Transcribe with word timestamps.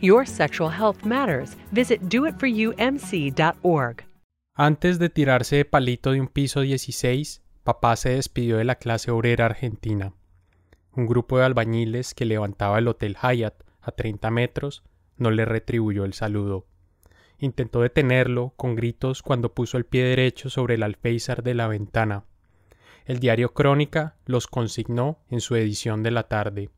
Your 0.00 0.26
sexual 0.26 0.70
health 0.70 1.04
matters. 1.04 1.56
Visit 1.72 2.02
doitforumc.org. 2.02 4.04
Antes 4.54 4.98
de 4.98 5.10
tirarse 5.10 5.56
de 5.56 5.64
palito 5.64 6.12
de 6.12 6.20
un 6.20 6.28
piso 6.28 6.60
16, 6.60 7.42
papá 7.62 7.96
se 7.96 8.10
despidió 8.10 8.56
de 8.56 8.64
la 8.64 8.76
clase 8.76 9.10
obrera 9.10 9.46
argentina. 9.46 10.14
Un 10.92 11.06
grupo 11.06 11.38
de 11.38 11.44
albañiles 11.44 12.14
que 12.14 12.24
levantaba 12.24 12.78
el 12.78 12.88
Hotel 12.88 13.16
Hyatt 13.22 13.62
a 13.82 13.92
30 13.92 14.30
metros 14.30 14.82
no 15.18 15.30
le 15.30 15.44
retribuyó 15.44 16.04
el 16.04 16.14
saludo. 16.14 16.66
Intentó 17.38 17.82
detenerlo 17.82 18.54
con 18.56 18.76
gritos 18.76 19.22
cuando 19.22 19.52
puso 19.52 19.76
el 19.76 19.84
pie 19.84 20.04
derecho 20.04 20.48
sobre 20.48 20.76
el 20.76 20.82
alféizar 20.82 21.42
de 21.42 21.54
la 21.54 21.68
ventana. 21.68 22.24
El 23.04 23.20
diario 23.20 23.52
Crónica 23.52 24.16
los 24.24 24.46
consignó 24.46 25.18
en 25.28 25.40
su 25.40 25.54
edición 25.54 26.02
de 26.02 26.10
la 26.10 26.24
tarde. 26.24 26.70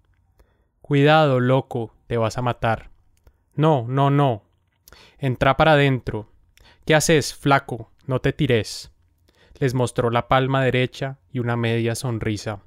Cuidado, 0.80 1.38
loco, 1.38 1.94
te 2.06 2.16
vas 2.16 2.38
a 2.38 2.42
matar. 2.42 2.90
No, 3.58 3.86
no, 3.88 4.08
no. 4.08 4.44
Entra 5.18 5.56
para 5.56 5.72
adentro. 5.72 6.30
¿Qué 6.86 6.94
haces, 6.94 7.34
flaco? 7.34 7.90
No 8.06 8.20
te 8.20 8.32
tires. 8.32 8.92
Les 9.58 9.74
mostró 9.74 10.10
la 10.10 10.28
palma 10.28 10.62
derecha 10.62 11.18
y 11.32 11.40
una 11.40 11.56
media 11.56 11.96
sonrisa. 11.96 12.60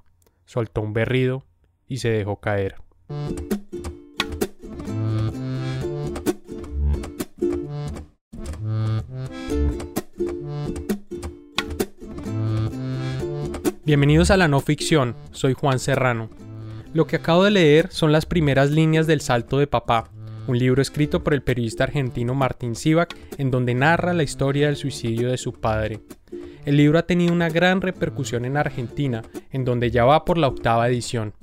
Soltó 0.44 0.82
un 0.82 0.92
berrido 0.92 1.46
y 1.88 2.00
se 2.00 2.10
dejó 2.10 2.42
caer. 2.42 2.76
Bienvenidos 13.86 14.30
a 14.30 14.36
la 14.36 14.50
no 14.50 14.60
ficción, 14.60 15.16
soy 15.32 15.54
Juan 15.54 15.80
Serrano. 15.80 16.30
Lo 16.94 17.08
que 17.08 17.16
acabo 17.16 17.46
de 17.46 17.52
leer 17.52 17.90
son 17.94 18.12
las 18.12 18.26
primeras 18.26 18.72
líneas 18.72 19.08
del 19.08 19.22
Salto 19.22 19.58
de 19.58 19.68
Papá, 19.68 20.12
un 20.48 20.58
libro 20.58 20.82
escrito 20.82 21.24
por 21.24 21.34
el 21.34 21.44
periodista 21.44 21.84
argentino 21.84 22.34
Martín 22.34 22.76
Sivak, 22.76 23.16
en 23.38 23.52
donde 23.52 23.74
narra 23.74 24.14
la 24.14 24.24
historia 24.24 24.68
del 24.68 24.76
suicidio 24.76 25.30
de 25.30 25.38
su 25.38 25.54
padre. 25.54 26.00
El 26.66 26.78
libro 26.78 27.00
ha 27.00 27.08
tenido 27.08 27.34
una 27.34 27.50
gran 27.50 27.82
repercusión 27.82 28.46
en 28.46 28.58
Argentina, 28.58 29.24
en 29.52 29.66
donde 29.66 29.92
ya 29.92 30.06
va 30.06 30.26
por 30.26 30.38
la 30.38 30.48
octava 30.48 30.88
edición. 30.88 31.34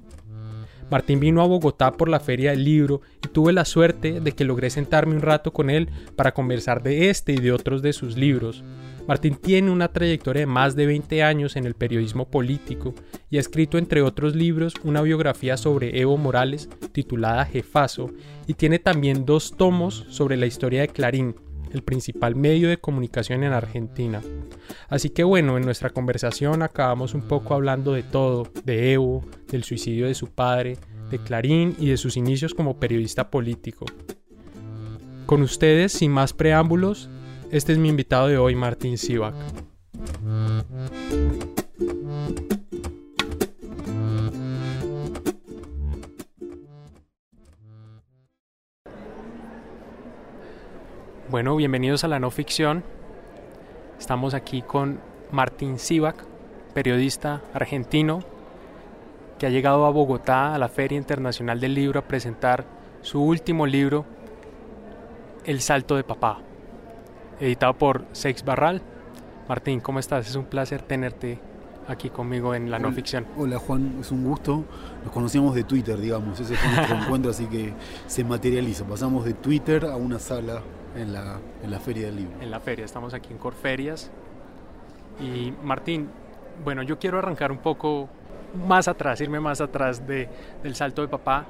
Martín 0.90 1.20
vino 1.20 1.42
a 1.42 1.46
Bogotá 1.46 1.92
por 1.92 2.08
la 2.08 2.20
feria 2.20 2.50
del 2.50 2.64
libro 2.64 3.02
y 3.22 3.28
tuve 3.28 3.52
la 3.52 3.64
suerte 3.64 4.20
de 4.20 4.32
que 4.32 4.44
logré 4.44 4.70
sentarme 4.70 5.14
un 5.14 5.20
rato 5.20 5.52
con 5.52 5.68
él 5.68 5.90
para 6.16 6.32
conversar 6.32 6.82
de 6.82 7.10
este 7.10 7.32
y 7.32 7.36
de 7.36 7.52
otros 7.52 7.82
de 7.82 7.92
sus 7.92 8.16
libros. 8.16 8.64
Martín 9.08 9.36
tiene 9.36 9.70
una 9.70 9.88
trayectoria 9.88 10.40
de 10.40 10.46
más 10.46 10.76
de 10.76 10.84
20 10.84 11.22
años 11.22 11.56
en 11.56 11.64
el 11.64 11.74
periodismo 11.74 12.30
político 12.30 12.94
y 13.30 13.38
ha 13.38 13.40
escrito 13.40 13.78
entre 13.78 14.02
otros 14.02 14.36
libros 14.36 14.74
una 14.84 15.00
biografía 15.00 15.56
sobre 15.56 15.98
Evo 15.98 16.18
Morales 16.18 16.68
titulada 16.92 17.46
Jefazo 17.46 18.10
y 18.46 18.52
tiene 18.52 18.78
también 18.78 19.24
dos 19.24 19.56
tomos 19.56 20.04
sobre 20.10 20.36
la 20.36 20.44
historia 20.44 20.82
de 20.82 20.88
Clarín, 20.88 21.34
el 21.72 21.82
principal 21.82 22.36
medio 22.36 22.68
de 22.68 22.76
comunicación 22.76 23.44
en 23.44 23.54
Argentina. 23.54 24.20
Así 24.90 25.08
que 25.08 25.24
bueno, 25.24 25.56
en 25.56 25.64
nuestra 25.64 25.88
conversación 25.88 26.62
acabamos 26.62 27.14
un 27.14 27.22
poco 27.22 27.54
hablando 27.54 27.94
de 27.94 28.02
todo, 28.02 28.52
de 28.66 28.92
Evo, 28.92 29.24
del 29.50 29.64
suicidio 29.64 30.06
de 30.06 30.14
su 30.14 30.26
padre, 30.26 30.76
de 31.10 31.18
Clarín 31.18 31.74
y 31.78 31.88
de 31.88 31.96
sus 31.96 32.18
inicios 32.18 32.52
como 32.52 32.78
periodista 32.78 33.30
político. 33.30 33.86
Con 35.24 35.40
ustedes, 35.40 35.92
sin 35.92 36.10
más 36.10 36.34
preámbulos, 36.34 37.08
este 37.50 37.72
es 37.72 37.78
mi 37.78 37.88
invitado 37.88 38.28
de 38.28 38.38
hoy, 38.38 38.54
Martín 38.54 38.98
Sivak. 38.98 39.34
Bueno, 51.30 51.56
bienvenidos 51.56 52.04
a 52.04 52.08
la 52.08 52.18
no 52.18 52.30
ficción. 52.30 52.82
Estamos 53.98 54.34
aquí 54.34 54.62
con 54.62 55.00
Martín 55.30 55.78
Sivak, 55.78 56.24
periodista 56.74 57.42
argentino, 57.52 58.20
que 59.38 59.46
ha 59.46 59.50
llegado 59.50 59.86
a 59.86 59.90
Bogotá 59.90 60.54
a 60.54 60.58
la 60.58 60.68
Feria 60.68 60.98
Internacional 60.98 61.60
del 61.60 61.74
Libro 61.74 62.00
a 62.00 62.08
presentar 62.08 62.64
su 63.02 63.22
último 63.22 63.66
libro, 63.66 64.04
El 65.44 65.60
Salto 65.60 65.96
de 65.96 66.04
Papá 66.04 66.42
editado 67.40 67.74
por 67.74 68.04
Sex 68.12 68.44
Barral. 68.44 68.82
Martín, 69.48 69.80
¿cómo 69.80 69.98
estás? 69.98 70.28
Es 70.28 70.34
un 70.36 70.44
placer 70.44 70.82
tenerte 70.82 71.38
aquí 71.86 72.10
conmigo 72.10 72.54
en 72.54 72.70
la 72.70 72.78
no 72.78 72.92
ficción. 72.92 73.26
Hola 73.36 73.58
Juan, 73.58 73.96
es 74.00 74.12
un 74.12 74.24
gusto. 74.24 74.64
Nos 75.04 75.12
conocíamos 75.12 75.54
de 75.54 75.64
Twitter, 75.64 75.98
digamos, 75.98 76.38
ese 76.38 76.54
fue 76.54 76.70
nuestro 76.70 76.96
encuentro, 77.02 77.30
así 77.30 77.46
que 77.46 77.72
se 78.06 78.24
materializa. 78.24 78.84
Pasamos 78.84 79.24
de 79.24 79.34
Twitter 79.34 79.86
a 79.86 79.96
una 79.96 80.18
sala 80.18 80.62
en 80.94 81.12
la, 81.12 81.38
en 81.62 81.70
la 81.70 81.80
Feria 81.80 82.06
del 82.06 82.16
Libro. 82.16 82.40
En 82.40 82.50
la 82.50 82.60
feria, 82.60 82.84
estamos 82.84 83.14
aquí 83.14 83.32
en 83.32 83.38
Corferias. 83.38 84.10
Y 85.20 85.52
Martín, 85.62 86.08
bueno, 86.62 86.82
yo 86.82 86.98
quiero 86.98 87.18
arrancar 87.18 87.50
un 87.50 87.58
poco 87.58 88.08
más 88.66 88.88
atrás, 88.88 89.20
irme 89.20 89.40
más 89.40 89.60
atrás 89.60 90.06
de, 90.06 90.28
del 90.62 90.74
salto 90.74 91.02
de 91.02 91.08
papá. 91.08 91.46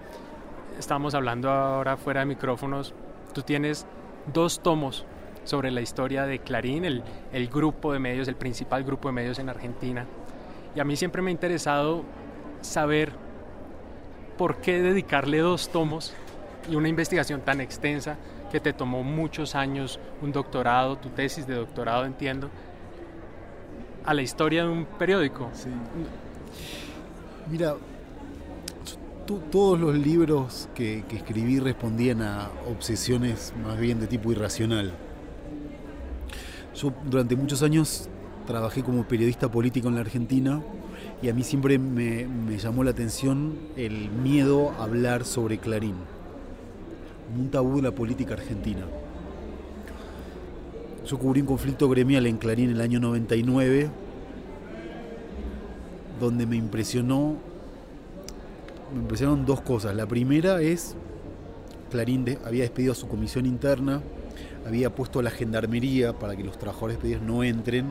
Estamos 0.79 1.15
hablando 1.15 1.51
ahora 1.51 1.97
fuera 1.97 2.21
de 2.21 2.27
micrófonos. 2.27 2.95
Tú 3.35 3.43
tienes 3.43 3.87
dos 4.33 4.61
tomos 4.61 5.05
sobre 5.49 5.71
la 5.71 5.81
historia 5.81 6.27
de 6.27 6.41
Clarín, 6.41 6.85
el, 6.85 7.49
grupo 7.49 7.95
de 7.95 7.99
medios, 7.99 8.29
el 8.29 8.37
principal 8.37 8.85
grupo 8.85 9.09
de 9.09 9.13
medios 9.13 9.39
en 9.39 9.49
Argentina. 9.49 10.05
Y 10.77 10.81
a 10.81 10.85
mí 10.85 10.95
siempre 10.95 11.23
me 11.23 11.31
ha 11.31 11.33
interesado 11.33 12.05
saber 12.61 13.13
por 14.37 14.59
qué 14.59 14.83
dedicarle 14.83 15.39
dos 15.39 15.71
tomos 15.71 16.13
y 16.71 16.77
una 16.77 16.89
investigación 16.89 17.41
tan 17.41 17.63
extensa 17.63 18.19
que 18.53 18.61
te 18.61 18.75
tomó 18.75 19.03
muchos 19.03 19.55
años, 19.55 19.99
un 20.21 20.33
doctorado, 20.33 20.97
tu 20.97 21.09
tesis 21.09 21.47
de 21.47 21.55
doctorado, 21.55 22.05
entiendo, 22.05 22.51
a 24.05 24.13
la 24.13 24.21
historia 24.21 24.65
de 24.65 24.69
un 24.69 24.85
periódico. 24.85 25.49
Sí. 25.55 25.71
Mira, 27.51 27.75
todos 29.51 29.81
los 29.81 29.95
libros 29.95 30.69
que 30.75 31.05
escribí 31.11 31.59
respondían 31.59 32.21
a 32.21 32.51
obsesiones 32.71 33.55
más 33.65 33.79
bien 33.79 33.99
de 33.99 34.07
tipo 34.07 34.31
irracional. 34.31 35.08
Yo 36.81 36.93
durante 37.11 37.35
muchos 37.35 37.65
años 37.65 38.09
trabajé 38.47 38.85
como 38.85 39.03
periodista 39.03 39.51
político 39.51 39.89
en 39.89 39.97
la 39.97 40.03
Argentina 40.03 40.63
y 41.21 41.29
a 41.29 41.35
mí 41.35 41.43
siempre 41.43 41.77
me, 41.77 42.29
llamó 42.57 42.85
la 42.85 42.93
atención 42.93 43.59
el 43.77 44.09
miedo 44.11 44.71
a 44.79 44.85
hablar 44.85 45.25
sobre 45.25 45.59
Clarín, 45.59 45.97
un 47.37 47.51
tabú 47.51 47.77
de 47.77 47.83
la 47.83 47.91
política 47.91 48.35
argentina. 48.35 48.83
Yo 51.05 51.19
cubrí 51.19 51.41
un 51.41 51.49
conflicto 51.49 51.89
gremial 51.89 52.27
en 52.27 52.37
Clarín 52.37 52.71
en 52.71 52.77
el 52.77 52.81
año 52.81 53.01
99, 53.01 53.91
donde 56.21 56.47
me 56.47 56.55
impresionó, 56.55 57.39
me 58.95 59.01
impresionaron 59.01 59.45
dos 59.45 59.63
cosas. 59.63 59.97
La 59.97 60.07
primera 60.07 60.63
es, 60.63 60.95
Clarín 61.91 62.39
había 62.45 62.63
despedido 62.63 62.93
a 62.93 62.95
su 62.95 63.09
comisión 63.09 63.47
interna, 63.47 64.01
había 64.69 64.95
puesto 64.95 65.23
la 65.23 65.31
gendarmería 65.31 66.13
para 66.13 66.37
que 66.37 66.45
los 66.45 66.59
trabajadores 66.59 66.97
despedidos 66.97 67.23
no 67.23 67.43
entren, 67.43 67.87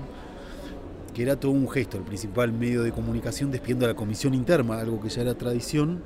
que 1.14 1.24
era 1.24 1.36
todo 1.36 1.52
un 1.52 1.68
gesto, 1.68 1.98
el 1.98 2.04
principal 2.04 2.54
medio 2.54 2.84
de 2.84 2.92
comunicación 2.92 3.50
despidiendo 3.50 3.86
a 3.86 3.90
la 3.90 3.96
comisión 3.96 4.36
interna, 4.36 4.80
algo 4.80 5.02
que 5.02 5.10
ya 5.10 5.24
era 5.24 5.34
tradición, 5.34 6.04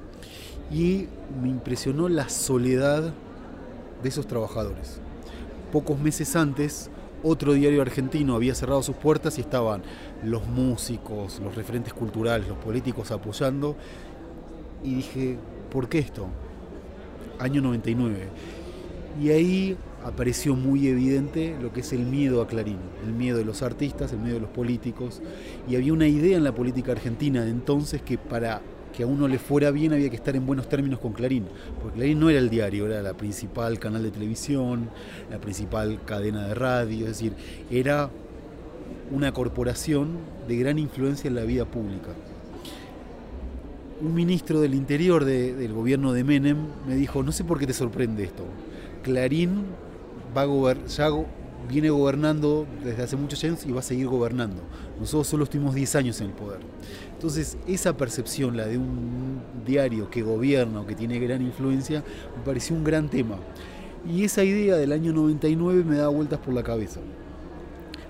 y 0.71 1.07
me 1.41 1.50
impresionó 1.50 2.07
la 2.07 2.29
soledad 2.29 3.13
de 4.01 4.09
esos 4.09 4.25
trabajadores. 4.27 5.01
Pocos 5.73 6.00
meses 6.00 6.38
antes, 6.38 6.89
otro 7.21 7.51
diario 7.51 7.81
argentino 7.81 8.35
había 8.35 8.56
cerrado 8.56 8.81
sus 8.81 8.95
puertas 8.95 9.38
y 9.38 9.41
estaban 9.41 9.83
los 10.24 10.47
músicos, 10.47 11.41
los 11.44 11.53
referentes 11.56 11.94
culturales, 11.94 12.47
los 12.47 12.57
políticos 12.57 13.12
apoyando. 13.12 13.75
Y 14.83 14.95
dije, 14.95 15.38
¿por 15.69 15.89
qué 15.89 16.00
esto? 16.00 16.27
Año 17.39 17.62
99. 17.62 18.29
Y 19.21 19.29
ahí 19.29 19.77
apareció 20.03 20.56
muy 20.56 20.88
evidente 20.88 21.56
lo 21.62 21.71
que 21.71 21.81
es 21.81 21.94
el 21.94 22.06
miedo 22.06 22.42
a 22.42 22.48
Clarín, 22.48 22.77
el 23.06 23.13
miedo 23.13 23.38
de 23.38 23.45
los 23.45 23.62
artistas, 23.62 24.12
el 24.12 24.19
miedo 24.19 24.36
de 24.36 24.42
los 24.42 24.50
políticos. 24.50 25.21
Y 25.69 25.75
había 25.75 25.94
una 25.94 26.07
idea 26.07 26.38
en 26.38 26.44
la 26.44 26.53
política 26.53 26.92
argentina 26.92 27.44
de 27.44 27.51
entonces 27.51 28.01
que 28.01 28.18
para 28.18 28.62
que 28.92 29.03
a 29.03 29.07
uno 29.07 29.27
le 29.27 29.39
fuera 29.39 29.71
bien 29.71 29.94
había 29.94 30.09
que 30.09 30.15
estar 30.15 30.36
en 30.36 30.45
buenos 30.45 30.68
términos 30.68 31.00
con 31.00 31.13
Clarín, 31.13 31.45
porque 31.81 31.98
Clarín 31.98 32.19
no 32.19 32.30
era 32.30 32.39
el 32.39 32.50
diario, 32.50 32.88
era 32.88 33.01
la 33.01 33.13
principal 33.13 33.80
canal 33.80 34.03
de 34.03 34.12
televisión, 34.12 34.89
la 35.30 35.39
principal 35.39 36.01
cadena 36.06 36.48
de 36.48 36.56
radio, 36.56 37.06
es 37.06 37.13
decir, 37.13 37.33
era 37.69 38.09
una 39.12 39.33
corporación 39.33 40.18
de 40.48 40.57
gran 40.57 40.77
influencia 40.77 41.27
en 41.27 41.36
la 41.36 41.44
vida 41.44 41.65
pública. 41.65 42.09
Un 44.01 44.13
ministro 44.13 44.59
del 44.59 44.74
interior 44.74 45.24
del 45.24 45.74
gobierno 45.74 46.12
de 46.12 46.24
Menem 46.24 46.57
me 46.86 46.95
dijo, 46.95 47.24
no 47.24 47.31
sé 47.31 47.45
por 47.45 47.59
qué 47.59 47.68
te 47.68 47.74
sorprende 47.74 48.24
esto, 48.24 48.44
Clarín 49.03 49.63
va 50.36 50.44
a 50.44 50.86
ya 50.88 51.10
viene 51.69 51.89
gobernando 51.89 52.66
desde 52.83 53.04
hace 53.04 53.16
muchos 53.16 53.44
años 53.44 53.66
y 53.66 53.72
va 53.72 53.80
a 53.80 53.83
seguir 53.83 54.07
gobernando. 54.07 54.62
Nosotros 55.00 55.28
solo 55.28 55.44
estuvimos 55.44 55.75
10 55.75 55.95
años 55.95 56.22
en 56.22 56.28
el 56.28 56.33
poder. 56.33 56.60
Entonces, 57.13 57.57
esa 57.68 57.95
percepción, 57.95 58.57
la 58.57 58.66
de 58.66 58.78
un 58.78 59.42
diario 59.66 60.10
que 60.10 60.22
gobierna 60.22 60.81
o 60.81 60.88
que 60.88 60.95
tiene 60.95 61.19
gran 61.19 61.42
influencia, 61.42 62.04
me 62.36 62.44
pareció 62.44 62.75
un 62.75 62.83
gran 62.83 63.10
tema. 63.10 63.38
Y 64.07 64.24
esa 64.24 64.44
idea 64.44 64.75
del 64.75 64.92
año 64.92 65.13
99 65.13 65.83
me 65.83 65.98
da 65.98 66.07
vueltas 66.07 66.39
por 66.39 66.54
la 66.54 66.63
cabeza. 66.63 67.00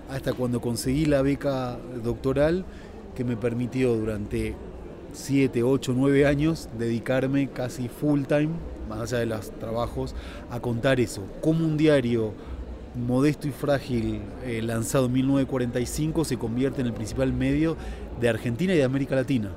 Hasta 0.10 0.34
cuando 0.34 0.62
conseguí 0.62 1.06
la 1.06 1.22
beca 1.22 1.78
doctoral 2.04 2.66
que 3.16 3.24
me 3.24 3.36
permitió 3.36 3.94
durante 3.96 4.56
7, 5.14 5.64
8, 5.64 5.94
9 5.96 6.26
años 6.26 6.70
dedicarme 6.78 7.50
casi 7.50 7.90
full 7.90 8.24
time, 8.24 8.52
más 8.92 9.12
allá 9.12 9.20
de 9.20 9.26
los 9.26 9.52
trabajos, 9.52 10.16
a 10.50 10.60
contar 10.60 11.00
eso. 11.00 11.24
Como 11.42 11.66
un 11.66 11.78
diario 11.78 12.34
modesto 12.96 13.48
y 13.48 13.52
frágil, 13.52 14.22
eh, 14.44 14.62
lanzado 14.62 15.06
en 15.06 15.14
1945, 15.14 16.26
se 16.26 16.38
convierte 16.38 16.82
en 16.82 16.88
el 16.88 16.94
principal 16.94 17.34
medio 17.34 17.78
de 18.20 18.30
Argentina 18.30 18.74
y 18.74 18.78
de 18.78 18.84
América 18.84 19.16
Latina. 19.16 19.52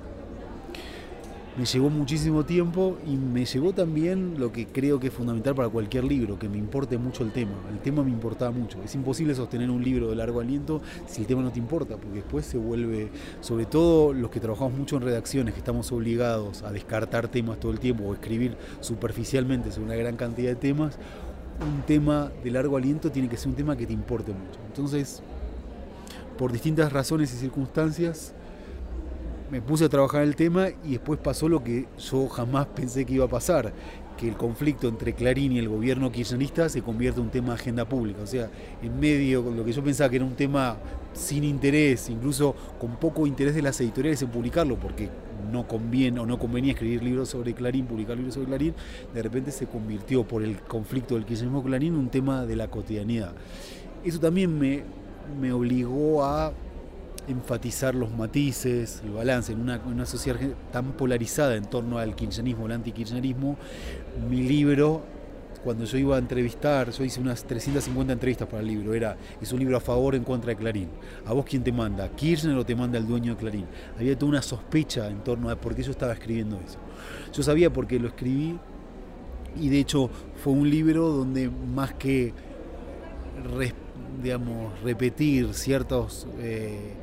Me 1.56 1.66
llevó 1.66 1.88
muchísimo 1.88 2.44
tiempo 2.44 2.98
y 3.06 3.16
me 3.16 3.44
llevó 3.44 3.72
también 3.72 4.40
lo 4.40 4.50
que 4.50 4.66
creo 4.66 4.98
que 4.98 5.06
es 5.06 5.12
fundamental 5.12 5.54
para 5.54 5.68
cualquier 5.68 6.02
libro, 6.02 6.36
que 6.36 6.48
me 6.48 6.58
importe 6.58 6.98
mucho 6.98 7.22
el 7.22 7.30
tema. 7.30 7.52
El 7.70 7.78
tema 7.78 8.02
me 8.02 8.10
importaba 8.10 8.50
mucho. 8.50 8.82
Es 8.82 8.92
imposible 8.96 9.36
sostener 9.36 9.70
un 9.70 9.84
libro 9.84 10.08
de 10.10 10.16
largo 10.16 10.40
aliento 10.40 10.82
si 11.06 11.20
el 11.20 11.28
tema 11.28 11.42
no 11.42 11.52
te 11.52 11.60
importa, 11.60 11.96
porque 11.96 12.16
después 12.16 12.44
se 12.44 12.58
vuelve, 12.58 13.08
sobre 13.40 13.66
todo 13.66 14.12
los 14.12 14.32
que 14.32 14.40
trabajamos 14.40 14.72
mucho 14.72 14.96
en 14.96 15.02
redacciones, 15.02 15.54
que 15.54 15.60
estamos 15.60 15.92
obligados 15.92 16.64
a 16.64 16.72
descartar 16.72 17.28
temas 17.28 17.60
todo 17.60 17.70
el 17.70 17.78
tiempo 17.78 18.02
o 18.02 18.14
escribir 18.14 18.56
superficialmente 18.80 19.70
sobre 19.70 19.84
una 19.84 19.94
gran 19.94 20.16
cantidad 20.16 20.48
de 20.48 20.56
temas, 20.56 20.98
un 21.60 21.82
tema 21.82 22.32
de 22.42 22.50
largo 22.50 22.76
aliento 22.76 23.12
tiene 23.12 23.28
que 23.28 23.36
ser 23.36 23.50
un 23.50 23.54
tema 23.54 23.76
que 23.76 23.86
te 23.86 23.92
importe 23.92 24.32
mucho. 24.32 24.58
Entonces, 24.66 25.22
por 26.36 26.50
distintas 26.50 26.92
razones 26.92 27.32
y 27.32 27.36
circunstancias, 27.36 28.34
me 29.54 29.62
puse 29.62 29.84
a 29.84 29.88
trabajar 29.88 30.22
el 30.22 30.34
tema 30.34 30.70
y 30.84 30.94
después 30.94 31.20
pasó 31.20 31.48
lo 31.48 31.62
que 31.62 31.86
yo 31.96 32.26
jamás 32.26 32.66
pensé 32.66 33.04
que 33.04 33.12
iba 33.12 33.26
a 33.26 33.28
pasar, 33.28 33.72
que 34.18 34.26
el 34.26 34.34
conflicto 34.34 34.88
entre 34.88 35.12
Clarín 35.12 35.52
y 35.52 35.60
el 35.60 35.68
gobierno 35.68 36.10
kirchnerista 36.10 36.68
se 36.68 36.82
convierte 36.82 37.20
en 37.20 37.26
un 37.26 37.30
tema 37.30 37.50
de 37.50 37.54
agenda 37.60 37.88
pública. 37.88 38.20
O 38.20 38.26
sea, 38.26 38.50
en 38.82 38.98
medio, 38.98 39.42
lo 39.42 39.64
que 39.64 39.70
yo 39.70 39.84
pensaba 39.84 40.10
que 40.10 40.16
era 40.16 40.24
un 40.24 40.34
tema 40.34 40.76
sin 41.12 41.44
interés, 41.44 42.10
incluso 42.10 42.56
con 42.80 42.96
poco 42.96 43.28
interés 43.28 43.54
de 43.54 43.62
las 43.62 43.80
editoriales 43.80 44.20
en 44.22 44.30
publicarlo, 44.30 44.76
porque 44.76 45.08
no 45.52 45.68
conviene 45.68 46.18
o 46.18 46.26
no 46.26 46.36
convenía 46.36 46.72
escribir 46.72 47.04
libros 47.04 47.28
sobre 47.28 47.54
Clarín, 47.54 47.86
publicar 47.86 48.16
libros 48.16 48.34
sobre 48.34 48.48
Clarín, 48.48 48.74
de 49.14 49.22
repente 49.22 49.52
se 49.52 49.68
convirtió 49.68 50.26
por 50.26 50.42
el 50.42 50.62
conflicto 50.62 51.14
del 51.14 51.24
kirchnerismo 51.24 51.62
Clarín 51.62 51.94
en 51.94 52.00
un 52.00 52.08
tema 52.08 52.44
de 52.44 52.56
la 52.56 52.66
cotidianidad. 52.66 53.30
Eso 54.04 54.18
también 54.18 54.58
me, 54.58 54.82
me 55.40 55.52
obligó 55.52 56.24
a 56.24 56.52
enfatizar 57.28 57.94
los 57.94 58.10
matices, 58.10 59.02
el 59.04 59.12
balance 59.12 59.52
en 59.52 59.60
una, 59.60 60.06
sociedad 60.06 60.38
tan 60.72 60.92
polarizada 60.92 61.56
en 61.56 61.64
torno 61.64 61.98
al 61.98 62.14
kirchnerismo, 62.14 62.66
el 62.66 62.72
antikirchnerismo, 62.72 63.56
mi 64.28 64.42
libro 64.42 65.02
cuando 65.64 65.86
yo 65.86 65.96
iba 65.96 66.16
a 66.16 66.18
entrevistar, 66.18 66.90
yo 66.90 67.04
hice 67.04 67.20
unas 67.20 67.42
350 67.42 68.12
entrevistas 68.12 68.46
para 68.46 68.60
el 68.60 68.68
libro, 68.68 68.92
era, 68.92 69.16
es 69.40 69.50
un 69.50 69.58
libro 69.58 69.78
a 69.78 69.80
favor 69.80 70.12
o 70.12 70.16
en 70.16 70.22
contra 70.22 70.50
de 70.50 70.56
Clarín. 70.56 70.90
¿A 71.24 71.32
vos 71.32 71.46
quién 71.48 71.64
te 71.64 71.72
manda? 71.72 72.06
¿Kirchner 72.10 72.54
o 72.54 72.66
te 72.66 72.76
manda 72.76 72.98
el 72.98 73.06
dueño 73.06 73.32
de 73.34 73.40
Clarín? 73.40 73.66
Había 73.98 74.16
toda 74.16 74.28
una 74.28 74.42
sospecha 74.42 75.08
en 75.08 75.24
torno 75.24 75.48
a 75.48 75.56
por 75.56 75.74
qué 75.74 75.82
yo 75.82 75.92
estaba 75.92 76.12
escribiendo 76.12 76.60
eso. 76.60 76.78
Yo 77.32 77.42
sabía 77.42 77.72
por 77.72 77.86
qué 77.86 77.98
lo 77.98 78.08
escribí 78.08 78.58
y 79.58 79.70
de 79.70 79.80
hecho 79.80 80.10
fue 80.36 80.52
un 80.52 80.68
libro 80.68 81.08
donde 81.08 81.48
más 81.48 81.94
que 81.94 82.34
digamos, 84.22 84.80
repetir 84.82 85.54
ciertos... 85.54 86.26
Eh, 86.38 86.94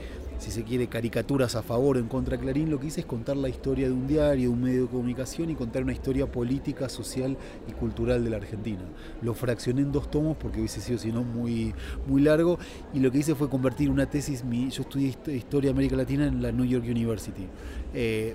si 0.41 0.49
se 0.49 0.63
quiere, 0.63 0.87
caricaturas 0.87 1.55
a 1.55 1.61
favor 1.61 1.97
o 1.97 1.99
en 1.99 2.07
contra 2.07 2.35
de 2.35 2.41
Clarín, 2.41 2.71
lo 2.71 2.79
que 2.79 2.87
hice 2.87 3.01
es 3.01 3.05
contar 3.05 3.37
la 3.37 3.47
historia 3.47 3.85
de 3.85 3.93
un 3.93 4.07
diario, 4.07 4.49
de 4.49 4.55
un 4.55 4.61
medio 4.61 4.81
de 4.83 4.87
comunicación 4.87 5.51
y 5.51 5.55
contar 5.55 5.83
una 5.83 5.93
historia 5.93 6.25
política, 6.25 6.89
social 6.89 7.37
y 7.69 7.71
cultural 7.73 8.23
de 8.23 8.31
la 8.31 8.37
Argentina. 8.37 8.81
Lo 9.21 9.35
fraccioné 9.35 9.81
en 9.81 9.91
dos 9.91 10.09
tomos 10.09 10.35
porque 10.37 10.57
hubiese 10.57 10.81
sido, 10.81 10.97
si 10.97 11.11
no, 11.11 11.23
muy, 11.23 11.75
muy 12.07 12.23
largo 12.23 12.57
y 12.91 12.99
lo 12.99 13.11
que 13.11 13.19
hice 13.19 13.35
fue 13.35 13.49
convertir 13.49 13.91
una 13.91 14.09
tesis, 14.09 14.43
yo 14.43 14.81
estudié 14.81 15.15
Historia 15.27 15.67
de 15.69 15.73
América 15.73 15.95
Latina 15.95 16.25
en 16.25 16.41
la 16.41 16.51
New 16.51 16.65
York 16.65 16.85
University. 16.89 17.45
Eh, 17.93 18.33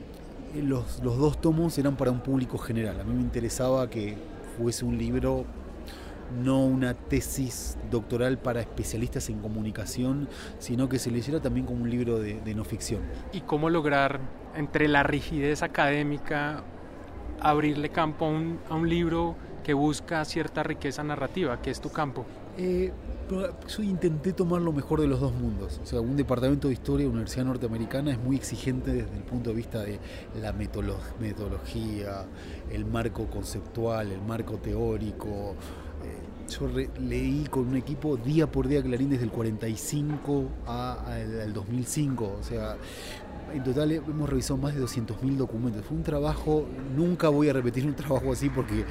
los, 0.62 1.02
los 1.02 1.18
dos 1.18 1.40
tomos 1.40 1.76
eran 1.76 1.96
para 1.96 2.12
un 2.12 2.20
público 2.20 2.56
general. 2.56 3.00
A 3.00 3.04
mí 3.04 3.14
me 3.14 3.22
interesaba 3.22 3.90
que 3.90 4.16
fuese 4.56 4.84
un 4.84 4.96
libro 4.96 5.44
no 6.42 6.64
una 6.64 6.94
tesis 6.94 7.76
doctoral 7.90 8.38
para 8.38 8.60
especialistas 8.60 9.28
en 9.30 9.40
comunicación, 9.40 10.28
sino 10.58 10.88
que 10.88 10.98
se 10.98 11.10
leyera 11.10 11.40
también 11.40 11.66
como 11.66 11.82
un 11.82 11.90
libro 11.90 12.18
de, 12.18 12.54
no 12.54 12.64
ficción. 12.64 13.02
¿Y 13.32 13.42
cómo 13.42 13.70
lograr 13.70 14.20
entre 14.54 14.88
la 14.88 15.02
rigidez 15.02 15.62
académica 15.62 16.64
abrirle 17.40 17.90
campo 17.90 18.26
a 18.26 18.74
un, 18.74 18.88
libro 18.88 19.36
que 19.62 19.74
busca 19.74 20.24
cierta 20.24 20.62
riqueza 20.62 21.02
narrativa, 21.02 21.60
que 21.60 21.70
es 21.70 21.80
tu 21.80 21.90
campo? 21.90 22.24
Eh, 22.56 22.92
yo 23.68 23.82
intenté 23.82 24.32
tomar 24.32 24.62
lo 24.62 24.72
mejor 24.72 25.00
de 25.00 25.06
los 25.06 25.20
dos 25.20 25.34
mundos. 25.34 25.80
O 25.82 25.86
sea, 25.86 26.00
un 26.00 26.16
departamento 26.16 26.68
de 26.68 26.74
historia 26.74 27.04
de 27.04 27.10
universidad 27.10 27.44
norteamericana 27.44 28.12
es 28.12 28.18
muy 28.18 28.36
exigente 28.36 28.92
desde 28.92 29.16
el 29.16 29.24
punto 29.24 29.50
de 29.50 29.56
vista 29.56 29.82
de 29.82 29.98
la 30.40 30.52
metodología, 30.52 32.24
el 32.70 32.84
marco 32.86 33.26
conceptual, 33.26 34.12
el 34.12 34.22
marco 34.22 34.58
teórico, 34.58 35.56
yo 36.48 36.68
leí 37.00 37.46
con 37.50 37.68
un 37.68 37.76
equipo 37.76 38.16
día 38.16 38.50
por 38.50 38.68
día 38.68 38.82
Clarín 38.82 39.10
desde 39.10 39.24
el 39.24 39.30
45 39.30 40.44
al 40.66 41.52
2005, 41.52 42.36
o 42.40 42.42
sea, 42.42 42.76
en 43.52 43.62
total 43.64 43.92
hemos 43.92 44.28
revisado 44.28 44.56
más 44.56 44.74
de 44.74 44.82
200.000 44.82 45.36
documentos. 45.36 45.84
Fue 45.84 45.96
un 45.96 46.02
trabajo, 46.02 46.66
nunca 46.96 47.28
voy 47.28 47.48
a 47.48 47.52
repetir 47.52 47.86
un 47.86 47.94
trabajo 47.96 48.32
así 48.32 48.48
porque 48.48 48.84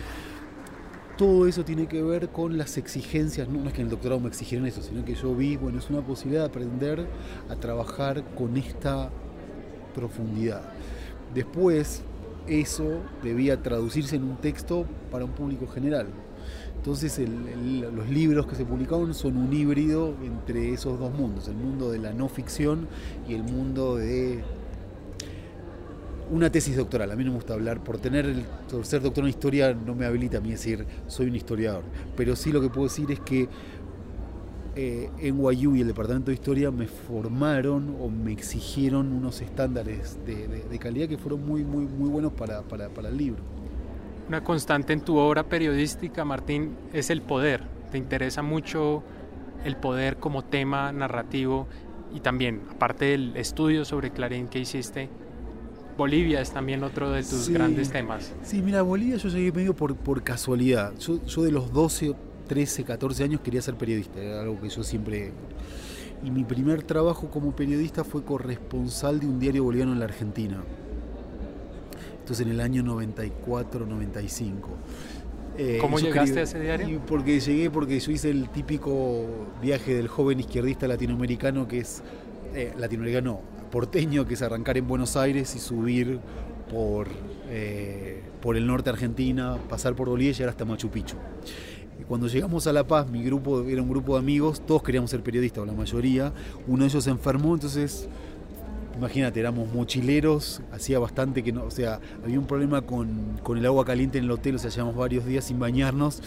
todo 1.17 1.47
eso 1.47 1.63
tiene 1.63 1.87
que 1.87 2.01
ver 2.03 2.29
con 2.29 2.57
las 2.57 2.77
exigencias, 2.77 3.47
no, 3.47 3.65
es 3.67 3.73
que 3.73 3.81
en 3.81 3.87
el 3.87 3.91
doctorado 3.91 4.19
me 4.19 4.27
exigieron 4.27 4.67
eso, 4.67 4.81
sino 4.81 5.05
que 5.05 5.15
yo 5.15 5.33
vi, 5.33 5.55
bueno, 5.55 5.79
es 5.79 5.89
una 5.89 6.01
posibilidad 6.01 6.43
de 6.43 6.49
aprender 6.49 7.07
a 7.49 7.55
trabajar 7.55 8.23
con 8.35 8.57
esta 8.57 9.09
profundidad. 9.93 10.61
Después, 11.33 12.03
eso 12.47 13.01
debía 13.23 13.61
traducirse 13.61 14.17
en 14.17 14.23
un 14.23 14.37
texto 14.37 14.85
para 15.09 15.25
un 15.25 15.31
público 15.31 15.67
general. 15.67 16.07
Entonces 16.85 17.19
los 17.19 18.07
libros 18.11 18.45
que 18.45 18.53
se 18.53 18.63
publicaron 18.63 19.15
son 19.15 19.37
un 19.37 19.51
híbrido 19.51 20.13
entre 20.23 20.71
esos 20.71 20.99
dos 20.99 21.11
mundos, 21.11 21.47
el 21.47 21.55
mundo 21.55 21.89
de 21.89 21.97
la 21.97 22.13
no 22.13 22.29
ficción 22.29 22.87
y 23.27 23.33
el 23.33 23.41
mundo 23.41 23.95
de 23.95 24.43
una 26.29 26.51
tesis 26.51 26.77
doctoral. 26.77 27.09
A 27.09 27.15
mí 27.15 27.23
no 27.23 27.31
me 27.31 27.37
gusta 27.37 27.55
hablar, 27.55 27.83
por 27.83 27.97
tener 27.97 28.27
el, 28.27 28.45
ser 28.85 29.01
doctor 29.01 29.23
en 29.23 29.31
historia 29.31 29.73
no 29.73 29.95
me 29.95 30.05
habilita 30.05 30.37
a 30.37 30.41
mí 30.41 30.51
decir 30.51 30.85
soy 31.07 31.25
un 31.25 31.35
historiador, 31.35 31.85
pero 32.15 32.35
sí 32.35 32.51
lo 32.51 32.61
que 32.61 32.69
puedo 32.69 32.83
decir 32.83 33.09
es 33.09 33.19
que 33.19 33.49
eh, 34.75 35.09
NYU 35.23 35.75
y 35.77 35.81
el 35.81 35.87
Departamento 35.87 36.29
de 36.29 36.35
Historia 36.35 36.69
me 36.69 36.85
formaron 36.85 37.95
o 37.99 38.09
me 38.09 38.31
exigieron 38.31 39.11
unos 39.11 39.41
estándares 39.41 40.19
de, 40.23 40.77
calidad 40.77 41.07
que 41.07 41.17
fueron 41.17 41.43
muy, 41.47 41.63
muy, 41.63 41.87
muy 41.87 42.09
buenos 42.09 42.31
para 42.33 42.61
el 43.09 43.17
libro. 43.17 43.64
Una 44.27 44.43
constante 44.43 44.93
en 44.93 45.01
tu 45.01 45.17
obra 45.17 45.43
periodística, 45.43 46.25
Martín, 46.25 46.75
es 46.93 47.09
el 47.09 47.21
poder. 47.21 47.63
Te 47.91 47.97
interesa 47.97 48.41
mucho 48.41 49.03
el 49.63 49.75
poder 49.75 50.17
como 50.17 50.43
tema 50.43 50.91
narrativo 50.91 51.67
y 52.13 52.21
también, 52.21 52.61
aparte 52.71 53.05
del 53.05 53.35
estudio 53.37 53.85
sobre 53.85 54.11
Clarín 54.11 54.47
que 54.47 54.59
hiciste, 54.59 55.09
Bolivia 55.97 56.41
es 56.41 56.51
también 56.51 56.83
otro 56.83 57.11
de 57.11 57.21
tus 57.21 57.49
grandes 57.49 57.89
temas. 57.89 58.33
Sí, 58.43 58.61
mira, 58.61 58.81
Bolivia 58.81 59.17
yo 59.17 59.29
llegué 59.29 59.51
medio 59.51 59.75
por, 59.75 59.95
por 59.95 60.23
casualidad. 60.23 60.93
Yo, 60.97 61.43
de 61.43 61.51
los 61.51 61.71
12, 61.71 62.15
13, 62.47 62.83
14 62.83 63.23
años 63.23 63.41
quería 63.41 63.61
ser 63.61 63.75
periodista, 63.75 64.19
era 64.19 64.41
algo 64.41 64.59
que 64.59 64.69
yo 64.69 64.83
siempre... 64.83 65.31
Y 66.23 66.31
mi 66.31 66.43
primer 66.43 66.81
trabajo 66.81 67.29
como 67.29 67.55
periodista 67.55 68.03
fue 68.03 68.23
corresponsal 68.23 69.19
de 69.19 69.27
un 69.27 69.39
diario 69.39 69.63
boliviano 69.63 69.93
en 69.93 69.99
la 69.99 70.05
Argentina. 70.05 70.63
Entonces 72.25 72.47
en 72.47 72.53
el 72.53 72.59
año 72.59 72.81
94, 72.81 73.85
95. 73.85 74.69
Eh, 75.59 75.77
¿Cómo 75.79 75.99
llegaste 75.99 76.39
a 76.39 76.41
ese 76.41 76.59
diario? 76.59 76.99
Porque 77.05 77.39
llegué 77.39 77.69
porque 77.69 77.99
yo 77.99 78.11
hice 78.11 78.31
el 78.31 78.49
típico 78.49 79.27
viaje 79.61 79.93
del 79.93 80.07
joven 80.07 80.39
izquierdista 80.39 80.87
latinoamericano 80.87 81.67
que 81.67 81.81
es 81.81 82.01
eh, 82.55 82.73
latinoamericano 82.79 83.41
porteño, 83.69 84.25
que 84.25 84.33
es 84.33 84.41
arrancar 84.41 84.75
en 84.75 84.87
Buenos 84.87 85.15
Aires 85.15 85.55
y 85.55 85.59
subir 85.59 86.19
por, 86.67 87.09
eh, 87.47 88.23
por 88.41 88.57
el 88.57 88.65
norte 88.65 88.89
de 88.89 88.95
Argentina, 88.95 89.59
pasar 89.69 89.95
por 89.95 90.09
Bolivia 90.09 90.31
y 90.31 90.33
llegar 90.33 90.49
hasta 90.49 90.65
Machu 90.65 90.89
Picchu. 90.89 91.17
Cuando 92.07 92.27
llegamos 92.27 92.65
a 92.65 92.73
La 92.73 92.87
Paz, 92.87 93.07
mi 93.07 93.23
grupo 93.23 93.61
era 93.61 93.83
un 93.83 93.89
grupo 93.89 94.13
de 94.13 94.19
amigos, 94.19 94.65
todos 94.65 94.81
queríamos 94.81 95.11
ser 95.11 95.21
periodistas, 95.21 95.61
o 95.61 95.65
la 95.67 95.73
mayoría. 95.73 96.33
Uno 96.65 96.85
de 96.85 96.89
ellos 96.89 97.03
se 97.03 97.11
enfermó, 97.11 97.53
entonces 97.53 98.09
imagínate, 98.97 99.39
éramos 99.39 99.71
mochileros, 99.73 100.61
hacía 100.71 100.99
bastante 100.99 101.43
que 101.43 101.51
no, 101.51 101.65
o 101.65 101.71
sea, 101.71 101.99
había 102.23 102.39
un 102.39 102.47
problema 102.47 102.81
con, 102.81 103.39
con, 103.43 103.57
el 103.57 103.65
agua 103.65 103.85
caliente 103.85 104.17
en 104.17 104.25
el 104.25 104.31
hotel, 104.31 104.55
o 104.55 104.59
sea, 104.59 104.69
llevamos 104.69 104.95
varios 104.95 105.25
días 105.25 105.45
sin 105.45 105.59
bañarnos, 105.59 106.21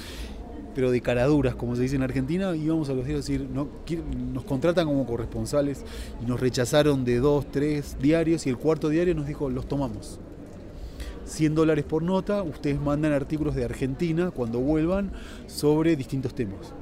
pero 0.75 0.91
de 0.91 1.01
caraduras, 1.01 1.55
como 1.55 1.75
se 1.75 1.83
dice 1.83 1.97
en 1.97 2.03
Argentina, 2.03 2.55
íbamos 2.55 2.89
a 2.89 2.95
los 2.95 3.05
días 3.05 3.17
a 3.17 3.19
decir, 3.19 3.49
no, 3.53 3.69
nos 4.33 4.45
contratan 4.45 4.87
como 4.87 5.07
corresponsales 5.07 5.85
y 6.23 6.27
nos 6.27 6.39
rechazaron 6.39 7.05
de 7.05 7.19
dos, 7.19 7.47
tres 7.51 7.97
diarios 8.01 8.47
y 8.47 8.51
el 8.51 8.59
cuarto 8.59 8.89
diario 8.89 9.15
nos 9.15 9.27
dijo, 9.27 9.51
los 9.51 9.67
tomamos. 9.67 10.21
100 11.25 11.55
dólares 11.55 11.85
por 11.85 12.03
nota, 12.03 12.43
ustedes 12.43 12.81
mandan 12.81 13.13
artículos 13.13 13.55
de 13.55 13.65
Argentina 13.65 14.31
cuando 14.31 14.61
vuelvan 14.61 15.13
sobre 15.47 15.97
distintos 15.97 16.35
temas. 16.35 16.73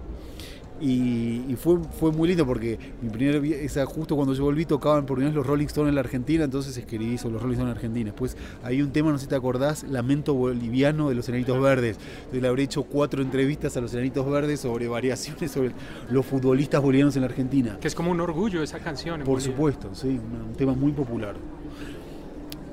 Y, 0.80 1.56
fue, 1.56 1.78
fue 1.99 2.12
muy 2.12 2.28
lindo 2.28 2.45
porque 2.45 2.78
mi 3.00 3.09
primer 3.09 3.37
esa, 3.45 3.87
justo 3.87 4.14
cuando 4.14 4.35
yo 4.35 4.45
volví 4.45 4.66
tocaban 4.66 5.06
por 5.06 5.16
primera 5.16 5.30
vez 5.30 5.37
los 5.37 5.47
Rolling 5.47 5.66
Stones 5.66 5.88
en 5.88 5.95
la 5.95 6.02
Argentina, 6.02 6.45
entonces 6.45 6.76
escribí 6.76 7.16
sobre 7.16 7.35
los 7.35 7.42
Rolling 7.42 7.54
Stones 7.54 7.73
en 7.73 7.76
Argentina. 7.76 8.04
Después 8.11 8.37
hay 8.62 8.83
un 8.83 8.92
tema, 8.92 9.11
no 9.11 9.18
sé 9.18 9.25
si 9.25 9.28
te 9.30 9.37
acordás, 9.37 9.85
Lamento 9.85 10.35
Boliviano 10.35 11.09
de 11.09 11.14
los 11.14 11.28
Enanitos 11.28 11.61
Verdes. 11.61 11.97
Entonces 12.16 12.42
le 12.42 12.49
habré 12.49 12.64
hecho 12.64 12.83
cuatro 12.83 13.23
entrevistas 13.23 13.76
a 13.76 13.80
los 13.80 13.92
Enanitos 13.95 14.28
Verdes 14.30 14.61
sobre 14.61 14.88
variaciones 14.88 15.50
sobre 15.50 15.73
los 16.11 16.26
futbolistas 16.26 16.83
bolivianos 16.83 17.16
en 17.16 17.23
la 17.23 17.28
Argentina. 17.28 17.78
Que 17.80 17.88
es 17.88 17.95
como 17.95 18.11
un 18.11 18.21
orgullo 18.21 18.62
esa 18.62 18.78
canción. 18.78 19.23
por 19.23 19.40
supuesto, 19.40 19.95
sí, 19.95 20.09
un, 20.09 20.49
un 20.49 20.54
tema 20.54 20.75
muy 20.75 20.92
popular. 20.92 21.37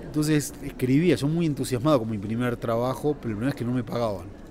Entonces 0.04 0.54
escribía, 0.62 1.16
yo 1.16 1.28
muy 1.28 1.46
entusiasmado 1.46 2.00
con 2.00 2.10
mi 2.10 2.18
primer 2.18 2.58
trabajo, 2.58 3.16
pero 3.20 3.32
el 3.32 3.36
problema 3.38 3.50
es 3.50 3.56
que 3.56 3.66
no 3.66 3.72
me 3.72 3.84
pagaban. 3.84 4.43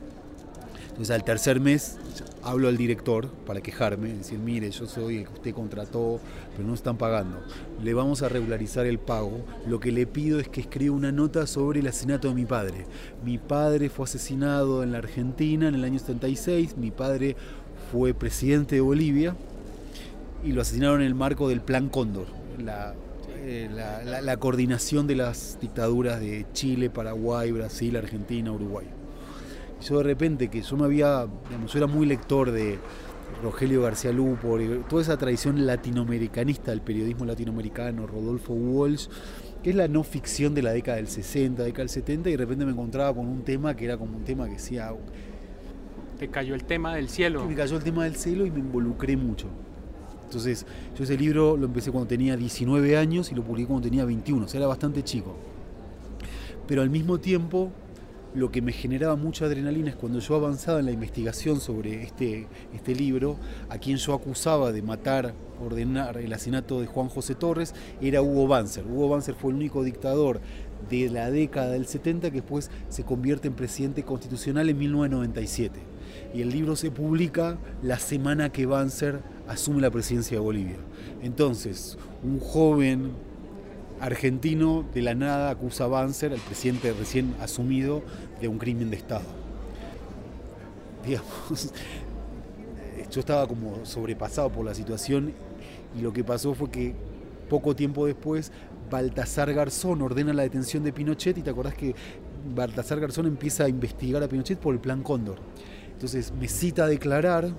Entonces 0.93 1.11
al 1.11 1.25
tercer 1.25 1.59
mes 1.59 1.97
hablo 2.43 2.69
al 2.69 2.77
director 2.77 3.29
para 3.47 3.61
quejarme, 3.61 4.13
decir, 4.13 4.39
mire, 4.39 4.71
yo 4.71 4.87
soy 4.87 5.19
el 5.19 5.27
que 5.27 5.33
usted 5.33 5.55
contrató, 5.55 6.21
pero 6.55 6.69
no 6.69 6.75
están 6.75 6.99
pagando. 6.99 7.41
Le 7.83 7.95
vamos 7.95 8.23
a 8.23 8.29
regularizar 8.29 8.87
el 8.87 8.99
pago. 8.99 9.45
Lo 9.67 9.81
que 9.81 9.91
le 9.91 10.07
pido 10.07 10.39
es 10.39 10.49
que 10.49 10.61
escriba 10.61 10.95
una 10.95 11.11
nota 11.11 11.47
sobre 11.47 11.81
el 11.81 11.87
asesinato 11.87 12.29
de 12.29 12.35
mi 12.35 12.45
padre. 12.45 12.87
Mi 13.25 13.39
padre 13.39 13.89
fue 13.89 14.05
asesinado 14.05 14.83
en 14.83 14.93
la 14.93 14.99
Argentina 14.99 15.69
en 15.69 15.75
el 15.75 15.85
año 15.85 15.99
76, 15.99 16.77
mi 16.77 16.91
padre 16.91 17.37
fue 17.91 18.15
presidente 18.15 18.77
de 18.77 18.81
Bolivia 18.81 19.35
y 20.45 20.53
lo 20.53 20.63
asesinaron 20.63 21.01
en 21.01 21.07
el 21.07 21.15
marco 21.15 21.49
del 21.49 21.61
Plan 21.61 21.89
Cóndor, 21.89 22.27
la 22.63 22.95
eh, 23.45 23.69
la, 24.23 24.37
coordinación 24.37 25.09
de 25.09 25.17
las 25.17 25.59
dictaduras 25.61 26.21
de 26.21 26.47
Chile, 26.53 26.91
Paraguay, 26.91 27.51
Brasil, 27.51 27.97
Argentina, 27.97 28.53
Uruguay. 28.53 28.87
Yo 29.83 29.99
de 29.99 30.05
repente, 30.05 30.49
que 30.49 30.63
yo 30.63 30.77
me 30.77 30.85
había, 30.85 31.27
yo 31.67 31.79
era 31.79 31.87
muy 31.87 32.07
lector 32.07 32.51
de 32.51 32.79
Rogelio 33.43 33.83
García 33.83 34.13
Lupo, 34.13 34.59
toda 34.89 35.03
esa 35.03 35.17
tradición 35.17 35.67
latinoamericanista 35.67 36.71
del 36.71 36.81
periodismo 36.81 37.25
latinoamericano, 37.25 38.07
Rodolfo 38.07 38.53
Walsh, 38.53 39.09
que 39.63 39.71
es 39.71 39.77
la 39.77 39.89
no 39.89 40.03
ficción 40.03 40.55
de 40.55 40.63
la 40.63 40.73
década 40.73 40.97
del 40.97 41.09
60, 41.09 41.63
década 41.63 41.83
del 41.83 41.89
70, 41.89 42.29
y 42.29 42.33
de 42.33 42.39
repente 42.39 42.65
me 42.65 42.73
encontraba 42.73 43.15
con 43.15 43.27
un 43.27 43.43
tema 43.43 43.75
que 43.75 43.85
era 43.85 43.97
como 43.97 44.17
un 44.17 44.25
tema 44.25 44.47
que 44.47 44.53
decía... 44.53 44.93
Te 46.19 46.29
cayó 46.29 46.55
el 46.55 46.65
tema 46.65 46.95
del 46.95 47.09
cielo. 47.09 47.45
Me 47.45 47.55
cayó 47.55 47.77
el 47.77 47.83
tema 47.83 48.05
del 48.05 48.17
cielo 48.17 48.47
y 48.47 48.51
me 48.51 48.61
involucré 48.61 49.17
mucho. 49.17 49.49
Entonces, 50.25 50.67
yo 50.97 51.05
ese 51.05 51.17
libro 51.17 51.57
lo 51.57 51.67
empecé 51.67 51.91
cuando 51.91 52.09
tenía 52.09 52.37
19 52.37 52.97
años 52.97 53.31
y 53.33 53.35
lo 53.35 53.43
publiqué 53.43 53.67
cuando 53.69 53.89
tenía 53.89 54.05
21, 54.05 54.45
o 54.45 54.49
sea, 54.49 54.59
era 54.59 54.67
bastante 54.67 55.03
chico. 55.03 55.37
Pero 56.67 56.83
al 56.83 56.91
mismo 56.91 57.19
tiempo, 57.19 57.71
lo 58.35 58.51
que 58.51 58.63
me 58.63 58.73
generaba 58.73 59.17
mucha 59.17 59.45
adrenalina 59.45 59.91
es 59.91 59.97
cuando 59.97 60.19
yo 60.19 60.35
avanzaba 60.35 60.81
en 60.81 60.87
la 60.87 60.93
investigación 60.93 61.61
sobre 61.61 62.03
este, 62.03 62.47
este 62.75 62.95
libro, 62.95 63.37
a 63.69 63.79
quien 63.79 63.99
yo 63.99 64.15
acusaba 64.15 64.73
de 64.73 64.83
matar, 64.83 65.35
ordenar 65.63 66.17
el 66.17 66.33
asesinato 66.33 66.81
de 66.81 66.87
Juan 66.87 67.09
José 67.09 67.35
Torres, 67.35 67.75
era 68.01 68.23
Hugo 68.23 68.49
Banzer. 68.49 68.85
Hugo 68.87 69.09
Banzer 69.11 69.35
fue 69.35 69.51
el 69.51 69.57
único 69.57 69.83
dictador 69.83 70.41
de 70.89 71.11
la 71.11 71.31
década 71.31 71.73
del 71.73 71.87
70 71.87 72.31
que 72.31 72.41
después 72.41 72.71
se 72.89 73.05
convierte 73.05 73.49
en 73.49 73.55
presidente 73.55 74.03
constitucional 74.03 74.69
en 74.69 74.79
1997. 74.79 75.81
Y 76.35 76.41
el 76.41 76.51
libro 76.51 76.77
se 76.77 76.91
publica 76.91 77.59
la 77.83 77.99
semana 77.99 78.51
que 78.51 78.67
Banzer 78.67 79.21
asume 79.47 79.83
la 79.83 79.91
presidencia 79.91 80.39
de 80.39 80.43
Bolivia. 80.43 80.77
Entonces, 81.23 81.99
un 82.25 82.41
joven 82.41 83.13
argentino 84.03 84.85
de 84.93 85.01
la 85.01 85.15
nada 85.15 85.51
acusa 85.51 85.85
a 85.85 85.87
Banzer, 85.87 86.33
el 86.33 86.41
presidente 86.41 86.93
recién 86.93 87.37
asumido, 87.41 88.03
de 88.41 88.49
un 88.49 88.59
crimen 88.59 88.91
de 88.91 88.97
Estado. 88.97 89.25
Digamos, 91.07 91.73
yo 93.13 93.21
estaba 93.21 93.47
como 93.47 93.87
sobrepasado 93.87 94.51
por 94.51 94.67
la 94.67 94.75
situación 94.75 95.33
y 95.97 96.03
lo 96.03 96.13
que 96.13 96.25
pasó 96.25 96.53
fue 96.53 96.69
que 96.69 96.95
poco 97.49 97.77
tiempo 97.77 98.05
después 98.07 98.51
Baltasar 98.91 99.55
Garzón 99.55 100.03
ordena 100.03 100.33
la 100.33 100.43
detención 100.43 100.83
de 100.83 100.93
Pinochet 100.93 101.39
y 101.39 101.43
te 101.43 101.51
acordás 101.51 101.75
que 101.75 101.95
Baltasar 102.57 102.99
Garzón 102.99 103.27
empieza 103.27 103.65
a 103.65 103.69
investigar 103.69 104.21
a 104.21 104.29
Pinochet 104.29 104.59
por 104.59 104.75
el 104.75 104.81
plan 104.81 105.05
Cóndor. 105.05 105.37
Entonces 105.93 106.33
me 106.33 106.49
cita 106.49 106.85
a 106.85 106.89
declarar 106.89 107.53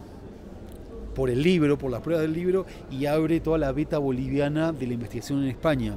por 1.16 1.30
el 1.30 1.42
libro, 1.42 1.78
por 1.78 1.90
las 1.90 2.02
pruebas 2.02 2.24
del 2.24 2.34
libro, 2.34 2.66
y 2.92 3.06
abre 3.06 3.40
toda 3.40 3.58
la 3.58 3.72
beta 3.72 3.98
boliviana 3.98 4.74
de 4.74 4.88
la 4.88 4.94
investigación 4.94 5.44
en 5.44 5.50
España. 5.50 5.96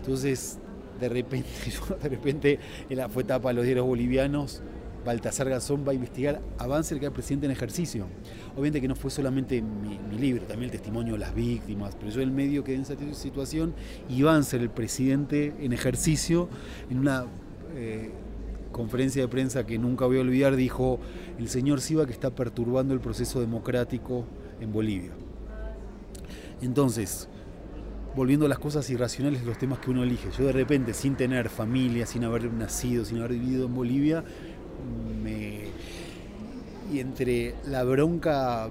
Entonces, 0.00 0.58
de 0.98 1.08
repente, 1.08 1.48
de 2.02 2.08
repente, 2.08 2.58
en 2.88 2.98
la 2.98 3.08
fue 3.08 3.22
etapa 3.22 3.48
de 3.48 3.54
los 3.54 3.64
diarios 3.64 3.86
bolivianos, 3.86 4.62
Baltasar 5.04 5.48
Gazón 5.48 5.84
va 5.86 5.92
a 5.92 5.94
investigar 5.94 6.42
a 6.58 6.66
Banzer, 6.66 6.98
que 6.98 7.06
era 7.06 7.14
presidente 7.14 7.46
en 7.46 7.52
ejercicio. 7.52 8.06
Obviamente 8.52 8.80
que 8.80 8.88
no 8.88 8.94
fue 8.94 9.10
solamente 9.10 9.62
mi, 9.62 9.98
libro, 10.18 10.44
también 10.44 10.64
el 10.64 10.72
testimonio 10.72 11.14
de 11.14 11.20
las 11.20 11.34
víctimas, 11.34 11.96
pero 11.98 12.10
yo 12.10 12.20
en 12.20 12.28
el 12.28 12.34
medio 12.34 12.62
quedé 12.62 12.76
en 12.76 12.82
esa 12.82 12.96
situación 13.14 13.72
y 14.08 14.22
Banzer, 14.22 14.60
el 14.60 14.70
presidente 14.70 15.54
en 15.60 15.72
ejercicio, 15.72 16.48
en 16.90 16.98
una 16.98 17.24
eh, 17.74 18.10
conferencia 18.72 19.22
de 19.22 19.28
prensa 19.28 19.64
que 19.64 19.78
nunca 19.78 20.04
voy 20.04 20.18
a 20.18 20.20
olvidar, 20.20 20.56
dijo, 20.56 21.00
el 21.38 21.48
señor 21.48 21.80
Siva 21.80 22.04
que 22.04 22.12
está 22.12 22.30
perturbando 22.34 22.92
el 22.92 23.00
proceso 23.00 23.40
democrático 23.40 24.26
en 24.60 24.72
Bolivia. 24.72 25.12
Entonces, 26.60 27.28
volviendo 28.14 28.46
a 28.46 28.48
las 28.48 28.58
cosas 28.58 28.88
irracionales, 28.90 29.44
los 29.44 29.58
temas 29.58 29.78
que 29.78 29.90
uno 29.90 30.02
elige. 30.02 30.28
Yo 30.36 30.44
de 30.46 30.52
repente, 30.52 30.94
sin 30.94 31.14
tener 31.14 31.48
familia, 31.48 32.06
sin 32.06 32.24
haber 32.24 32.52
nacido, 32.52 33.04
sin 33.04 33.18
haber 33.18 33.32
vivido 33.32 33.66
en 33.66 33.74
Bolivia, 33.74 34.24
me... 35.22 35.64
y 36.92 37.00
entre 37.00 37.54
la 37.66 37.84
bronca 37.84 38.70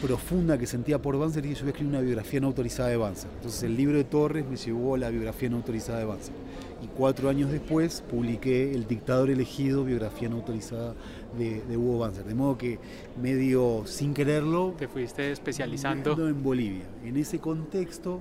profunda 0.00 0.58
que 0.58 0.66
sentía 0.66 1.00
por 1.00 1.18
Banzer, 1.18 1.42
dije 1.42 1.54
yo 1.54 1.60
voy 1.60 1.68
a 1.68 1.70
escribir 1.72 1.94
una 1.94 2.00
biografía 2.00 2.40
no 2.40 2.48
autorizada 2.48 2.88
de 2.88 2.96
Banzer. 2.96 3.30
Entonces 3.36 3.62
el 3.62 3.76
libro 3.76 3.96
de 3.96 4.04
Torres 4.04 4.44
me 4.46 4.56
llevó 4.56 4.94
a 4.94 4.98
la 4.98 5.10
biografía 5.10 5.48
no 5.48 5.56
autorizada 5.56 5.98
de 5.98 6.04
Banzer 6.04 6.34
y 6.82 6.88
cuatro 6.88 7.28
años 7.28 7.50
después 7.50 8.02
publiqué 8.10 8.72
El 8.72 8.86
dictador 8.86 9.30
elegido, 9.30 9.84
biografía 9.84 10.28
no 10.28 10.36
autorizada 10.36 10.94
de, 11.38 11.76
Hugo 11.76 11.98
Banzer. 11.98 12.24
De 12.24 12.34
modo 12.34 12.58
que 12.58 12.78
medio 13.20 13.84
sin 13.86 14.12
quererlo... 14.12 14.74
Te 14.78 14.88
fuiste 14.88 15.30
especializando. 15.30 16.28
En 16.28 16.42
Bolivia. 16.42 16.84
En 17.04 17.16
ese 17.16 17.38
contexto 17.38 18.20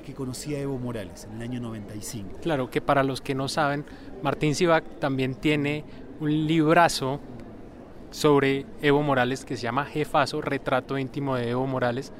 es 0.00 0.06
que 0.06 0.14
conocí 0.14 0.54
a 0.54 0.60
Evo 0.60 0.78
Morales 0.78 1.24
en 1.24 1.36
el 1.36 1.42
año 1.42 1.60
95. 1.60 2.38
Claro, 2.42 2.70
que 2.70 2.80
para 2.80 3.02
los 3.02 3.20
que 3.20 3.34
no 3.34 3.48
saben, 3.48 3.84
Martín 4.22 4.54
Sivac 4.54 4.84
también 4.98 5.34
tiene 5.34 5.84
un 6.20 6.46
librazo 6.46 7.20
sobre 8.10 8.66
Evo 8.82 9.02
Morales 9.02 9.44
que 9.44 9.56
se 9.56 9.62
llama 9.62 9.84
Jefazo, 9.84 10.40
retrato 10.40 10.98
íntimo 10.98 11.36
de 11.36 11.50
Evo 11.50 11.66
Morales 11.66 12.12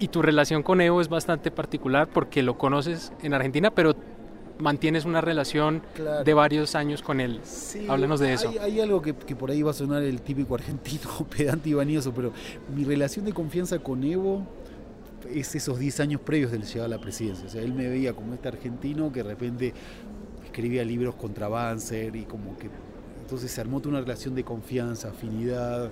y 0.00 0.08
tu 0.08 0.22
relación 0.22 0.62
con 0.62 0.80
Evo 0.80 1.00
es 1.00 1.08
bastante 1.08 1.50
particular 1.50 2.08
porque 2.08 2.42
lo 2.42 2.56
conoces 2.56 3.12
en 3.22 3.34
Argentina, 3.34 3.70
pero 3.70 3.94
mantienes 4.58 5.04
una 5.04 5.20
relación 5.20 5.82
de 6.24 6.34
varios 6.34 6.74
años 6.74 7.02
con 7.02 7.20
él. 7.20 7.40
Háblanos 7.88 8.18
de 8.18 8.32
eso. 8.32 8.52
Hay, 8.60 8.80
algo 8.80 9.02
que, 9.02 9.12
por 9.12 9.50
ahí 9.50 9.62
va 9.62 9.70
a 9.70 9.74
sonar 9.74 10.02
el 10.02 10.22
típico 10.22 10.54
argentino 10.54 11.10
pedante 11.36 11.68
y 11.68 11.74
vanioso, 11.74 12.12
pero 12.12 12.32
mi 12.74 12.84
relación 12.84 13.26
de 13.26 13.32
confianza 13.32 13.78
con 13.78 14.02
Evo 14.02 14.46
es 15.28 15.54
esos 15.54 15.78
10 15.78 16.00
años 16.00 16.20
previos 16.20 16.50
del 16.50 16.64
llegada 16.64 16.86
a 16.86 16.88
la 16.88 17.00
presidencia. 17.00 17.46
O 17.46 17.50
sea, 17.50 17.62
él 17.62 17.74
me 17.74 17.88
veía 17.88 18.12
como 18.14 18.34
este 18.34 18.48
argentino 18.48 19.12
que 19.12 19.22
de 19.22 19.28
repente 19.28 19.74
escribía 20.44 20.84
libros 20.84 21.14
contra 21.14 21.48
Banzer 21.48 22.16
y 22.16 22.24
como 22.24 22.56
que 22.56 22.68
Entonces 23.20 23.50
se 23.50 23.60
armó 23.60 23.80
toda 23.80 23.90
una 23.90 24.00
relación 24.00 24.34
de 24.34 24.44
confianza, 24.44 25.10
afinidad. 25.10 25.90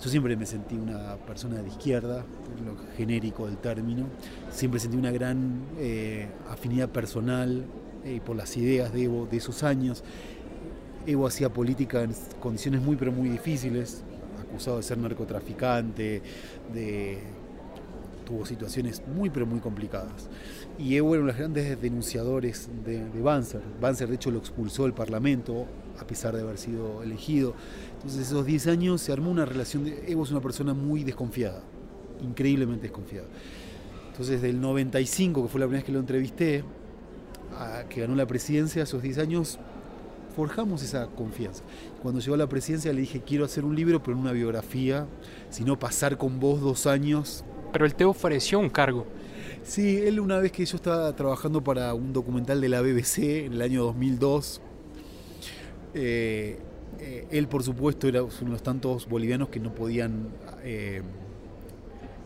Yo 0.00 0.08
siempre 0.08 0.36
me 0.36 0.46
sentí 0.46 0.76
una 0.76 1.16
persona 1.16 1.60
de 1.60 1.68
izquierda, 1.68 2.24
lo 2.64 2.76
genérico 2.96 3.46
del 3.46 3.58
término. 3.58 4.06
Siempre 4.50 4.80
sentí 4.80 4.96
una 4.96 5.10
gran 5.10 5.62
eh, 5.78 6.28
afinidad 6.48 6.88
personal 6.88 7.64
eh, 8.04 8.20
por 8.24 8.36
las 8.36 8.56
ideas 8.56 8.92
de 8.92 9.04
Evo 9.04 9.26
de 9.26 9.36
esos 9.36 9.62
años. 9.62 10.04
Evo 11.06 11.26
hacía 11.26 11.52
política 11.52 12.02
en 12.02 12.14
condiciones 12.40 12.80
muy 12.80 12.96
pero 12.96 13.10
muy 13.10 13.28
difíciles, 13.28 14.02
acusado 14.40 14.76
de 14.76 14.82
ser 14.84 14.98
narcotraficante, 14.98 16.22
de 16.72 17.18
tuvo 18.30 18.46
situaciones 18.46 19.02
muy 19.12 19.28
pero 19.28 19.44
muy 19.44 19.60
complicadas. 19.60 20.28
Y 20.78 20.96
Evo 20.96 21.14
era 21.14 21.22
uno 21.22 21.32
de 21.32 21.32
los 21.32 21.38
grandes 21.38 21.80
denunciadores 21.82 22.68
de, 22.84 23.04
de 23.10 23.20
Banzer. 23.20 23.60
Banzer 23.80 24.08
de 24.08 24.14
hecho 24.14 24.30
lo 24.30 24.38
expulsó 24.38 24.84
del 24.84 24.92
Parlamento 24.92 25.66
a 25.98 26.06
pesar 26.06 26.34
de 26.34 26.42
haber 26.42 26.56
sido 26.56 27.02
elegido. 27.02 27.54
Entonces 27.96 28.28
esos 28.28 28.46
10 28.46 28.68
años 28.68 29.00
se 29.00 29.12
armó 29.12 29.30
una 29.30 29.44
relación 29.44 29.84
de... 29.84 30.04
Evo 30.06 30.24
es 30.24 30.30
una 30.30 30.40
persona 30.40 30.72
muy 30.72 31.04
desconfiada, 31.04 31.62
increíblemente 32.22 32.82
desconfiada. 32.82 33.26
Entonces 34.12 34.40
del 34.40 34.60
95, 34.60 35.42
que 35.42 35.48
fue 35.48 35.60
la 35.60 35.66
primera 35.66 35.80
vez 35.80 35.84
que 35.84 35.92
lo 35.92 35.98
entrevisté, 35.98 36.64
a, 37.58 37.84
que 37.88 38.02
ganó 38.02 38.14
la 38.14 38.26
presidencia, 38.26 38.84
esos 38.84 39.02
10 39.02 39.18
años 39.18 39.58
forjamos 40.36 40.82
esa 40.82 41.08
confianza. 41.08 41.62
Cuando 42.00 42.20
llegó 42.20 42.34
a 42.34 42.38
la 42.38 42.48
presidencia 42.48 42.92
le 42.92 43.00
dije, 43.00 43.20
quiero 43.20 43.44
hacer 43.44 43.64
un 43.64 43.74
libro, 43.74 44.02
pero 44.02 44.16
no 44.16 44.22
una 44.22 44.32
biografía, 44.32 45.06
sino 45.50 45.78
pasar 45.78 46.16
con 46.16 46.40
vos 46.40 46.60
dos 46.60 46.86
años. 46.86 47.44
Pero 47.72 47.86
él 47.86 47.94
te 47.94 48.04
ofreció 48.04 48.58
un 48.58 48.68
cargo. 48.68 49.06
Sí, 49.62 49.98
él 49.98 50.20
una 50.20 50.38
vez 50.38 50.52
que 50.52 50.64
yo 50.64 50.76
estaba 50.76 51.14
trabajando 51.14 51.62
para 51.62 51.92
un 51.94 52.12
documental 52.12 52.60
de 52.60 52.68
la 52.68 52.80
BBC 52.80 53.44
en 53.46 53.52
el 53.52 53.62
año 53.62 53.84
2002, 53.84 54.60
eh, 55.94 56.58
eh, 56.98 57.26
él 57.30 57.46
por 57.46 57.62
supuesto 57.62 58.08
era 58.08 58.22
uno 58.22 58.32
de 58.32 58.46
los 58.46 58.62
tantos 58.62 59.08
bolivianos 59.08 59.48
que 59.48 59.60
no 59.60 59.74
podían 59.74 60.28
eh, 60.62 61.02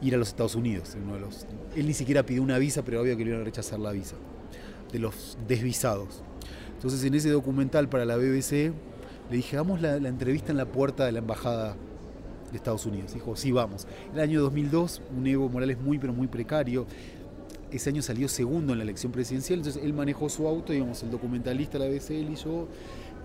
ir 0.01 0.15
a 0.15 0.19
los 0.19 0.29
Estados 0.29 0.55
Unidos. 0.55 0.97
Uno 1.03 1.15
de 1.15 1.21
los, 1.21 1.47
él 1.75 1.87
ni 1.87 1.95
siquiera 1.95 2.25
pidió 2.25 2.43
una 2.43 2.59
visa, 2.59 2.85
pero 2.85 3.01
obvio 3.01 3.17
que 3.17 3.25
le 3.25 3.31
iban 3.31 3.43
a 3.43 3.45
rechazar 3.45 3.81
la 3.81 3.93
visa, 3.93 4.17
de 4.93 4.99
los 4.99 5.37
desvisados. 5.49 6.23
Entonces 6.75 7.05
en 7.05 7.15
ese 7.15 7.31
documental 7.31 7.89
para 7.89 8.05
la 8.05 8.17
BBC 8.17 8.73
le 9.31 9.37
dije, 9.37 9.57
hagamos 9.57 9.81
la, 9.81 9.99
la 9.99 10.09
entrevista 10.09 10.53
en 10.53 10.59
la 10.59 10.67
puerta 10.67 11.05
de 11.05 11.13
la 11.13 11.19
embajada 11.19 11.77
de 12.55 12.59
Estados 12.59 12.87
Unidos. 12.87 13.13
Dijo, 13.13 13.37
sí, 13.37 13.53
vamos. 13.53 13.87
El 14.13 14.21
año 14.21 14.41
2002, 14.41 15.03
un 15.17 15.27
Evo 15.27 15.49
Morales 15.49 15.79
muy, 15.81 15.99
pero 15.99 16.13
muy 16.13 16.29
precario. 16.29 16.87
Ese 17.71 17.91
año 17.91 18.03
salió 18.03 18.29
segundo 18.29 18.73
en 18.73 18.79
la 18.79 18.85
elección 18.85 19.11
presidencial, 19.11 19.59
entonces 19.59 19.83
él 19.83 19.93
manejó 19.93 20.29
su 20.29 20.47
auto, 20.47 20.73
digamos, 20.73 21.03
el 21.03 21.11
documentalista, 21.11 21.79
la 21.79 21.87
BBC, 21.87 22.11
él 22.11 22.31
y 22.31 22.37
yo. 22.37 22.69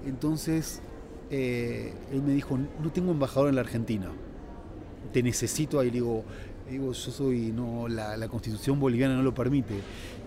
Entonces, 0.05 0.81
eh, 1.29 1.93
él 2.11 2.23
me 2.23 2.33
dijo, 2.33 2.57
no 2.57 2.91
tengo 2.91 3.11
embajador 3.11 3.49
en 3.49 3.55
la 3.55 3.61
Argentina, 3.61 4.07
te 5.13 5.21
necesito 5.21 5.79
ahí. 5.79 5.87
Le 5.87 5.93
digo, 5.93 6.23
digo 6.67 6.91
yo 6.91 7.11
soy, 7.11 7.51
no, 7.51 7.87
la, 7.87 8.17
la, 8.17 8.27
constitución 8.27 8.79
boliviana 8.79 9.15
no 9.15 9.21
lo 9.21 9.35
permite. 9.35 9.75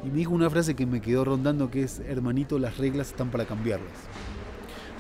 Y 0.05 0.11
me 0.11 0.19
dijo 0.19 0.33
una 0.33 0.49
frase 0.49 0.77
que 0.77 0.87
me 0.87 1.01
quedó 1.01 1.25
rondando 1.25 1.71
que 1.71 1.83
es, 1.83 1.99
hermanito, 2.01 2.61
las 2.61 2.79
reglas 2.79 3.09
están 3.09 3.33
para 3.33 3.45
cambiarlas. 3.47 3.91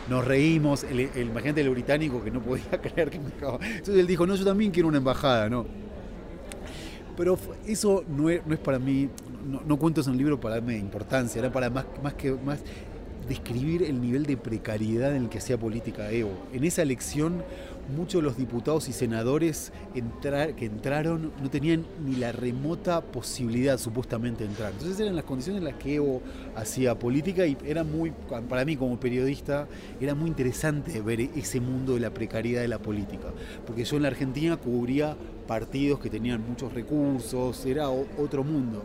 Nos 0.08 0.24
reímos, 0.24 0.84
el, 0.84 1.00
el 1.00 1.28
imagínate 1.28 1.60
el 1.60 1.70
británico 1.70 2.22
que 2.22 2.30
no 2.30 2.40
podía 2.40 2.64
creer 2.82 3.10
que 3.10 3.18
me 3.18 3.30
dejaba. 3.30 3.58
Entonces 3.62 3.96
él 3.96 4.06
dijo, 4.06 4.26
no, 4.26 4.34
yo 4.34 4.44
también 4.44 4.70
quiero 4.70 4.88
una 4.88 4.98
embajada, 4.98 5.48
¿no? 5.48 5.66
Pero 7.16 7.38
eso 7.66 8.04
no 8.08 8.30
es, 8.30 8.44
no 8.46 8.54
es 8.54 8.60
para 8.60 8.78
mí, 8.78 9.08
no, 9.46 9.60
no, 9.66 9.78
cuento 9.78 10.00
eso 10.00 10.10
en 10.10 10.14
el 10.14 10.18
libro 10.18 10.40
para 10.40 10.56
darme 10.56 10.78
importancia, 10.78 11.38
era 11.38 11.52
para 11.52 11.68
más, 11.68 11.84
más 12.02 12.14
que 12.14 12.32
más 12.32 12.60
describir 13.28 13.82
el 13.82 14.00
nivel 14.00 14.24
de 14.24 14.36
precariedad 14.36 15.14
en 15.14 15.24
el 15.24 15.28
que 15.28 15.38
hacía 15.38 15.58
política 15.58 16.10
Evo. 16.10 16.32
En 16.52 16.64
esa 16.64 16.82
elección, 16.82 17.44
muchos 17.96 18.22
de 18.22 18.28
los 18.28 18.36
diputados 18.36 18.88
y 18.88 18.92
senadores 18.92 19.72
que 19.92 20.66
entraron 20.66 21.32
no 21.42 21.50
tenían 21.50 21.84
ni 22.04 22.16
la 22.16 22.32
remota 22.32 23.00
posibilidad 23.00 23.78
supuestamente 23.78 24.44
de 24.44 24.50
entrar. 24.50 24.72
Entonces 24.72 24.98
eran 25.00 25.16
las 25.16 25.24
condiciones 25.24 25.60
en 25.60 25.64
las 25.64 25.74
que 25.74 25.96
Evo 25.96 26.22
hacía 26.56 26.98
política 26.98 27.46
y 27.46 27.56
era 27.64 27.84
muy, 27.84 28.12
para 28.48 28.64
mí 28.64 28.76
como 28.76 28.98
periodista, 28.98 29.66
era 30.00 30.14
muy 30.14 30.28
interesante 30.28 31.00
ver 31.00 31.20
ese 31.20 31.60
mundo 31.60 31.94
de 31.94 32.00
la 32.00 32.10
precariedad 32.10 32.62
de 32.62 32.68
la 32.68 32.78
política. 32.78 33.28
Porque 33.66 33.84
yo 33.84 33.96
en 33.96 34.02
la 34.02 34.08
Argentina 34.08 34.56
cubría 34.56 35.16
partidos 35.46 36.00
que 36.00 36.08
tenían 36.08 36.42
muchos 36.48 36.72
recursos, 36.72 37.64
era 37.66 37.88
otro 37.90 38.44
mundo. 38.44 38.84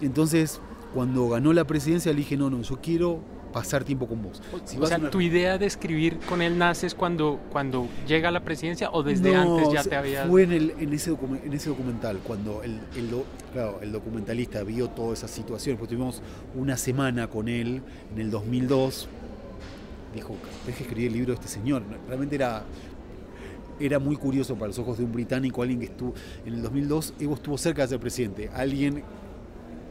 Entonces, 0.00 0.60
cuando 0.92 1.28
ganó 1.28 1.52
la 1.52 1.64
presidencia, 1.64 2.12
le 2.12 2.18
dije, 2.18 2.36
no, 2.36 2.50
no, 2.50 2.62
yo 2.62 2.78
quiero 2.82 3.20
pasar 3.52 3.84
tiempo 3.84 4.06
con 4.06 4.22
vos. 4.22 4.42
Si 4.64 4.78
o 4.78 4.86
sea, 4.86 4.98
una... 4.98 5.10
¿tu 5.10 5.20
idea 5.20 5.58
de 5.58 5.66
escribir 5.66 6.18
con 6.28 6.42
él 6.42 6.58
naces 6.58 6.94
cuando, 6.94 7.40
cuando 7.50 7.88
llega 8.06 8.28
a 8.28 8.32
la 8.32 8.40
presidencia 8.40 8.90
o 8.90 9.02
desde 9.02 9.32
no, 9.32 9.56
antes 9.56 9.72
ya 9.72 9.82
te 9.82 9.96
había...? 9.96 10.26
Fue 10.26 10.42
en, 10.42 10.52
el, 10.52 10.74
en, 10.78 10.92
ese 10.92 11.10
en, 11.44 11.52
ese 11.52 11.70
documental, 11.70 12.18
cuando 12.18 12.62
el, 12.62 12.80
el, 12.96 13.10
claro, 13.52 13.78
el 13.82 13.92
documentalista 13.92 14.62
vio 14.62 14.88
toda 14.90 15.14
esa 15.14 15.28
situación, 15.28 15.76
pues 15.76 15.88
tuvimos 15.88 16.22
una 16.54 16.76
semana 16.76 17.28
con 17.28 17.48
él 17.48 17.82
en 18.12 18.20
el 18.20 18.30
2002, 18.30 19.08
dijo, 20.14 20.36
deje 20.66 20.82
escribir 20.82 21.08
el 21.08 21.12
libro 21.14 21.32
de 21.32 21.34
este 21.34 21.48
señor. 21.48 21.82
Realmente 22.06 22.34
era, 22.34 22.64
era 23.80 23.98
muy 23.98 24.16
curioso 24.16 24.54
para 24.54 24.68
los 24.68 24.78
ojos 24.78 24.98
de 24.98 25.04
un 25.04 25.12
británico, 25.12 25.62
alguien 25.62 25.80
que 25.80 25.86
estuvo, 25.86 26.14
en 26.44 26.54
el 26.54 26.62
2002 26.62 27.14
Evo 27.20 27.34
estuvo 27.34 27.58
cerca 27.58 27.82
de 27.82 27.88
ser 27.88 28.00
presidente, 28.00 28.50
alguien 28.54 29.02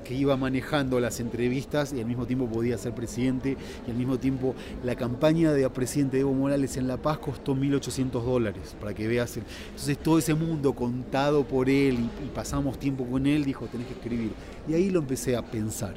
que 0.06 0.14
iba 0.14 0.38
manejando 0.38 1.02
las 1.02 1.20
entrevistas 1.20 1.92
y 1.92 2.00
al 2.00 2.06
mismo 2.06 2.26
tiempo 2.26 2.48
podía 2.48 2.78
ser 2.78 2.94
presidente 2.94 3.58
y 3.86 3.92
al 3.92 3.98
mismo 3.98 4.18
tiempo 4.18 4.56
la 4.86 4.96
campaña 4.96 5.52
de 5.52 5.66
presidente 5.70 6.20
Evo 6.20 6.34
Morales 6.34 6.78
en 6.78 6.88
La 6.88 6.98
Paz 6.98 7.18
costó 7.18 7.56
1.800 7.56 8.24
dólares, 8.24 8.76
para 8.80 8.94
que 8.94 9.08
veas. 9.08 9.38
Entonces 9.38 9.98
todo 9.98 10.20
ese 10.20 10.34
mundo 10.34 10.74
contado 10.74 11.44
por 11.44 11.70
él 11.70 11.96
y, 11.96 12.26
y, 12.26 12.32
pasamos 12.34 12.80
tiempo 12.80 13.06
con 13.06 13.26
él, 13.26 13.44
dijo, 13.44 13.66
tenés 13.66 13.88
que 13.88 13.94
escribir. 13.94 14.32
Y 14.68 14.74
ahí 14.74 14.90
lo 14.90 15.00
empecé 15.00 15.36
a 15.36 15.42
pensar. 15.42 15.96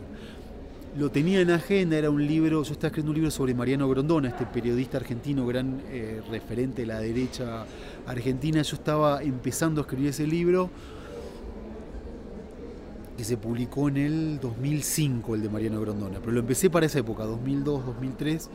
Lo 0.97 1.11
tenía 1.11 1.41
en 1.41 1.51
agenda, 1.51 1.97
era 1.97 2.11
un 2.11 2.27
libro, 2.27 2.63
yo 2.63 2.73
estaba 2.73 2.89
escribiendo 2.89 3.11
un 3.11 3.17
libro 3.17 3.31
sobre 3.31 3.55
Mariano 3.55 3.89
Grondona, 3.89 4.29
este 4.29 4.47
periodista 4.47 4.97
argentino, 4.97 5.47
gran 5.47 5.83
eh, 5.91 6.23
referente 6.31 6.83
de 6.83 6.87
la 6.87 6.99
derecha 6.99 7.67
argentina. 8.07 8.63
Yo 8.63 8.75
estaba 8.75 9.23
empezando 9.23 9.81
a 9.81 9.83
escribir 9.83 10.09
ese 10.09 10.27
libro 10.27 10.71
que 13.19 13.25
se 13.25 13.37
publicó 13.37 13.89
en 13.89 13.97
el 13.97 14.39
2005, 14.41 15.35
el 15.35 15.43
de 15.43 15.49
Mariano 15.49 15.81
Grondona, 15.81 16.21
pero 16.21 16.31
lo 16.31 16.39
empecé 16.39 16.71
para 16.71 16.87
esa 16.87 17.01
época, 17.01 17.25
2002, 17.25 17.85
2003, 17.85 18.49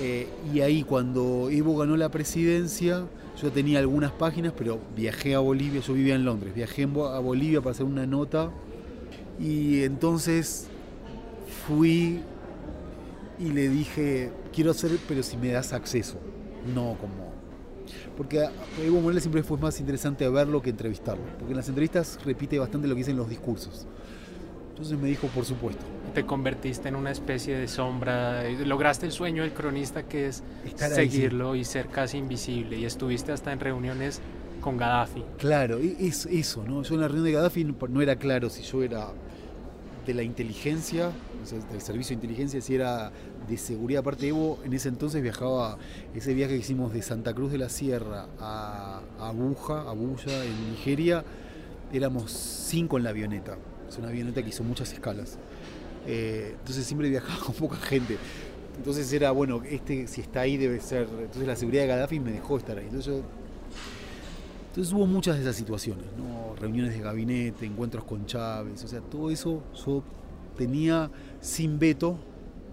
eh, 0.00 0.28
y 0.52 0.60
ahí 0.60 0.82
cuando 0.82 1.48
Evo 1.50 1.78
ganó 1.78 1.96
la 1.96 2.10
presidencia, 2.10 3.06
yo 3.40 3.50
tenía 3.50 3.78
algunas 3.78 4.12
páginas, 4.12 4.52
pero 4.56 4.78
viajé 4.94 5.34
a 5.34 5.38
Bolivia, 5.38 5.80
yo 5.80 5.94
vivía 5.94 6.14
en 6.14 6.26
Londres, 6.26 6.54
viajé 6.54 6.82
a 6.82 7.18
Bolivia 7.20 7.62
para 7.62 7.70
hacer 7.70 7.86
una 7.86 8.06
nota, 8.06 8.50
y 9.40 9.82
entonces 9.82 10.66
fui 11.66 12.20
y 13.38 13.48
le 13.48 13.70
dije, 13.70 14.30
quiero 14.52 14.72
hacer, 14.72 14.90
pero 15.08 15.22
si 15.22 15.38
me 15.38 15.52
das 15.52 15.72
acceso, 15.72 16.18
no 16.74 16.98
como 17.00 17.32
porque 18.16 18.40
a 18.40 18.52
Evo 18.82 19.00
Morales 19.00 19.22
siempre 19.22 19.42
fue 19.42 19.58
más 19.58 19.78
interesante 19.80 20.28
verlo 20.28 20.62
que 20.62 20.70
entrevistarlo, 20.70 21.24
porque 21.38 21.52
en 21.52 21.56
las 21.56 21.68
entrevistas 21.68 22.18
repite 22.24 22.58
bastante 22.58 22.88
lo 22.88 22.94
que 22.94 22.98
dicen 22.98 23.16
los 23.16 23.28
discursos. 23.28 23.86
Entonces 24.70 24.98
me 24.98 25.08
dijo, 25.08 25.28
por 25.28 25.44
supuesto. 25.44 25.84
Te 26.14 26.24
convertiste 26.24 26.88
en 26.88 26.96
una 26.96 27.10
especie 27.10 27.56
de 27.56 27.68
sombra, 27.68 28.42
lograste 28.64 29.06
el 29.06 29.12
sueño 29.12 29.42
del 29.42 29.52
cronista 29.52 30.04
que 30.04 30.26
es 30.26 30.42
Estar 30.64 30.90
seguirlo 30.90 31.52
ahí, 31.52 31.58
sí. 31.58 31.70
y 31.70 31.72
ser 31.72 31.88
casi 31.88 32.18
invisible, 32.18 32.78
y 32.78 32.84
estuviste 32.84 33.32
hasta 33.32 33.52
en 33.52 33.60
reuniones 33.60 34.20
con 34.60 34.76
Gaddafi. 34.76 35.24
Claro, 35.38 35.78
es 35.78 36.26
eso, 36.26 36.64
¿no? 36.64 36.82
Yo 36.82 36.94
en 36.94 37.00
la 37.00 37.08
reunión 37.08 37.26
de 37.26 37.32
Gaddafi 37.32 37.64
no 37.64 38.00
era 38.00 38.16
claro 38.16 38.48
si 38.48 38.62
yo 38.62 38.82
era 38.82 39.08
de 40.06 40.14
la 40.14 40.22
inteligencia, 40.22 41.10
del 41.70 41.80
servicio 41.80 42.16
de 42.16 42.24
inteligencia, 42.24 42.60
si 42.60 42.74
era 42.74 43.12
de 43.48 43.56
seguridad. 43.56 44.00
Aparte, 44.00 44.28
Evo 44.28 44.58
en 44.64 44.72
ese 44.72 44.88
entonces 44.88 45.22
viajaba, 45.22 45.78
ese 46.14 46.34
viaje 46.34 46.54
que 46.54 46.60
hicimos 46.60 46.92
de 46.92 47.02
Santa 47.02 47.32
Cruz 47.34 47.52
de 47.52 47.58
la 47.58 47.68
Sierra 47.68 48.26
a 48.40 49.00
Abuja, 49.20 49.82
Abuya, 49.82 50.44
en 50.44 50.70
Nigeria, 50.70 51.24
éramos 51.92 52.32
cinco 52.32 52.96
en 52.98 53.04
la 53.04 53.10
avioneta. 53.10 53.56
Es 53.88 53.98
una 53.98 54.08
avioneta 54.08 54.42
que 54.42 54.48
hizo 54.48 54.64
muchas 54.64 54.92
escalas. 54.92 55.38
Eh, 56.06 56.54
entonces 56.58 56.86
siempre 56.86 57.08
viajaba 57.08 57.38
con 57.44 57.54
poca 57.54 57.76
gente. 57.76 58.16
Entonces 58.76 59.12
era, 59.12 59.30
bueno, 59.30 59.62
este 59.68 60.06
si 60.06 60.20
está 60.20 60.40
ahí 60.40 60.56
debe 60.56 60.80
ser. 60.80 61.06
Entonces 61.10 61.46
la 61.46 61.56
seguridad 61.56 61.82
de 61.82 61.88
Gaddafi 61.88 62.20
me 62.20 62.32
dejó 62.32 62.56
estar 62.56 62.78
ahí. 62.78 62.86
Entonces, 62.86 63.14
yo, 63.14 63.22
entonces 64.72 64.94
hubo 64.94 65.04
muchas 65.04 65.36
de 65.36 65.42
esas 65.42 65.54
situaciones, 65.54 66.06
¿no? 66.16 66.56
reuniones 66.56 66.94
de 66.94 67.00
gabinete, 67.00 67.66
encuentros 67.66 68.04
con 68.04 68.24
Chávez, 68.24 68.82
o 68.82 68.88
sea, 68.88 69.02
todo 69.02 69.30
eso 69.30 69.62
yo 69.84 70.02
tenía 70.56 71.10
sin 71.42 71.78
veto. 71.78 72.16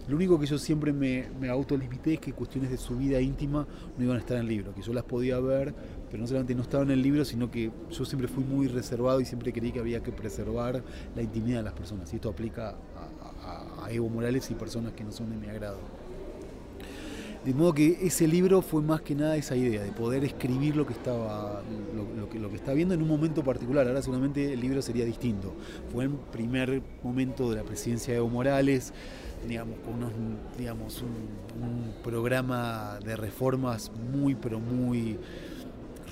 Lo 0.07 0.15
único 0.15 0.39
que 0.39 0.45
yo 0.45 0.57
siempre 0.57 0.93
me, 0.93 1.27
me 1.41 1.49
autolimité 1.49 2.13
es 2.13 2.19
que 2.21 2.31
cuestiones 2.31 2.71
de 2.71 2.77
su 2.77 2.95
vida 2.95 3.19
íntima 3.19 3.67
no 3.97 4.03
iban 4.05 4.15
a 4.15 4.19
estar 4.21 4.37
en 4.37 4.43
el 4.43 4.47
libro, 4.47 4.73
que 4.73 4.81
yo 4.81 4.93
las 4.93 5.03
podía 5.03 5.41
ver, 5.41 5.75
pero 6.09 6.21
no 6.21 6.27
solamente 6.27 6.55
no 6.55 6.61
estaban 6.61 6.87
en 6.87 6.93
el 6.93 7.01
libro, 7.01 7.25
sino 7.25 7.51
que 7.51 7.69
yo 7.91 8.05
siempre 8.05 8.29
fui 8.29 8.45
muy 8.45 8.69
reservado 8.69 9.19
y 9.19 9.25
siempre 9.25 9.51
creí 9.51 9.73
que 9.73 9.79
había 9.79 10.01
que 10.01 10.13
preservar 10.13 10.81
la 11.17 11.21
intimidad 11.21 11.57
de 11.57 11.63
las 11.63 11.73
personas. 11.73 12.13
Y 12.13 12.15
esto 12.15 12.29
aplica 12.29 12.77
a, 13.43 13.91
Evo 13.91 14.07
Morales 14.07 14.49
y 14.51 14.53
personas 14.53 14.93
que 14.93 15.03
no 15.03 15.11
son 15.11 15.31
de 15.31 15.35
mi 15.35 15.47
agrado. 15.47 15.79
De 17.45 17.53
modo 17.53 17.73
que 17.73 17.99
ese 18.01 18.27
libro 18.27 18.61
fue 18.61 18.81
más 18.81 19.01
que 19.01 19.15
nada 19.15 19.37
esa 19.37 19.55
idea, 19.55 19.81
de 19.81 19.91
poder 19.93 20.25
escribir 20.25 20.75
lo 20.75 20.85
que 20.85 20.91
estaba, 20.91 21.61
lo, 22.17 22.29
que, 22.29 22.37
lo 22.37 22.49
que 22.49 22.57
estaba 22.57 22.73
viendo 22.73 22.93
en 22.93 23.01
un 23.01 23.07
momento 23.07 23.43
particular. 23.43 23.87
Ahora 23.87 24.01
seguramente 24.01 24.51
el 24.51 24.59
libro 24.59 24.81
sería 24.81 25.05
distinto. 25.05 25.53
Fue 25.91 26.03
en 26.03 26.17
primer 26.17 26.81
momento 27.01 27.49
de 27.49 27.55
la 27.55 27.63
presidencia 27.63 28.13
de 28.13 28.17
Evo 28.17 28.29
Morales, 28.29 28.93
digamos, 29.47 29.79
con 29.79 29.95
unos, 29.95 30.11
digamos, 30.57 31.01
un, 31.01 31.93
programa 32.03 32.99
de 33.05 33.15
reformas 33.15 33.91
muy, 34.11 34.35
pero 34.35 34.59
muy 34.59 35.17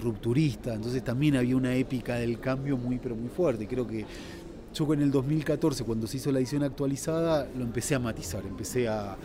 rupturista. 0.02 0.74
Entonces 0.74 1.04
también 1.04 1.36
había 1.36 1.58
una 1.58 1.76
épica 1.76 2.16
del 2.16 2.40
cambio 2.40 2.78
muy, 2.78 3.00
pero 3.00 3.16
muy 3.16 3.30
fuerte. 3.30 3.68
Creo 3.68 3.86
que 3.86 4.06
yo 4.86 4.94
en 4.94 5.02
el 5.02 5.12
2014, 5.12 5.84
cuando 5.84 6.08
se 6.08 6.18
hizo 6.18 6.32
la 6.32 6.40
edición 6.40 6.64
actualizada, 6.64 7.48
lo 7.58 7.64
empecé 7.64 7.96
a 7.96 8.00
matizar, 8.00 8.44
empecé 8.46 8.88
a, 8.88 9.18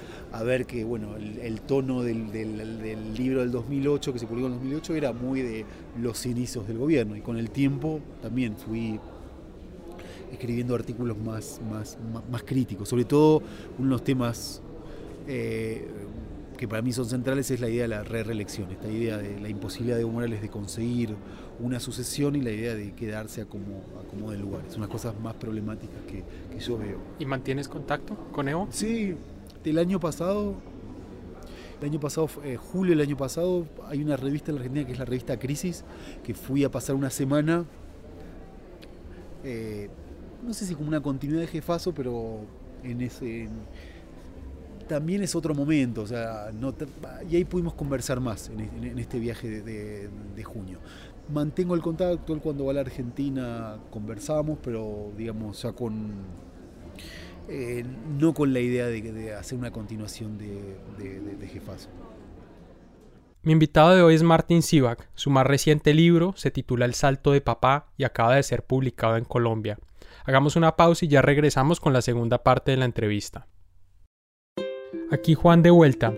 ver 0.45 0.67
que 0.67 0.85
bueno, 0.85 1.17
el, 1.17 1.61
tono 1.61 2.03
del, 2.03 3.15
libro 3.15 3.41
del 3.41 3.51
2008, 3.51 4.13
que 4.13 4.19
se 4.19 4.27
publicó 4.27 4.47
en 4.47 4.55
el 4.55 4.59
2008, 4.61 4.95
era 4.95 5.13
muy 5.13 5.43
de 5.43 5.67
los 6.01 6.25
inicios 6.27 6.67
del 6.67 6.79
gobierno. 6.79 7.17
Y 7.17 7.21
con 7.21 7.37
el 7.37 7.51
tiempo 7.51 8.01
también 8.23 8.57
fui 8.57 8.99
escribiendo 10.33 10.75
artículos 10.75 11.19
más, 11.19 11.61
más, 11.71 11.99
más, 12.31 12.43
críticos, 12.43 12.89
sobre 12.89 13.05
todo 13.05 13.43
unos 13.79 14.03
temas 14.03 14.63
eh, 15.29 15.87
que 16.57 16.69
para 16.69 16.83
mí 16.83 16.93
son 16.93 17.07
centrales 17.07 17.51
es 17.51 17.61
la 17.61 17.69
idea 17.69 17.83
de 17.83 17.89
la 17.89 18.05
re-reelección, 18.05 18.71
esta 18.71 18.89
idea 18.89 19.19
de 19.19 19.41
la 19.41 19.49
imposibilidad 19.49 19.97
de 19.97 20.03
Evo 20.03 20.13
Morales 20.13 20.43
de 20.43 20.49
conseguir 20.49 21.17
una 21.61 21.81
sucesión 21.81 22.37
y 22.37 22.41
la 22.41 22.51
idea 22.51 22.75
de 22.75 22.93
quedarse 22.93 23.43
a 23.43 23.45
como, 23.47 23.83
a 24.01 24.09
como 24.09 24.31
de 24.31 24.39
lugar. 24.39 24.63
Es 24.67 24.77
una 24.77 24.87
de 24.87 24.93
las 24.93 25.03
cosas 25.03 25.21
más 25.21 25.35
problemáticas 25.35 26.01
que, 26.07 26.25
yo 26.59 26.79
veo. 26.79 26.99
¿Y 27.19 27.27
mantienes 27.27 27.69
contacto 27.69 28.15
con 28.33 28.49
Evo? 28.49 28.69
Sí, 28.71 29.17
el 29.65 29.79
año 29.79 29.99
pasado, 29.99 30.55
el 31.81 31.89
año 31.89 32.01
pasado, 32.01 32.29
eh, 32.45 32.57
julio 32.57 32.93
del 32.93 33.01
año 33.01 33.17
pasado, 33.17 33.67
hay 33.89 34.03
una 34.03 34.17
revista 34.17 34.51
en 34.51 34.57
la 34.57 34.61
Argentina 34.61 34.87
que 34.87 34.93
es 34.93 34.99
la 34.99 35.05
revista 35.05 35.39
Crisis, 35.39 35.85
que 36.25 36.35
fui 36.35 36.65
a 36.65 36.71
pasar 36.71 36.95
una 36.95 37.11
semana, 37.11 37.65
eh, 39.45 39.89
no 40.45 40.55
sé 40.55 40.67
si 40.67 40.75
como 40.75 40.89
una 40.89 41.01
continuidad 41.01 41.43
de 41.43 41.49
jefazo, 41.49 41.93
pero 41.93 42.41
en 42.83 43.01
ese 43.01 43.49
también 44.93 45.23
es 45.23 45.35
otro 45.35 45.55
momento, 45.55 46.03
o 46.03 46.07
sea, 46.07 46.51
no 46.53 46.75
y 47.31 47.37
ahí 47.37 47.47
pudimos 47.47 47.73
conversar 47.73 48.21
más 48.21 48.51
en, 48.51 48.99
este 48.99 49.19
viaje 49.19 49.63
de, 49.63 50.45
junio. 50.45 50.81
Mantengo 51.33 51.75
el 51.75 51.81
contacto, 51.81 52.35
él 52.35 52.41
cuando 52.41 52.67
va 52.67 52.73
a 52.73 52.75
la 52.75 52.81
Argentina 52.83 53.79
conversamos, 53.91 54.59
pero 54.63 55.11
digamos 55.17 55.63
ya 55.63 55.73
con, 55.73 56.13
eh, 57.49 57.87
no 58.21 58.35
con 58.35 58.53
la 58.53 58.61
idea 58.61 58.85
de, 58.85 59.33
hacer 59.33 59.57
una 59.57 59.71
continuación 59.71 60.37
de, 60.37 61.49
jefazo. 61.49 61.89
Mi 63.45 63.53
invitado 63.53 63.97
de 63.97 64.03
hoy 64.03 64.15
es 64.15 64.23
Martin 64.23 64.61
Sivak. 64.61 65.09
Su 65.15 65.31
más 65.31 65.47
reciente 65.47 65.95
libro 65.95 66.35
se 66.37 66.51
titula 66.51 66.85
El 66.85 66.93
salto 66.93 67.33
de 67.33 67.41
papá 67.41 67.87
y 67.97 68.05
acaba 68.05 68.35
de 68.37 68.43
ser 68.43 68.63
publicado 68.63 69.17
en 69.17 69.25
Colombia. 69.25 69.79
Hagamos 70.27 70.55
una 70.55 70.77
pausa 70.77 71.07
y 71.07 71.09
ya 71.09 71.23
regresamos 71.23 71.81
con 71.81 71.95
la 71.95 72.03
segunda 72.03 72.43
parte 72.43 72.73
de 72.73 72.77
la 72.77 72.85
entrevista. 72.85 73.47
Aquí 75.11 75.35
Juan 75.35 75.63
de 75.63 75.71
vuelta. 75.71 76.15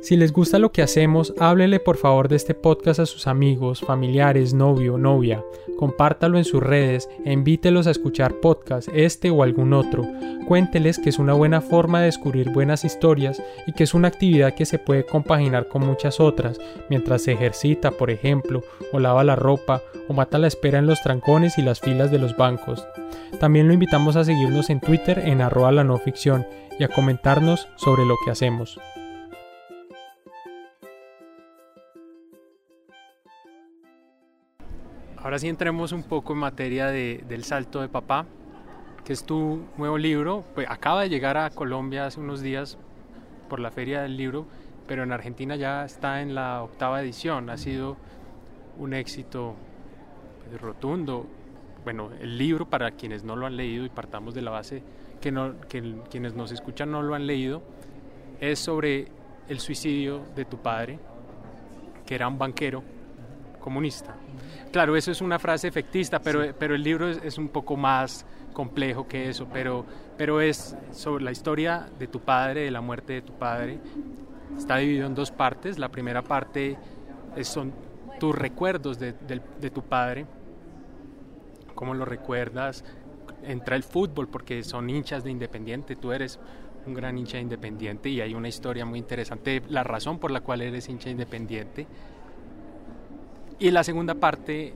Si 0.00 0.16
les 0.16 0.32
gusta 0.32 0.60
lo 0.60 0.70
que 0.70 0.82
hacemos, 0.82 1.34
háblele 1.40 1.80
por 1.80 1.96
favor 1.96 2.28
de 2.28 2.36
este 2.36 2.54
podcast 2.54 3.00
a 3.00 3.06
sus 3.06 3.26
amigos, 3.26 3.80
familiares, 3.80 4.54
novio, 4.54 4.96
novia. 4.96 5.44
Compártalo 5.76 6.38
en 6.38 6.44
sus 6.44 6.62
redes 6.62 7.08
e 7.24 7.32
invítelos 7.32 7.86
a 7.86 7.90
escuchar 7.90 8.34
podcast, 8.34 8.88
este 8.94 9.30
o 9.30 9.42
algún 9.42 9.72
otro. 9.72 10.06
Cuénteles 10.46 10.98
que 10.98 11.10
es 11.10 11.18
una 11.18 11.34
buena 11.34 11.60
forma 11.60 11.98
de 11.98 12.06
descubrir 12.06 12.50
buenas 12.50 12.84
historias 12.84 13.42
y 13.66 13.72
que 13.72 13.84
es 13.84 13.92
una 13.92 14.08
actividad 14.08 14.54
que 14.54 14.66
se 14.66 14.78
puede 14.78 15.04
compaginar 15.04 15.68
con 15.68 15.84
muchas 15.84 16.20
otras, 16.20 16.60
mientras 16.88 17.22
se 17.22 17.32
ejercita, 17.32 17.90
por 17.90 18.10
ejemplo, 18.10 18.62
o 18.92 19.00
lava 19.00 19.24
la 19.24 19.36
ropa, 19.36 19.82
o 20.08 20.14
mata 20.14 20.38
la 20.38 20.46
espera 20.46 20.78
en 20.78 20.86
los 20.86 21.02
trancones 21.02 21.58
y 21.58 21.62
las 21.62 21.80
filas 21.80 22.12
de 22.12 22.20
los 22.20 22.36
bancos. 22.36 22.86
También 23.40 23.66
lo 23.66 23.74
invitamos 23.74 24.14
a 24.14 24.24
seguirnos 24.24 24.70
en 24.70 24.80
Twitter 24.80 25.18
en 25.18 25.42
arroba 25.42 25.72
la 25.72 25.84
no 25.84 25.98
ficción 25.98 26.46
y 26.78 26.84
a 26.84 26.88
comentarnos 26.88 27.68
sobre 27.76 28.06
lo 28.06 28.14
que 28.24 28.30
hacemos. 28.30 28.78
Ahora 35.20 35.40
sí 35.40 35.48
entremos 35.48 35.90
un 35.90 36.04
poco 36.04 36.32
en 36.32 36.38
materia 36.38 36.86
de, 36.86 37.24
del 37.28 37.42
salto 37.42 37.80
de 37.80 37.88
papá, 37.88 38.24
que 39.04 39.12
es 39.12 39.24
tu 39.24 39.64
nuevo 39.76 39.98
libro. 39.98 40.44
Pues 40.54 40.68
acaba 40.70 41.02
de 41.02 41.08
llegar 41.08 41.36
a 41.36 41.50
Colombia 41.50 42.06
hace 42.06 42.20
unos 42.20 42.40
días 42.40 42.78
por 43.48 43.58
la 43.58 43.72
feria 43.72 44.00
del 44.02 44.16
libro, 44.16 44.46
pero 44.86 45.02
en 45.02 45.10
Argentina 45.10 45.56
ya 45.56 45.84
está 45.84 46.22
en 46.22 46.36
la 46.36 46.62
octava 46.62 47.02
edición. 47.02 47.50
Ha 47.50 47.56
sido 47.56 47.96
un 48.78 48.94
éxito 48.94 49.56
pues, 50.48 50.60
rotundo. 50.60 51.26
Bueno, 51.82 52.10
el 52.20 52.38
libro 52.38 52.66
para 52.66 52.92
quienes 52.92 53.24
no 53.24 53.34
lo 53.34 53.46
han 53.46 53.56
leído 53.56 53.84
y 53.84 53.88
partamos 53.88 54.34
de 54.34 54.42
la 54.42 54.52
base 54.52 54.84
que, 55.20 55.32
no, 55.32 55.60
que 55.68 55.96
quienes 56.08 56.34
nos 56.34 56.52
escuchan 56.52 56.92
no 56.92 57.02
lo 57.02 57.16
han 57.16 57.26
leído, 57.26 57.62
es 58.40 58.60
sobre 58.60 59.08
el 59.48 59.58
suicidio 59.58 60.22
de 60.36 60.44
tu 60.44 60.58
padre, 60.58 61.00
que 62.06 62.14
era 62.14 62.28
un 62.28 62.38
banquero 62.38 62.84
comunista. 63.68 64.14
Claro, 64.72 64.96
eso 64.96 65.10
es 65.10 65.20
una 65.20 65.38
frase 65.38 65.68
efectista, 65.68 66.20
pero, 66.20 66.54
pero 66.58 66.74
el 66.74 66.82
libro 66.82 67.06
es, 67.06 67.36
un 67.36 67.48
poco 67.48 67.76
más 67.76 68.24
complejo 68.54 69.06
que 69.06 69.28
eso, 69.28 69.46
pero, 69.52 69.84
pero 70.16 70.40
es 70.40 70.74
sobre 70.90 71.22
la 71.22 71.32
historia 71.32 71.86
de 71.98 72.06
tu 72.06 72.20
padre, 72.20 72.62
de 72.62 72.70
la 72.70 72.80
muerte 72.80 73.12
de 73.12 73.20
tu 73.20 73.34
padre. 73.34 73.78
Está 74.56 74.78
dividido 74.78 75.06
en 75.06 75.14
dos 75.14 75.30
partes. 75.30 75.78
La 75.78 75.90
primera 75.90 76.22
parte 76.22 76.78
son 77.42 77.74
tus 78.18 78.34
recuerdos 78.34 78.98
de, 78.98 79.12
de 79.12 79.70
tu 79.70 79.82
padre, 79.82 80.24
cómo 81.74 81.92
lo 81.92 82.06
recuerdas, 82.06 82.84
entra 83.44 83.76
el 83.76 83.82
fútbol 83.82 84.28
porque 84.28 84.64
son 84.64 84.88
hinchas 84.88 85.24
de 85.24 85.30
Independiente, 85.30 85.94
tú 85.94 86.10
eres 86.12 86.40
un 86.86 86.94
gran 86.94 87.18
hincha 87.18 87.36
de 87.36 87.42
Independiente 87.42 88.08
y 88.08 88.22
hay 88.22 88.32
una 88.32 88.48
historia 88.48 88.86
muy 88.86 88.98
interesante, 88.98 89.62
la 89.68 89.84
razón 89.84 90.18
por 90.18 90.30
la 90.30 90.40
cual 90.40 90.62
eres 90.62 90.88
hincha 90.88 91.10
Independiente. 91.10 91.86
Y 93.58 93.70
la 93.70 93.82
segunda 93.82 94.14
parte 94.14 94.74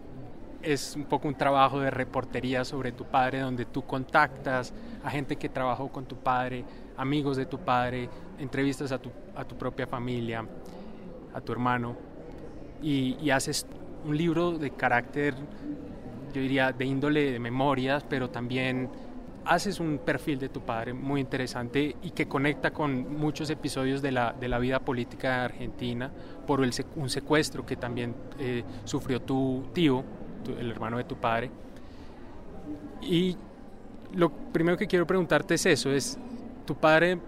es 0.62 0.94
un 0.96 1.04
poco 1.04 1.28
un 1.28 1.34
trabajo 1.34 1.80
de 1.80 1.90
reportería 1.90 2.64
sobre 2.64 2.92
tu 2.92 3.04
padre, 3.04 3.40
donde 3.40 3.64
tú 3.64 3.82
contactas 3.82 4.72
a 5.04 5.10
gente 5.10 5.36
que 5.36 5.48
trabajó 5.48 5.88
con 5.88 6.04
tu 6.04 6.16
padre, 6.16 6.64
amigos 6.96 7.36
de 7.36 7.46
tu 7.46 7.58
padre, 7.58 8.08
entrevistas 8.38 8.92
a 8.92 8.98
tu, 8.98 9.10
a 9.36 9.44
tu 9.44 9.56
propia 9.56 9.86
familia, 9.86 10.44
a 11.34 11.40
tu 11.40 11.52
hermano, 11.52 11.96
y, 12.82 13.16
y 13.20 13.30
haces 13.30 13.66
un 14.04 14.16
libro 14.16 14.58
de 14.58 14.70
carácter 14.70 15.34
yo 16.32 16.40
diría, 16.40 16.72
de 16.72 16.84
índole 16.84 17.30
de 17.30 17.38
memorias, 17.38 18.04
pero 18.08 18.30
también 18.30 18.88
haces 19.44 19.80
un 19.80 19.98
perfil 19.98 20.38
de 20.38 20.48
tu 20.48 20.60
padre 20.60 20.92
muy 20.92 21.20
interesante 21.20 21.96
y 22.02 22.10
que 22.10 22.28
conecta 22.28 22.72
con 22.72 23.18
muchos 23.18 23.50
episodios 23.50 24.02
de 24.02 24.12
la, 24.12 24.32
de 24.32 24.48
la 24.48 24.58
vida 24.58 24.80
política 24.80 25.44
Argentina 25.44 26.10
por 26.46 26.60
un 26.60 27.10
secuestro 27.10 27.64
que 27.66 27.76
también 27.76 28.14
eh, 28.38 28.64
sufrió 28.84 29.20
tu 29.20 29.64
tío, 29.72 30.04
el 30.58 30.70
hermano 30.70 30.98
de 30.98 31.04
tu 31.04 31.16
padre. 31.16 31.50
Y 33.02 33.36
lo 34.14 34.30
primero 34.30 34.76
que 34.76 34.86
quiero 34.86 35.06
preguntarte 35.06 35.54
es 35.54 35.66
eso, 35.66 35.90
es, 35.90 36.18
¿tu 36.64 36.74
padre 36.74 37.18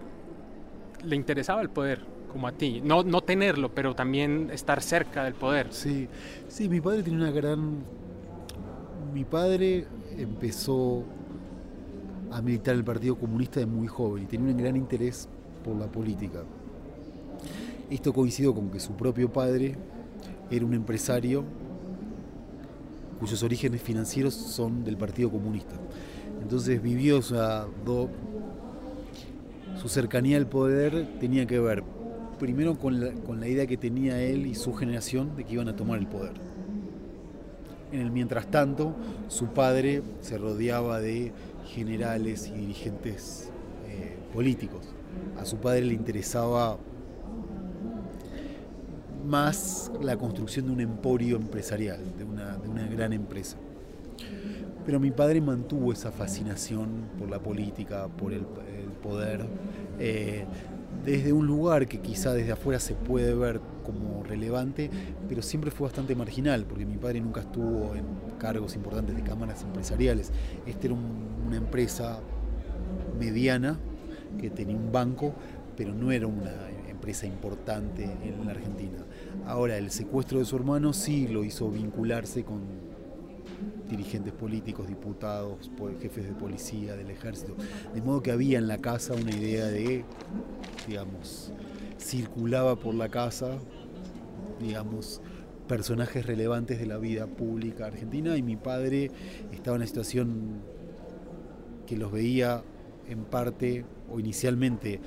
le 1.05 1.17
interesaba 1.17 1.63
el 1.63 1.71
poder 1.71 2.05
como 2.31 2.47
a 2.47 2.53
ti? 2.53 2.81
No, 2.85 3.03
no 3.03 3.21
tenerlo, 3.21 3.75
pero 3.75 3.95
también 3.95 4.51
estar 4.53 4.83
cerca 4.83 5.25
del 5.25 5.35
poder. 5.35 5.73
Sí, 5.73 6.09
sí, 6.49 6.69
mi 6.69 6.81
padre 6.81 7.03
tiene 7.03 7.19
una 7.19 7.31
gran 7.31 7.85
mi 9.15 9.25
padre 9.25 9.87
empezó 10.19 11.05
a 12.35 12.43
militar 12.43 12.75
en 12.75 12.81
el 12.81 12.85
Partido 12.85 13.17
Comunista 13.17 13.61
de 13.61 13.67
muy 13.67 13.87
joven 13.87 14.25
y 14.25 14.27
tenía 14.27 14.53
un 14.53 14.59
gran 14.59 14.75
interés 14.75 15.29
por 15.65 15.77
la 15.77 15.87
política. 15.87 16.43
Esto 17.89 18.13
coincidió 18.13 18.53
con 18.53 18.71
que 18.71 18.81
su 18.81 18.95
propio 18.97 19.33
padre 19.33 19.77
era 20.51 20.67
un 20.67 20.75
empresario 20.75 21.45
cuyos 23.21 23.41
orígenes 23.45 23.81
financieros 23.81 24.35
son 24.35 24.83
del 24.83 24.97
Partido 24.97 25.31
Comunista. 25.31 25.77
Entonces 26.43 26.83
vivió, 26.83 27.23
su 27.23 27.39
cercanía 29.87 30.37
al 30.37 30.49
poder 30.49 31.07
tenía 31.21 31.47
que 31.47 31.61
ver 31.61 31.85
primero 32.41 32.77
con 32.77 32.99
la, 33.01 33.49
idea 33.49 33.69
que 33.69 33.77
tenía 33.77 34.21
él 34.21 34.47
y 34.47 34.57
su 34.57 34.75
generación 34.75 35.37
de 35.37 35.45
que 35.45 35.53
iban 35.53 35.69
a 35.69 35.77
tomar 35.77 36.01
el 36.01 36.09
poder. 36.09 36.33
Mientras 37.93 38.51
tanto, 38.51 38.97
su 39.29 39.47
padre 39.47 40.03
se 40.21 40.37
rodeaba 40.37 40.99
de 40.99 41.33
generales 41.67 42.49
y 42.49 42.59
dirigentes 42.59 43.51
eh, 43.87 44.17
políticos. 44.33 44.95
A 45.39 45.45
su 45.45 45.57
padre 45.59 45.83
le 45.83 45.95
interesaba 45.95 46.79
más 49.25 49.91
la 50.01 50.17
construcción 50.17 50.67
de 50.67 50.73
un 50.73 50.81
emporio 50.81 51.37
empresarial, 51.37 52.01
de 52.17 52.25
una, 52.25 52.59
gran 52.87 53.13
empresa. 53.13 53.57
Pero 54.85 55.01
mi 55.01 55.11
padre 55.11 55.41
mantuvo 55.41 55.93
esa 55.93 56.13
fascinación 56.13 57.09
por 57.19 57.31
la 57.31 57.39
política, 57.39 58.07
por 58.09 58.33
el, 58.33 58.45
poder, 59.03 59.47
eh, 59.99 60.45
desde 61.05 61.33
un 61.33 61.47
lugar 61.47 61.87
que 61.87 62.01
quizá 62.01 62.33
desde 62.33 62.53
afuera 62.53 62.81
se 62.81 62.95
puede 62.95 63.35
ver 63.35 63.61
como 63.85 64.23
relevante, 64.23 64.91
pero 65.29 65.43
siempre 65.43 65.71
fue 65.71 65.87
bastante 65.87 66.15
marginal, 66.15 66.65
porque 66.65 66.87
mi 66.87 66.97
padre 66.97 67.21
nunca 67.21 67.43
estuvo 67.43 67.95
en 67.95 68.05
cargos 68.39 68.75
importantes 68.75 69.15
de 69.15 69.23
cámaras 69.23 69.63
empresariales. 69.63 70.33
Esta 70.67 70.87
era 70.87 70.95
una 70.95 71.57
empresa 71.57 72.21
mediana 73.19 73.79
que 74.39 74.51
tenía 74.51 74.77
un 74.77 74.91
banco, 74.91 75.35
pero 75.77 75.95
no 75.95 76.11
era 76.11 76.27
una 76.27 76.53
empresa 76.89 77.27
importante 77.27 78.05
en 78.05 78.47
la 78.47 78.53
Argentina. 78.53 79.05
Ahora, 79.47 79.77
el 79.77 79.91
secuestro 79.91 80.39
de 80.39 80.47
su 80.47 80.57
hermano 80.57 80.93
sí 80.95 81.29
lo 81.29 81.45
hizo 81.45 81.71
vincularse 81.71 82.45
con 82.45 82.63
dirigentes 83.89 84.33
políticos, 84.33 84.89
diputados, 84.89 85.71
jefes 86.01 86.27
de 86.27 86.35
policía, 86.35 86.97
del 86.97 87.11
ejército. 87.11 87.55
De 87.95 88.01
modo 88.01 88.23
que 88.23 88.31
había 88.31 88.59
en 88.59 88.69
la 88.69 88.79
casa 88.79 89.15
una 89.15 89.31
idea 89.31 89.67
de, 89.67 90.05
digamos, 90.87 91.53
circulaba 91.99 92.77
por 92.77 92.95
la 92.95 93.09
casa, 93.09 93.59
digamos, 94.61 95.21
personajes 95.69 96.27
relevantes 96.27 96.79
de 96.79 96.87
la 96.87 96.99
vida 96.99 97.27
pública 97.27 97.87
argentina 97.87 98.37
y 98.37 98.43
mi 98.43 98.57
padre 98.57 99.11
estaba 99.53 99.77
en 99.77 99.83
una 99.83 99.87
situación 99.87 100.61
que 101.87 101.97
los 101.97 102.13
veía 102.13 102.63
en 103.09 103.25
parte 103.25 103.85
o 104.11 104.21
inicialmente 104.21 105.01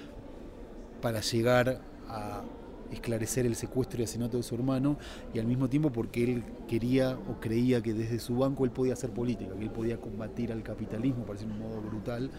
para 1.01 1.21
llegar 1.21 1.81
a 2.07 2.43
esclarecer 2.91 3.45
el 3.45 3.55
secuestro 3.55 3.99
y 3.99 4.03
asesinato 4.03 4.37
de 4.37 4.43
su 4.43 4.55
hermano 4.55 4.97
y 5.33 5.39
al 5.39 5.45
mismo 5.45 5.69
tiempo 5.69 5.91
porque 5.91 6.23
él 6.23 6.43
quería 6.67 7.17
o 7.29 7.39
creía 7.39 7.81
que 7.81 7.93
desde 7.93 8.19
su 8.19 8.37
banco 8.37 8.65
él 8.65 8.71
podía 8.71 8.93
hacer 8.93 9.09
política, 9.11 9.53
que 9.55 9.63
él 9.63 9.71
podía 9.71 9.97
combatir 9.97 10.51
al 10.51 10.63
capitalismo, 10.63 11.25
parece 11.25 11.45
un 11.45 11.59
modo 11.59 11.81
brutal, 11.81 12.29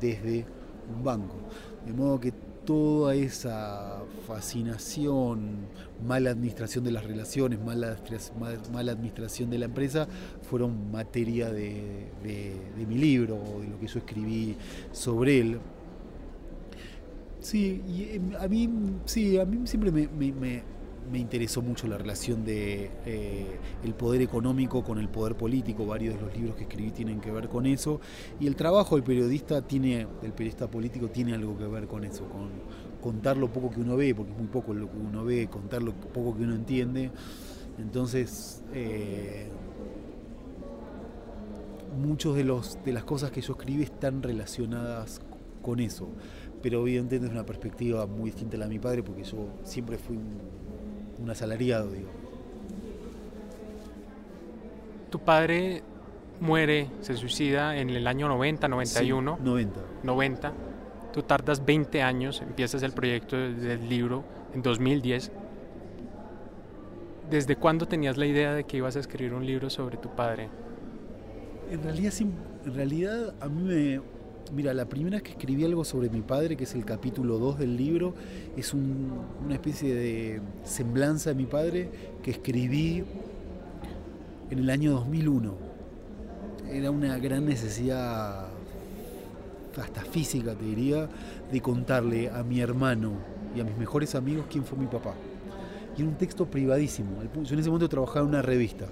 desde 0.00 0.46
un 0.94 1.02
banco. 1.02 1.36
De 1.86 1.92
modo 1.92 2.20
que 2.20 2.32
toda 2.64 3.14
esa 3.14 4.02
fascinación, 4.26 5.66
mala 6.06 6.30
administración 6.30 6.84
de 6.84 6.92
las 6.92 7.04
relaciones, 7.04 7.60
mala, 7.60 7.96
mala 8.72 8.92
administración 8.92 9.50
de 9.50 9.58
la 9.58 9.66
empresa, 9.66 10.08
fueron 10.48 10.90
materia 10.90 11.50
de, 11.50 12.08
de 12.22 12.86
mi 12.86 12.96
libro, 12.96 13.38
de 13.60 13.68
lo 13.68 13.78
que 13.78 13.86
yo 13.86 13.98
escribí 13.98 14.56
sobre 14.92 15.40
él. 15.40 15.58
Sí, 17.44 17.82
y 17.86 18.16
em, 18.16 18.34
a 18.40 18.48
mí, 18.48 18.70
sí, 19.04 19.38
a 19.38 19.44
mí 19.44 19.66
siempre 19.66 19.92
me, 19.92 20.08
me, 20.08 20.62
interesó 21.12 21.60
mucho 21.60 21.86
la 21.86 21.98
relación 21.98 22.42
de 22.42 22.90
eh, 23.04 23.58
el 23.84 23.92
poder 23.92 24.22
económico 24.22 24.82
con 24.82 24.98
el 24.98 25.10
poder 25.10 25.36
político. 25.36 25.84
Varios 25.84 26.14
de 26.14 26.22
los 26.22 26.34
libros 26.34 26.56
que 26.56 26.62
escribí 26.62 26.90
tienen 26.90 27.20
que 27.20 27.30
ver 27.30 27.50
con 27.50 27.66
eso. 27.66 28.00
Y 28.40 28.46
el 28.46 28.56
trabajo 28.56 28.94
del 28.94 29.04
periodista 29.04 29.60
tiene, 29.60 30.06
del 30.22 30.32
periodista 30.32 30.70
político 30.70 31.08
tiene 31.08 31.34
algo 31.34 31.58
que 31.58 31.66
ver 31.66 31.86
con 31.86 32.04
eso, 32.04 32.26
con 32.30 32.48
contar 33.02 33.36
lo 33.36 33.52
poco 33.52 33.70
que 33.70 33.82
uno 33.82 33.94
ve, 33.94 34.14
porque 34.14 34.32
es 34.32 34.38
muy 34.38 34.48
poco 34.48 34.72
lo 34.72 34.90
que 34.90 34.96
uno 34.96 35.22
ve, 35.22 35.46
contar 35.48 35.82
lo 35.82 35.92
poco 35.92 36.34
que 36.34 36.44
uno 36.44 36.54
entiende. 36.54 37.10
Entonces, 37.78 38.62
eh, 38.72 39.50
muchos 42.02 42.36
de 42.36 42.44
los 42.44 42.82
de 42.86 42.92
las 42.94 43.04
cosas 43.04 43.30
que 43.30 43.42
yo 43.42 43.52
escribí 43.52 43.82
están 43.82 44.22
relacionadas 44.22 45.20
con 45.60 45.80
eso 45.80 46.08
pero 46.64 46.80
evidentemente 46.80 47.26
es 47.26 47.32
una 47.34 47.44
perspectiva 47.44 48.06
muy 48.06 48.30
distinta 48.30 48.56
a 48.56 48.60
la 48.60 48.64
de 48.64 48.70
mi 48.70 48.78
padre 48.78 49.02
porque 49.02 49.22
yo 49.22 49.48
siempre 49.64 49.98
fui 49.98 50.16
un, 50.16 51.30
asalariado, 51.30 51.90
digo. 51.90 52.08
Tu 55.10 55.18
padre 55.18 55.82
muere, 56.40 56.88
se 57.02 57.18
suicida 57.18 57.76
en 57.76 57.90
el 57.90 58.06
año 58.06 58.28
90, 58.28 58.66
91. 58.66 59.38
90. 59.42 59.80
90. 60.02 60.52
Tú 61.12 61.22
tardas 61.22 61.62
20 61.66 62.00
años, 62.00 62.40
empiezas 62.40 62.82
el 62.82 62.92
proyecto 62.92 63.36
del 63.36 63.86
libro 63.86 64.24
en 64.54 64.62
2010. 64.62 65.32
¿Desde 67.28 67.56
cuándo 67.56 67.86
tenías 67.86 68.16
la 68.16 68.24
idea 68.24 68.54
de 68.54 68.64
que 68.64 68.78
ibas 68.78 68.96
a 68.96 69.00
escribir 69.00 69.34
un 69.34 69.44
libro 69.44 69.68
sobre 69.68 69.98
tu 69.98 70.08
padre? 70.16 70.48
En 71.70 71.82
realidad, 71.82 72.14
en 72.64 72.74
realidad 72.74 73.34
a 73.38 73.48
mí 73.50 73.62
me, 73.62 74.13
Mira, 74.52 74.74
la 74.74 74.84
primera 74.84 75.16
vez 75.16 75.22
que 75.22 75.30
escribí 75.30 75.64
algo 75.64 75.84
sobre 75.84 76.10
mi 76.10 76.20
padre, 76.20 76.56
que 76.56 76.64
es 76.64 76.74
el 76.74 76.84
capítulo 76.84 77.38
2 77.38 77.58
del 77.58 77.76
libro, 77.76 78.14
es 78.56 78.74
una 78.74 79.54
especie 79.54 79.94
de 79.94 80.40
semblanza 80.64 81.30
de 81.30 81.36
mi 81.36 81.46
padre 81.46 81.88
que 82.22 82.30
escribí 82.32 83.04
en 84.50 84.58
el 84.58 84.70
año 84.70 84.92
2001. 84.92 85.54
Era 86.70 86.90
una 86.90 87.18
gran 87.18 87.46
necesidad, 87.46 88.48
hasta 89.80 90.02
física 90.02 90.54
te 90.54 90.64
diría, 90.64 91.08
de 91.50 91.60
contarle 91.60 92.28
a 92.30 92.42
mi 92.44 92.60
hermano 92.60 93.12
y 93.56 93.60
a 93.60 93.64
mis 93.64 93.76
mejores 93.76 94.14
amigos 94.14 94.46
quién 94.50 94.64
fue 94.64 94.78
mi 94.78 94.86
papá. 94.86 95.14
Y 95.96 96.02
era 96.02 96.10
un 96.10 96.16
texto 96.16 96.46
privadísimo. 96.46 97.22
Yo 97.42 97.54
en 97.54 97.60
ese 97.60 97.70
momento 97.70 97.88
trabajaba 97.88 98.20
en 98.20 98.28
una 98.28 98.42
revista 98.42 98.86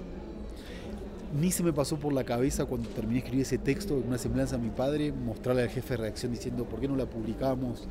ni 1.33 1.51
se 1.51 1.63
me 1.63 1.73
pasó 1.73 1.97
por 1.97 2.13
la 2.13 2.25
cabeza 2.25 2.67
cuando 2.67 2.89
terminé 2.91 3.15
de 3.15 3.19
escribir 3.21 3.43
ese 3.43 3.59
texto, 3.59 3.95
una 3.95 4.19
semblanza 4.19 4.57
a 4.57 4.59
mi 4.59 4.71
padre, 4.71 5.13
mostrarle 5.13 5.63
al 5.63 5.71
jefe 5.71 5.95
de 5.95 5.97
redacción 5.99 6.33
diciendo 6.33 6.65
por 6.65 6.81
qué 6.81 6.89
no 6.89 6.97
la 6.97 7.07
publicamos. 7.07 7.89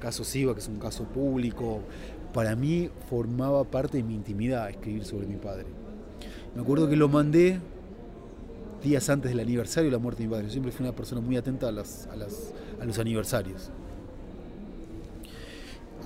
Caso 0.00 0.24
SIVA, 0.24 0.54
que 0.54 0.60
es 0.60 0.68
un 0.68 0.78
caso 0.78 1.04
público. 1.04 1.80
Para 2.32 2.56
mí 2.56 2.90
formaba 3.08 3.64
parte 3.64 3.98
de 3.98 4.02
mi 4.02 4.14
intimidad 4.14 4.68
escribir 4.70 5.04
sobre 5.04 5.26
mi 5.26 5.36
padre. 5.36 5.66
Me 6.54 6.62
acuerdo 6.62 6.88
que 6.88 6.96
lo 6.96 7.08
mandé 7.08 7.60
días 8.82 9.08
antes 9.08 9.30
del 9.30 9.40
aniversario 9.40 9.90
de 9.90 9.96
la 9.96 10.02
muerte 10.02 10.22
de 10.22 10.28
mi 10.28 10.32
padre. 10.32 10.46
Yo 10.46 10.52
siempre 10.52 10.72
fui 10.72 10.84
una 10.84 10.94
persona 10.94 11.20
muy 11.20 11.36
atenta 11.36 11.66
a, 11.66 11.70
a 11.70 12.84
los 12.86 12.98
aniversarios. 12.98 13.70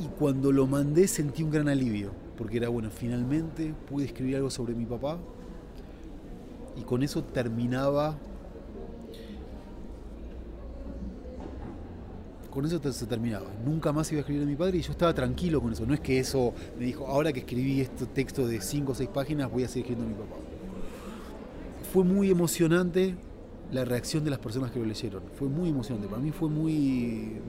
Y 0.00 0.06
cuando 0.18 0.52
lo 0.52 0.66
mandé 0.66 1.08
sentí 1.08 1.42
un 1.42 1.50
gran 1.50 1.68
alivio, 1.68 2.12
porque 2.36 2.58
era 2.58 2.68
bueno, 2.68 2.88
finalmente 2.90 3.74
pude 3.88 4.04
escribir 4.04 4.36
algo 4.36 4.50
sobre 4.50 4.74
mi 4.74 4.86
papá 4.86 5.18
y 6.78 6.82
con 6.82 7.02
eso 7.02 7.22
terminaba 7.22 8.16
con 12.50 12.66
eso 12.66 12.92
se 12.92 13.06
terminaba. 13.06 13.46
Nunca 13.64 13.92
más 13.92 14.10
iba 14.10 14.18
a 14.18 14.22
escribir 14.22 14.42
a 14.42 14.46
mi 14.46 14.56
padre 14.56 14.78
y 14.78 14.80
yo 14.80 14.90
estaba 14.90 15.14
tranquilo 15.14 15.60
con 15.60 15.72
eso. 15.72 15.86
No 15.86 15.94
es 15.94 16.00
que 16.00 16.18
eso 16.18 16.54
me 16.76 16.86
dijo, 16.86 17.06
ahora 17.06 17.32
que 17.32 17.40
escribí 17.40 17.80
este 17.80 18.06
texto 18.06 18.48
de 18.48 18.60
5 18.60 18.90
o 18.90 18.94
6 18.96 19.10
páginas, 19.10 19.48
voy 19.48 19.62
a 19.62 19.68
seguir 19.68 19.92
escribiendo 19.92 20.04
a 20.04 20.18
mi 20.18 20.28
papá. 20.28 20.40
Fue 21.92 22.02
muy 22.02 22.30
emocionante 22.30 23.14
la 23.72 23.84
reacción 23.84 24.24
de 24.24 24.30
las 24.30 24.38
personas 24.38 24.70
que 24.70 24.78
lo 24.78 24.86
leyeron. 24.86 25.22
Fue 25.34 25.48
muy 25.48 25.68
emocionante. 25.68 26.08
Para 26.08 26.22
mí 26.22 26.32
fue 26.32 26.48
muy. 26.48 27.40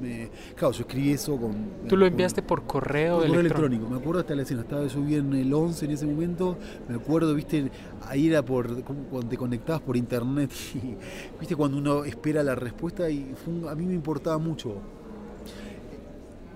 claro, 0.56 0.74
yo 0.74 0.82
escribí 0.82 1.12
eso 1.12 1.38
con. 1.38 1.56
¿Tú 1.88 1.96
lo 1.96 2.06
enviaste 2.06 2.42
por 2.42 2.64
correo, 2.64 3.20
por 3.20 3.38
electrónico? 3.38 3.88
Me 3.90 3.98
acuerdo 3.98 4.22
hasta 4.22 4.36
la 4.36 4.44
escena. 4.44 4.62
Estaba 4.62 4.86
yo 4.88 5.02
bien 5.02 5.34
en 5.34 5.42
el 5.42 5.54
11 5.54 5.86
en 5.86 5.92
ese 5.92 6.06
momento. 6.06 6.58
Me 6.88 6.96
acuerdo, 6.96 7.34
viste, 7.34 7.72
ahí 8.02 8.28
era 8.28 8.44
por. 8.44 8.84
cuando 8.84 9.30
te 9.30 9.38
conectabas 9.38 9.82
por 9.82 9.98
internet. 9.98 10.52
Y, 10.80 10.96
viste, 11.40 11.56
cuando 11.56 11.78
uno 11.78 12.04
espera 12.04 12.44
la 12.44 12.56
respuesta. 12.56 13.10
Y 13.10 13.34
a 13.70 13.76
mí 13.76 13.86
me 13.86 13.94
importaba 13.94 14.38
mucho. 14.38 14.82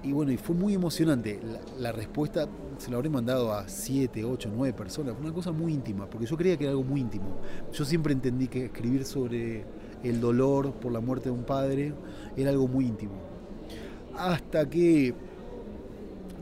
Y 0.03 0.11
bueno, 0.11 0.33
y 0.33 0.37
fue 0.37 0.53
muy 0.53 0.73
emocionante. 0.73 1.39
La, 1.79 1.93
respuesta 1.93 2.47
se 2.77 2.91
la 2.91 2.97
habré 2.97 3.09
mandado 3.09 3.53
a 3.53 3.69
7, 3.69 4.25
8, 4.25 4.51
9 4.53 4.73
personas. 4.73 5.13
Fue 5.13 5.23
una 5.23 5.33
cosa 5.33 5.53
muy 5.53 5.73
íntima, 5.73 6.09
porque 6.09 6.25
yo 6.25 6.35
creía 6.35 6.57
que 6.57 6.65
era 6.65 6.71
algo 6.71 6.83
muy 6.83 6.99
íntimo. 6.99 7.37
Yo 7.71 7.85
siempre 7.85 8.11
entendí 8.11 8.49
que 8.49 8.65
escribir 8.65 9.05
sobre 9.05 9.63
el 10.03 10.19
dolor 10.19 10.73
por 10.73 10.91
la 10.91 10.99
muerte 10.99 11.29
de 11.29 11.35
un 11.35 11.45
padre 11.45 11.93
era 12.35 12.49
algo 12.49 12.67
muy 12.67 12.85
íntimo. 12.85 13.13
Hasta 14.17 14.69
que, 14.69 15.13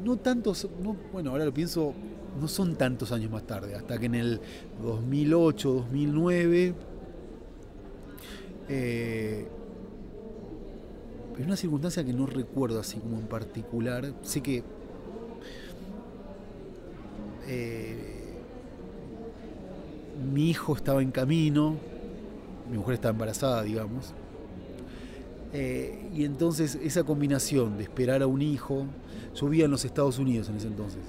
no 0.04 0.17
tantos, 0.17 0.67
no, 0.82 0.97
bueno, 1.13 1.30
ahora 1.30 1.45
lo 1.45 1.54
pienso, 1.54 1.93
no 2.39 2.47
son 2.47 2.76
tantos 2.76 3.12
años 3.12 3.30
más 3.30 3.43
tarde, 3.43 3.76
hasta 3.76 4.00
que 4.00 4.08
en 4.08 4.15
el 4.15 4.41
2008, 4.82 5.71
2009, 5.71 6.74
eh, 8.69 9.47
es 11.38 11.46
una 11.46 11.56
circunstancia 11.56 12.04
que 12.04 12.13
no 12.13 12.26
recuerdo 12.26 12.80
así 12.80 13.00
como 13.00 13.17
en 13.17 13.28
particular. 13.28 14.13
Sé 14.22 14.41
que 14.41 14.63
eh, 17.48 18.36
mi 20.34 20.50
hijo 20.50 20.76
estaba 20.76 21.02
en 21.02 21.12
camino, 21.12 21.76
mi 22.70 22.78
mujer 22.78 22.96
estaba 22.96 23.12
embarazada, 23.12 23.63
digamos. 23.63 24.13
Eh, 25.54 26.10
y 26.15 26.24
entonces 26.24 26.76
esa 26.76 27.04
combinación 27.04 27.78
de 27.78 27.84
esperar 27.84 28.22
a 28.22 28.28
un 28.28 28.41
hijo, 28.41 28.86
yo 29.36 29.48
vivía 29.48 29.65
en 29.65 29.72
los 29.72 29.84
Estados 29.84 30.17
Unidos 30.17 30.48
en 30.50 30.56
ese 30.56 30.67
entonces, 30.67 31.02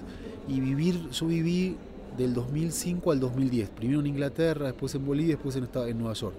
y 0.48 0.60
vivir, 0.60 1.10
yo 1.10 1.26
viví 1.26 1.76
del 2.16 2.34
2005 2.34 3.12
al 3.12 3.20
2010, 3.20 3.70
primero 3.70 4.00
en 4.00 4.08
Inglaterra, 4.08 4.66
después 4.66 4.94
en 4.94 5.06
Bolivia, 5.06 5.36
después 5.36 5.54
en, 5.56 5.68
en 5.88 5.98
Nueva 5.98 6.14
York. 6.14 6.34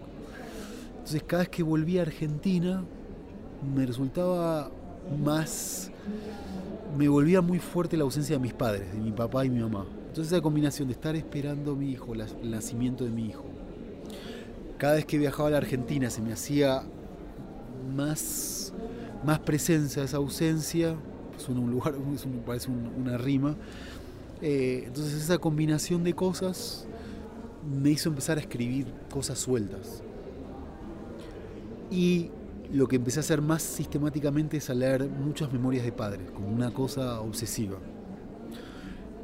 Entonces 0.91 1.23
cada 1.23 1.43
vez 1.43 1.49
que 1.49 1.63
volví 1.63 1.97
a 1.97 2.01
Argentina, 2.01 2.83
me 3.63 3.85
resultaba 3.85 4.69
más, 5.23 5.91
me 6.97 7.07
volvía 7.07 7.41
muy 7.41 7.59
fuerte 7.59 7.97
la 7.97 8.03
ausencia 8.03 8.35
de 8.35 8.41
mis 8.41 8.53
padres, 8.53 8.91
de 8.93 8.99
mi 8.99 9.11
papá 9.11 9.45
y 9.45 9.49
mi 9.49 9.59
mamá. 9.59 9.85
Entonces 10.07 10.31
esa 10.31 10.41
combinación 10.41 10.87
de 10.87 10.93
estar 10.93 11.15
esperando 11.15 11.75
mi 11.75 11.91
hijo, 11.91 12.13
el 12.13 12.51
nacimiento 12.51 13.03
de 13.03 13.09
mi 13.09 13.27
hijo, 13.27 13.45
cada 14.77 14.95
vez 14.95 15.05
que 15.05 15.17
viajaba 15.17 15.47
a 15.47 15.51
la 15.51 15.57
Argentina 15.57 16.09
se 16.09 16.21
me 16.21 16.33
hacía 16.33 16.83
más, 17.95 18.73
más 19.23 19.39
presencia 19.39 20.03
esa 20.03 20.17
ausencia 20.17 20.95
suena 21.37 21.61
un 21.61 21.71
lugar, 21.71 21.95
parece 22.45 22.69
una 22.69 23.17
rima. 23.17 23.55
Eh, 24.41 24.83
entonces 24.87 25.13
esa 25.13 25.37
combinación 25.37 26.03
de 26.03 26.13
cosas 26.13 26.85
me 27.81 27.91
hizo 27.91 28.09
empezar 28.09 28.37
a 28.37 28.41
escribir 28.41 28.87
cosas 29.09 29.39
sueltas. 29.39 30.01
Y 31.89 32.29
lo 32.71 32.87
que 32.87 32.95
empecé 32.95 33.19
a 33.19 33.21
hacer 33.21 33.41
más 33.41 33.61
sistemáticamente 33.61 34.57
es 34.57 34.69
a 34.69 34.73
leer 34.73 35.07
muchas 35.07 35.51
memorias 35.51 35.85
de 35.85 35.91
padres, 35.91 36.31
como 36.31 36.47
una 36.47 36.71
cosa 36.73 37.21
obsesiva. 37.21 37.77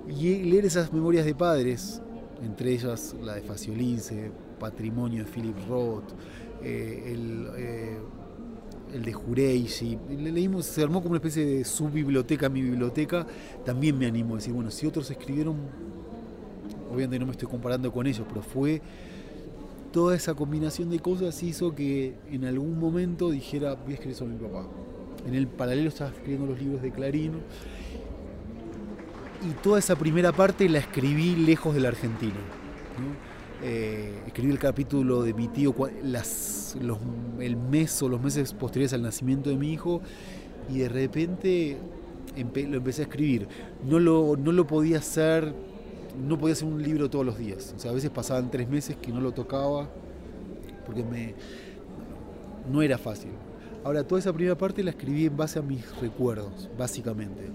Y 0.07 0.43
leer 0.43 0.65
esas 0.65 0.91
memorias 0.91 1.25
de 1.25 1.35
padres, 1.35 2.01
entre 2.43 2.71
ellas 2.71 3.15
la 3.21 3.35
de 3.35 3.41
Faciolince, 3.41 4.31
Patrimonio 4.59 5.23
de 5.23 5.29
Philip 5.29 5.55
Roth, 5.67 6.11
eh, 6.63 7.13
el, 7.13 7.47
eh, 7.55 7.97
el, 8.93 9.03
de 9.03 9.13
Jureishi, 9.13 9.97
le 10.09 10.31
leímos, 10.31 10.65
se 10.65 10.83
armó 10.83 11.01
como 11.01 11.11
una 11.11 11.17
especie 11.17 11.45
de 11.45 11.63
subbiblioteca, 11.63 12.49
mi 12.49 12.61
biblioteca, 12.61 13.25
también 13.63 13.97
me 13.97 14.05
animó 14.07 14.33
a 14.33 14.37
decir, 14.37 14.53
bueno, 14.53 14.71
si 14.71 14.85
otros 14.85 15.09
escribieron, 15.09 15.57
obviamente 16.91 17.19
no 17.19 17.25
me 17.25 17.31
estoy 17.31 17.47
comparando 17.47 17.91
con 17.91 18.07
ellos, 18.07 18.25
pero 18.27 18.41
fue 18.41 18.81
toda 19.91 20.15
esa 20.15 20.33
combinación 20.33 20.89
de 20.89 20.99
cosas 20.99 21.41
hizo 21.43 21.75
que 21.75 22.15
en 22.31 22.45
algún 22.45 22.79
momento 22.79 23.29
dijera, 23.29 23.75
voy 23.75 23.91
a 23.91 23.95
escribir 23.95 24.15
sobre 24.15 24.33
mi 24.33 24.39
papá. 24.39 24.67
En 25.27 25.35
el 25.35 25.47
paralelo 25.47 25.89
estaba 25.89 26.11
escribiendo 26.11 26.47
los 26.47 26.59
libros 26.59 26.81
de 26.81 26.91
Clarino. 26.91 27.39
Y 29.47 29.53
toda 29.63 29.79
esa 29.79 29.95
primera 29.95 30.31
parte 30.31 30.67
la 30.69 30.79
escribí 30.79 31.35
lejos 31.35 31.73
de 31.73 31.81
la 31.81 31.89
Argentina. 31.89 32.35
Eh, 33.63 34.21
escribí 34.27 34.51
el 34.51 34.59
capítulo 34.59 35.21
de 35.23 35.33
mi 35.33 35.49
tío 35.49 35.75
el 37.39 37.57
mes 37.57 38.01
o 38.01 38.07
los 38.07 38.21
meses 38.21 38.53
posteriores 38.53 38.93
al 38.93 39.01
nacimiento 39.01 39.49
de 39.49 39.57
mi 39.57 39.73
hijo 39.73 40.01
y 40.69 40.79
de 40.79 40.89
repente 40.89 41.77
lo 42.37 42.77
empecé 42.77 43.01
a 43.01 43.05
escribir. 43.05 43.47
No 43.85 43.99
lo, 43.99 44.37
no 44.37 44.51
lo 44.51 44.67
podía 44.67 44.99
hacer 44.99 45.53
no 46.19 46.37
podía 46.37 46.53
hacer 46.53 46.67
un 46.67 46.81
libro 46.81 47.09
todos 47.09 47.25
los 47.25 47.37
días. 47.37 47.73
O 47.75 47.79
sea, 47.79 47.91
a 47.91 47.93
veces 47.93 48.09
pasaban 48.09 48.51
tres 48.51 48.69
meses 48.69 48.95
que 48.97 49.11
no 49.11 49.21
lo 49.21 49.31
tocaba 49.31 49.89
porque 50.85 51.03
me 51.03 51.35
no 52.71 52.81
era 52.81 52.97
fácil. 52.97 53.31
Ahora, 53.83 54.03
toda 54.03 54.19
esa 54.19 54.33
primera 54.33 54.57
parte 54.57 54.83
la 54.83 54.91
escribí 54.91 55.25
en 55.25 55.37
base 55.37 55.59
a 55.59 55.61
mis 55.61 55.83
recuerdos, 55.99 56.69
básicamente. 56.77 57.49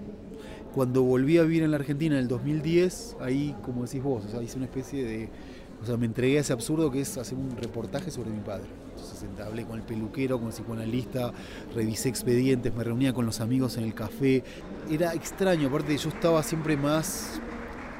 Cuando 0.73 1.03
volví 1.03 1.37
a 1.37 1.43
vivir 1.43 1.63
en 1.63 1.71
la 1.71 1.77
Argentina 1.77 2.15
en 2.15 2.21
el 2.21 2.27
2010, 2.27 3.17
ahí, 3.21 3.55
como 3.63 3.83
decís 3.83 4.01
vos, 4.01 4.25
o 4.25 4.29
sea, 4.29 4.41
hice 4.41 4.57
una 4.57 4.65
especie 4.65 5.03
de... 5.05 5.29
O 5.81 5.85
sea, 5.85 5.97
me 5.97 6.05
entregué 6.05 6.37
a 6.37 6.41
ese 6.41 6.53
absurdo 6.53 6.89
que 6.89 7.01
es 7.01 7.17
hacer 7.17 7.37
un 7.37 7.55
reportaje 7.57 8.09
sobre 8.09 8.31
mi 8.31 8.39
padre. 8.39 8.67
Entonces 8.89 9.29
hablé 9.45 9.65
con 9.65 9.77
el 9.77 9.83
peluquero, 9.83 10.37
con 10.37 10.47
el 10.47 10.53
psicoanalista, 10.53 11.31
revisé 11.75 12.09
expedientes, 12.09 12.73
me 12.73 12.83
reunía 12.83 13.13
con 13.13 13.25
los 13.25 13.39
amigos 13.39 13.77
en 13.77 13.83
el 13.83 13.93
café. 13.93 14.43
Era 14.89 15.13
extraño, 15.13 15.67
aparte 15.67 15.95
yo 15.95 16.09
estaba 16.09 16.41
siempre 16.43 16.75
más 16.77 17.39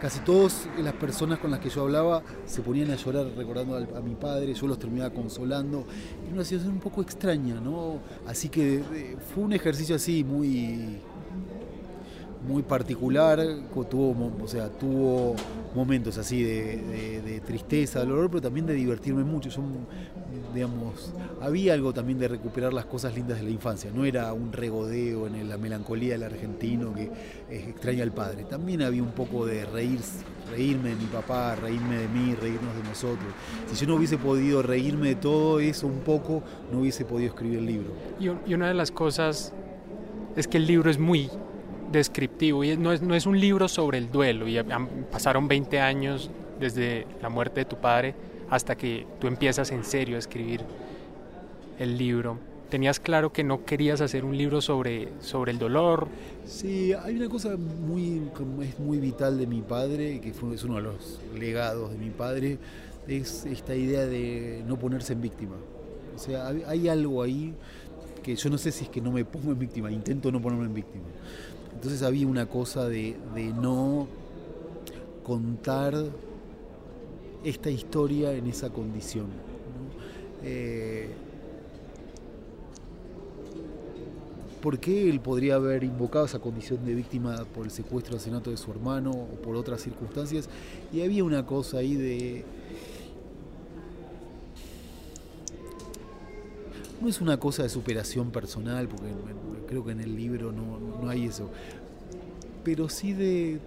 casi 0.05 0.19
todas 0.19 0.69
las 0.83 0.93
personas 0.93 1.39
con 1.39 1.49
las 1.49 1.59
que 1.59 1.67
yo 1.67 1.81
hablaba 1.81 2.21
se 2.45 2.61
ponían 2.61 2.91
a 2.91 2.95
llorar 2.95 3.25
recordando 3.35 3.75
a, 3.75 4.01
mi 4.01 4.13
padre, 4.13 4.53
yo 4.53 4.67
los 4.67 4.77
terminaba 4.77 5.09
consolando. 5.09 5.83
Era 6.23 6.31
una 6.31 6.43
situación 6.43 6.73
un 6.73 6.79
poco 6.79 7.01
extraña, 7.01 7.59
¿no? 7.59 7.97
Así 8.27 8.49
que 8.49 8.83
fue 9.33 9.43
un 9.43 9.53
ejercicio 9.53 9.95
así 9.95 10.23
muy 10.23 10.99
muy 12.47 12.61
particular, 12.61 13.39
tuvo, 13.89 14.31
o 14.43 14.47
sea, 14.47 14.69
tuvo 14.69 15.35
momentos 15.73 16.19
así 16.19 16.43
de, 16.43 17.41
tristeza, 17.43 18.01
de 18.01 18.05
dolor, 18.05 18.29
pero 18.29 18.41
también 18.43 18.67
de 18.67 18.75
divertirme 18.75 19.23
mucho. 19.23 19.49
Había 21.41 21.73
algo 21.73 21.93
también 21.93 22.19
de 22.19 22.27
recuperar 22.27 22.73
las 22.73 22.85
cosas 22.85 23.15
lindas 23.15 23.37
de 23.37 23.43
la 23.43 23.49
infancia. 23.49 23.91
No 23.93 24.05
era 24.05 24.31
un 24.33 24.51
regodeo 24.51 25.27
en 25.27 25.47
la 25.49 25.57
melancolía 25.57 26.13
del 26.13 26.23
argentino 26.23 26.93
que 26.93 27.11
extraña 27.49 28.03
al 28.03 28.11
padre. 28.11 28.45
También 28.45 28.81
había 28.81 29.03
un 29.03 29.11
poco 29.11 29.45
de 29.45 29.65
reír, 29.65 29.99
reírme 30.49 30.89
de 30.89 30.95
mi 30.95 31.05
papá, 31.05 31.55
reírme 31.55 31.97
de 31.97 32.07
mí, 32.07 32.35
reírnos 32.35 32.75
de 32.75 32.83
nosotros. 32.83 33.33
Si 33.71 33.75
yo 33.75 33.87
no 33.87 33.95
hubiese 33.95 34.17
podido 34.17 34.61
reírme 34.61 35.09
de 35.09 35.15
todo 35.15 35.59
eso 35.59 35.87
un 35.87 35.99
poco, 35.99 36.43
no 36.71 36.79
hubiese 36.79 37.05
podido 37.05 37.29
escribir 37.29 37.59
el 37.59 37.65
libro. 37.65 37.93
Y, 38.19 38.53
una 38.53 38.67
de 38.67 38.73
las 38.73 38.91
cosas 38.91 39.53
es 40.35 40.47
que 40.47 40.57
el 40.57 40.67
libro 40.67 40.89
es 40.89 40.97
muy 40.97 41.29
descriptivo 41.91 42.63
y 42.63 42.77
no 42.77 42.91
es, 42.93 43.01
no 43.01 43.15
es 43.15 43.25
un 43.25 43.39
libro 43.39 43.67
sobre 43.67 43.97
el 43.97 44.11
duelo 44.11 44.47
y 44.47 44.57
pasaron 45.11 45.47
20 45.47 45.79
años 45.79 46.29
desde 46.59 47.05
la 47.21 47.29
muerte 47.29 47.61
de 47.61 47.65
tu 47.65 47.77
padre 47.77 48.15
hasta 48.49 48.75
que 48.75 49.05
tú 49.19 49.27
empiezas 49.27 49.71
en 49.71 49.83
serio 49.83 50.15
a 50.15 50.19
escribir 50.19 50.61
el 51.79 51.97
libro. 51.97 52.37
¿Tenías 52.69 52.99
claro 52.99 53.31
que 53.31 53.43
no 53.43 53.63
querías 53.63 54.01
hacer 54.01 54.25
un 54.25 54.37
libro 54.37 54.59
sobre, 54.59 55.09
sobre 55.19 55.51
el 55.51 55.59
dolor? 55.59 56.07
Sí, 56.45 56.93
hay 56.93 57.15
una 57.15 57.29
cosa 57.29 57.55
muy, 57.57 58.21
es 58.63 58.79
muy 58.79 58.97
vital 58.97 59.37
de 59.37 59.45
mi 59.45 59.61
padre, 59.61 60.19
que 60.19 60.33
fue, 60.33 60.55
es 60.55 60.63
uno 60.63 60.75
de 60.75 60.81
los 60.81 61.19
legados 61.37 61.91
de 61.91 61.97
mi 61.97 62.09
padre, 62.09 62.57
es 63.07 63.45
esta 63.45 63.75
idea 63.75 64.05
de 64.05 64.63
no 64.67 64.77
ponerse 64.77 65.13
en 65.13 65.21
víctima. 65.21 65.55
O 66.15 66.19
sea, 66.19 66.47
hay 66.47 66.87
algo 66.87 67.21
ahí 67.21 67.53
que 68.25 68.35
yo 68.35 68.49
no 68.49 68.57
sé 68.57 68.71
si 68.71 68.85
es 68.85 68.89
que 68.89 69.01
no 69.01 69.11
me 69.11 69.23
pongo 69.23 69.51
en 69.51 69.59
víctima, 69.59 69.91
intento 69.91 70.31
no 70.31 70.41
ponerme 70.41 70.65
en 70.65 70.73
víctima. 70.73 71.05
Entonces 71.75 72.01
había 72.01 72.25
una 72.25 72.47
cosa 72.47 72.89
de, 72.89 73.15
no 73.61 74.07
contar 75.23 75.93
esta 77.45 77.69
historia 77.69 78.33
en 78.33 78.47
esa 78.47 78.69
condición. 78.69 79.27
Eh, 80.43 81.09
¿Por 84.61 84.79
qué 84.79 85.09
él 85.09 85.19
podría 85.19 85.55
haber 85.55 85.83
invocado 85.83 86.25
esa 86.25 86.39
condición 86.39 86.83
de 86.85 86.95
víctima 86.95 87.45
por 87.53 87.65
el 87.65 87.71
secuestro 87.71 88.15
asesinato 88.15 88.49
de 88.49 88.57
su 88.57 88.71
hermano 88.71 89.11
o 89.11 89.27
por 89.41 89.55
otras 89.55 89.81
circunstancias? 89.81 90.49
Y 90.91 91.01
había 91.01 91.23
una 91.23 91.45
cosa 91.45 91.77
ahí 91.77 91.95
de 91.95 92.43
No 97.01 97.09
es 97.09 97.21
una 97.21 97.37
cosa 97.39 97.61
de 97.61 97.69
superación 97.69 98.31
personal, 98.31 98.87
porque 98.87 99.07
creo 99.67 99.85
que 99.85 99.91
en 99.91 99.99
el 99.99 100.15
libro 100.15 100.51
no, 100.51 101.07
hay 101.07 101.25
eso, 101.25 101.49
pero 102.63 102.89
sí 102.89 103.13
de, 103.13 103.59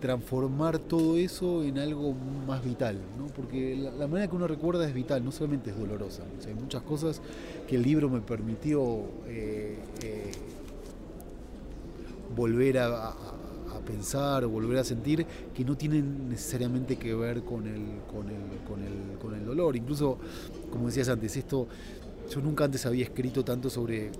transformar 0.00 0.78
todo 0.78 1.16
eso 1.16 1.62
en 1.62 1.78
algo 1.78 2.14
más 2.46 2.64
vital, 2.64 2.98
¿no? 3.18 3.26
porque 3.26 3.76
la, 3.76 4.06
manera 4.06 4.28
que 4.28 4.36
uno 4.36 4.46
recuerda 4.46 4.86
es 4.86 4.94
vital, 4.94 5.24
no 5.24 5.32
solamente 5.32 5.70
es 5.70 5.78
dolorosa. 5.78 6.22
hay 6.46 6.54
muchas 6.54 6.82
cosas 6.82 7.20
que 7.66 7.76
el 7.76 7.82
libro 7.82 8.08
me 8.08 8.20
permitió 8.20 9.04
eh, 9.26 9.78
eh, 10.02 10.32
volver 12.34 12.78
a, 12.78 13.14
pensar 13.86 14.42
o 14.42 14.48
volver 14.48 14.78
a 14.78 14.84
sentir 14.84 15.24
que 15.54 15.64
no 15.64 15.76
tienen 15.76 16.28
necesariamente 16.28 16.96
que 16.96 17.14
ver 17.14 17.42
con 17.44 17.68
el, 17.68 18.00
con 18.10 18.28
el, 18.28 18.58
con 18.66 18.82
el, 18.82 19.18
con 19.20 19.34
el 19.34 19.44
dolor. 19.44 19.76
Incluso, 19.76 20.18
como 20.72 20.86
decías 20.86 21.08
antes, 21.08 21.36
esto 21.36 21.68
yo 22.28 22.40
nunca 22.40 22.64
antes 22.64 22.84
había 22.84 23.04
escrito 23.04 23.44
tanto 23.44 23.70
sobre 23.70 24.10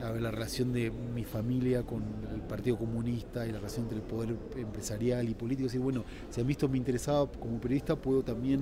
la 0.00 0.30
relación 0.30 0.72
de 0.72 0.90
mi 0.90 1.24
familia 1.24 1.82
con 1.82 2.02
el 2.32 2.40
Partido 2.42 2.78
Comunista 2.78 3.46
y 3.46 3.52
la 3.52 3.58
relación 3.58 3.84
entre 3.84 3.98
el 3.98 4.04
poder 4.04 4.36
empresarial 4.56 5.28
y 5.28 5.34
político. 5.34 5.68
Y 5.72 5.78
bueno, 5.78 6.04
si 6.30 6.40
han 6.40 6.46
visto 6.46 6.68
me 6.68 6.78
interesaba 6.78 7.30
como 7.30 7.60
periodista, 7.60 7.96
puedo 7.96 8.22
también 8.22 8.60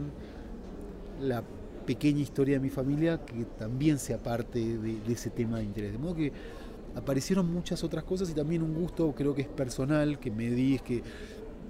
la 1.20 1.42
pequeña 1.86 2.20
historia 2.20 2.54
de 2.54 2.60
mi 2.60 2.70
familia 2.70 3.24
que 3.24 3.44
también 3.58 3.98
sea 3.98 4.18
parte 4.18 4.58
de, 4.58 5.12
ese 5.12 5.30
tema 5.30 5.58
de 5.58 5.64
interés. 5.64 5.92
De 5.92 5.98
modo 5.98 6.14
que 6.14 6.32
aparecieron 6.94 7.52
muchas 7.52 7.84
otras 7.84 8.04
cosas 8.04 8.30
y 8.30 8.34
también 8.34 8.62
un 8.62 8.74
gusto 8.74 9.14
creo 9.14 9.34
que 9.34 9.42
es 9.42 9.48
personal 9.48 10.18
que 10.18 10.30
me 10.30 10.50
di, 10.50 10.76
es 10.76 10.82
que 10.82 11.02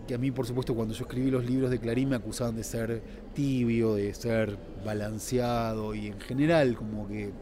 que 0.06 0.14
a 0.14 0.18
mí, 0.18 0.30
por 0.30 0.46
supuesto, 0.46 0.72
cuando 0.72 0.94
yo 0.94 1.02
escribí 1.02 1.32
los 1.32 1.44
libros 1.44 1.68
de 1.68 1.80
Clarín 1.80 2.10
me 2.10 2.14
acusaban 2.14 2.54
de 2.54 2.62
ser 2.62 3.02
tibio, 3.34 3.94
de 3.94 4.14
ser 4.14 4.56
balanceado 4.84 5.96
y 5.96 6.06
en 6.06 6.20
general 6.20 6.76
como 6.76 7.08
que 7.08 7.32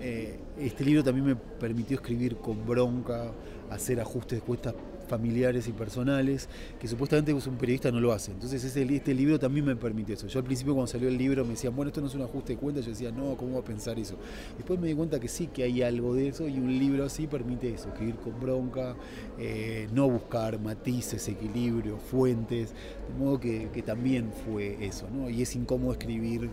eh, 0.00 0.38
este 0.58 0.84
libro 0.84 1.02
también 1.02 1.26
me 1.26 1.36
permitió 1.36 1.96
escribir 1.96 2.36
con 2.36 2.66
bronca, 2.66 3.32
hacer 3.70 4.00
ajustes 4.00 4.40
de 4.40 4.44
cuestas 4.44 4.74
familiares 5.08 5.68
y 5.68 5.72
personales, 5.72 6.48
que 6.80 6.88
supuestamente 6.88 7.34
un 7.34 7.56
periodista 7.56 7.90
no 7.90 8.00
lo 8.00 8.12
hace. 8.12 8.32
Entonces 8.32 8.64
este 8.64 9.14
libro 9.14 9.38
también 9.38 9.66
me 9.66 9.76
permite 9.76 10.14
eso. 10.14 10.26
Yo 10.26 10.38
al 10.38 10.44
principio 10.44 10.74
cuando 10.74 10.86
salió 10.86 11.08
el 11.08 11.18
libro 11.18 11.44
me 11.44 11.50
decían, 11.50 11.76
bueno, 11.76 11.88
esto 11.88 12.00
no 12.00 12.06
es 12.06 12.14
un 12.14 12.22
ajuste 12.22 12.54
de 12.54 12.58
cuentas, 12.58 12.84
yo 12.84 12.92
decía, 12.92 13.10
no, 13.10 13.36
¿cómo 13.36 13.54
va 13.54 13.60
a 13.60 13.64
pensar 13.64 13.98
eso? 13.98 14.16
Después 14.56 14.80
me 14.80 14.88
di 14.88 14.94
cuenta 14.94 15.20
que 15.20 15.28
sí, 15.28 15.48
que 15.48 15.64
hay 15.64 15.82
algo 15.82 16.14
de 16.14 16.28
eso 16.28 16.48
y 16.48 16.58
un 16.58 16.78
libro 16.78 17.04
así 17.04 17.26
permite 17.26 17.74
eso, 17.74 17.88
escribir 17.88 18.16
con 18.16 18.40
bronca, 18.40 18.96
eh, 19.38 19.88
no 19.92 20.08
buscar 20.08 20.58
matices, 20.58 21.28
equilibrio, 21.28 21.98
fuentes, 21.98 22.72
de 23.08 23.24
modo 23.24 23.38
que, 23.38 23.82
también 23.84 24.32
fue 24.46 24.78
eso, 24.86 25.08
¿no? 25.12 25.28
Y 25.28 25.42
es 25.42 25.56
incómodo 25.56 25.92
escribir 25.92 26.44
eh, 26.44 26.50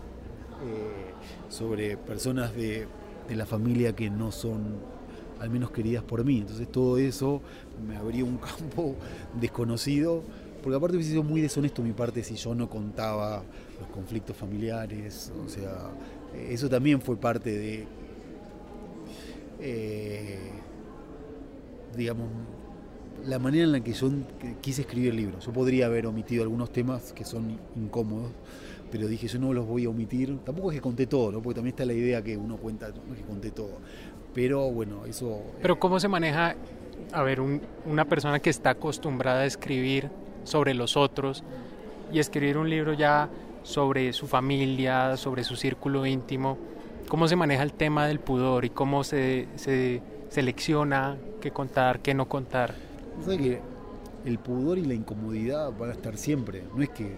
sobre 1.48 1.96
personas 1.96 2.54
de, 2.54 2.88
de 3.30 3.36
la 3.36 3.46
familia 3.46 3.94
que 3.94 4.10
no 4.10 4.32
son 4.32 4.74
al 5.38 5.48
menos 5.50 5.70
queridas 5.70 6.02
por 6.02 6.24
mí. 6.24 6.38
Entonces 6.38 6.70
todo 6.70 6.98
eso 6.98 7.40
me 7.86 7.96
abría 7.96 8.24
un 8.24 8.38
campo 8.58 8.96
desconocido, 9.40 10.22
porque 10.62 10.76
aparte 10.76 10.96
hubiese 10.96 11.12
sido 11.12 11.22
muy 11.22 11.40
deshonesto 11.40 11.80
mi 11.80 11.92
parte 11.92 12.22
si 12.24 12.34
yo 12.34 12.54
no 12.54 12.68
contaba 12.68 13.44
los 13.80 13.88
conflictos 13.90 14.36
familiares, 14.36 15.32
o 15.46 15.48
sea, 15.48 15.90
eso 16.48 16.68
también 16.68 17.00
fue 17.00 17.16
parte 17.16 17.56
de... 17.56 17.86
Eh, 19.60 20.38
digamos, 21.96 22.28
la 23.26 23.38
manera 23.38 23.64
en 23.64 23.72
la 23.72 23.80
que 23.80 23.92
yo 23.92 24.10
quise 24.60 24.82
escribir 24.82 25.10
el 25.10 25.16
libro. 25.16 25.38
Yo 25.40 25.52
podría 25.52 25.86
haber 25.86 26.06
omitido 26.06 26.42
algunos 26.42 26.72
temas 26.72 27.12
que 27.12 27.24
son 27.24 27.58
incómodos, 27.76 28.30
pero 28.90 29.06
dije, 29.06 29.28
yo 29.28 29.38
no 29.38 29.52
los 29.52 29.66
voy 29.66 29.84
a 29.84 29.88
omitir. 29.88 30.38
Tampoco 30.44 30.70
es 30.70 30.76
que 30.76 30.82
conté 30.82 31.06
todo, 31.06 31.32
¿no? 31.32 31.40
porque 31.40 31.56
también 31.56 31.74
está 31.74 31.84
la 31.84 31.92
idea 31.92 32.22
que 32.22 32.36
uno 32.36 32.56
cuenta, 32.56 32.88
no 32.88 33.14
es 33.14 33.20
que 33.20 33.26
conté 33.26 33.50
todo. 33.50 33.78
Pero 34.34 34.70
bueno, 34.70 35.06
eso... 35.06 35.42
Pero 35.60 35.78
¿cómo 35.78 36.00
se 36.00 36.08
maneja, 36.08 36.56
a 37.12 37.22
ver, 37.22 37.40
una 37.40 38.04
persona 38.04 38.40
que 38.40 38.50
está 38.50 38.70
acostumbrada 38.70 39.40
a 39.40 39.46
escribir 39.46 40.10
sobre 40.44 40.74
los 40.74 40.96
otros 40.96 41.44
y 42.12 42.18
escribir 42.18 42.58
un 42.58 42.68
libro 42.70 42.92
ya 42.92 43.28
sobre 43.62 44.12
su 44.12 44.26
familia, 44.26 45.16
sobre 45.16 45.44
su 45.44 45.56
círculo 45.56 46.06
íntimo? 46.06 46.58
¿Cómo 47.08 47.26
se 47.26 47.36
maneja 47.36 47.62
el 47.62 47.72
tema 47.72 48.06
del 48.06 48.20
pudor 48.20 48.64
y 48.64 48.70
cómo 48.70 49.02
se, 49.02 49.48
se 49.56 50.00
selecciona 50.28 51.16
qué 51.40 51.50
contar, 51.50 52.00
qué 52.00 52.14
no 52.14 52.28
contar? 52.28 52.74
Que 53.26 53.60
el 54.24 54.38
pudor 54.38 54.78
y 54.78 54.84
la 54.84 54.94
incomodidad 54.94 55.72
van 55.76 55.90
a 55.90 55.92
estar 55.92 56.16
siempre. 56.16 56.62
No 56.74 56.82
es 56.82 56.90
que 56.90 57.16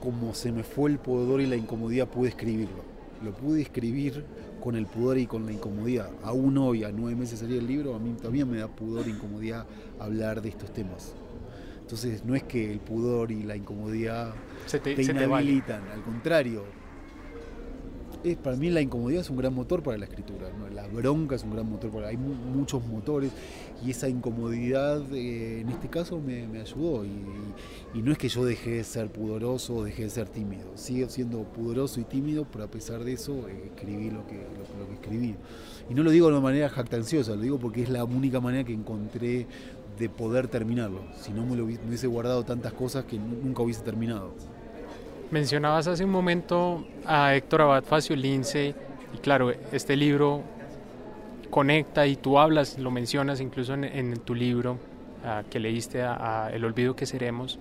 como 0.00 0.34
se 0.34 0.52
me 0.52 0.64
fue 0.64 0.90
el 0.90 0.98
pudor 0.98 1.40
y 1.40 1.46
la 1.46 1.56
incomodidad 1.56 2.08
pude 2.08 2.30
escribirlo. 2.30 2.82
Lo 3.22 3.32
pude 3.32 3.60
escribir 3.60 4.24
con 4.60 4.76
el 4.76 4.86
pudor 4.86 5.18
y 5.18 5.26
con 5.26 5.44
la 5.44 5.52
incomodidad. 5.52 6.10
Aún 6.22 6.56
hoy, 6.58 6.84
a 6.84 6.90
nueve 6.90 7.16
meses 7.16 7.40
salía 7.40 7.58
el 7.58 7.66
libro, 7.66 7.94
a 7.94 7.98
mí 7.98 8.14
todavía 8.16 8.46
me 8.46 8.58
da 8.58 8.68
pudor 8.68 9.06
e 9.06 9.10
incomodidad 9.10 9.66
hablar 9.98 10.40
de 10.40 10.48
estos 10.48 10.72
temas. 10.72 11.14
Entonces 11.80 12.24
no 12.24 12.34
es 12.34 12.44
que 12.44 12.72
el 12.72 12.78
pudor 12.78 13.30
y 13.30 13.42
la 13.42 13.56
incomodidad 13.56 14.32
se 14.66 14.78
te, 14.78 14.94
te 14.94 15.02
inhabilitan, 15.02 15.82
al 15.88 16.02
contrario, 16.02 16.64
es, 18.24 18.36
para 18.36 18.56
mí 18.56 18.70
la 18.70 18.80
incomodidad 18.80 19.22
es 19.22 19.30
un 19.30 19.36
gran 19.36 19.54
motor 19.54 19.82
para 19.82 19.96
la 19.98 20.04
escritura, 20.04 20.48
la 20.74 20.86
bronca 20.88 21.36
es 21.36 21.44
un 21.44 21.52
gran 21.52 21.68
motor, 21.68 21.90
para, 21.90 22.08
hay 22.08 22.16
muchos 22.16 22.84
motores 22.86 23.32
y 23.84 23.90
esa 23.90 24.08
incomodidad 24.08 25.02
eh, 25.14 25.60
en 25.60 25.68
este 25.70 25.88
caso 25.88 26.20
me, 26.20 26.44
ayudó 26.60 27.04
y, 27.04 28.00
no 28.00 28.12
es 28.12 28.18
que 28.18 28.28
yo 28.28 28.44
dejé 28.44 28.70
de 28.70 28.84
ser 28.84 29.10
pudoroso 29.10 29.76
o 29.76 29.84
dejé 29.84 30.04
de 30.04 30.10
ser 30.10 30.28
tímido, 30.28 30.66
sigo 30.74 31.08
siendo 31.08 31.42
pudoroso 31.44 32.00
y 32.00 32.04
tímido, 32.04 32.46
pero 32.50 32.64
a 32.64 32.68
pesar 32.68 33.04
de 33.04 33.12
eso 33.12 33.48
eh, 33.48 33.70
escribí 33.74 34.10
lo 34.10 34.26
que, 34.26 34.34
lo, 34.78 34.86
que 34.88 34.94
escribí. 34.94 35.34
Y 35.88 35.94
no 35.94 36.02
lo 36.02 36.10
digo 36.10 36.26
de 36.26 36.32
una 36.32 36.42
manera 36.42 36.68
jactanciosa, 36.68 37.34
lo 37.34 37.42
digo 37.42 37.58
porque 37.58 37.82
es 37.82 37.88
la 37.88 38.04
única 38.04 38.40
manera 38.40 38.64
que 38.64 38.72
encontré 38.72 39.46
de 39.98 40.08
poder 40.08 40.48
terminarlo, 40.48 41.02
si 41.20 41.32
no 41.32 41.44
me, 41.44 41.56
lo, 41.56 41.66
me 41.66 41.78
hubiese 41.88 42.06
guardado 42.06 42.44
tantas 42.44 42.72
cosas 42.72 43.04
que 43.04 43.18
nunca 43.18 43.62
hubiese 43.62 43.82
terminado. 43.82 44.32
Mencionabas 45.30 45.86
hace 45.86 46.04
un 46.04 46.10
momento 46.10 46.84
a 47.06 47.36
Héctor 47.36 47.62
Abad 47.62 47.84
Faciolince 47.84 48.74
y 49.14 49.18
claro, 49.18 49.52
este 49.72 49.96
libro 49.96 50.42
conecta 51.50 52.06
y 52.06 52.16
tú 52.16 52.38
hablas, 52.38 52.78
lo 52.78 52.90
mencionas 52.90 53.40
incluso 53.40 53.74
en, 53.74 54.18
tu 54.20 54.34
libro 54.34 54.78
que 55.48 55.60
leíste 55.60 56.02
a, 56.02 56.50
El 56.52 56.64
olvido 56.64 56.96
que 56.96 57.06
seremos. 57.06 57.60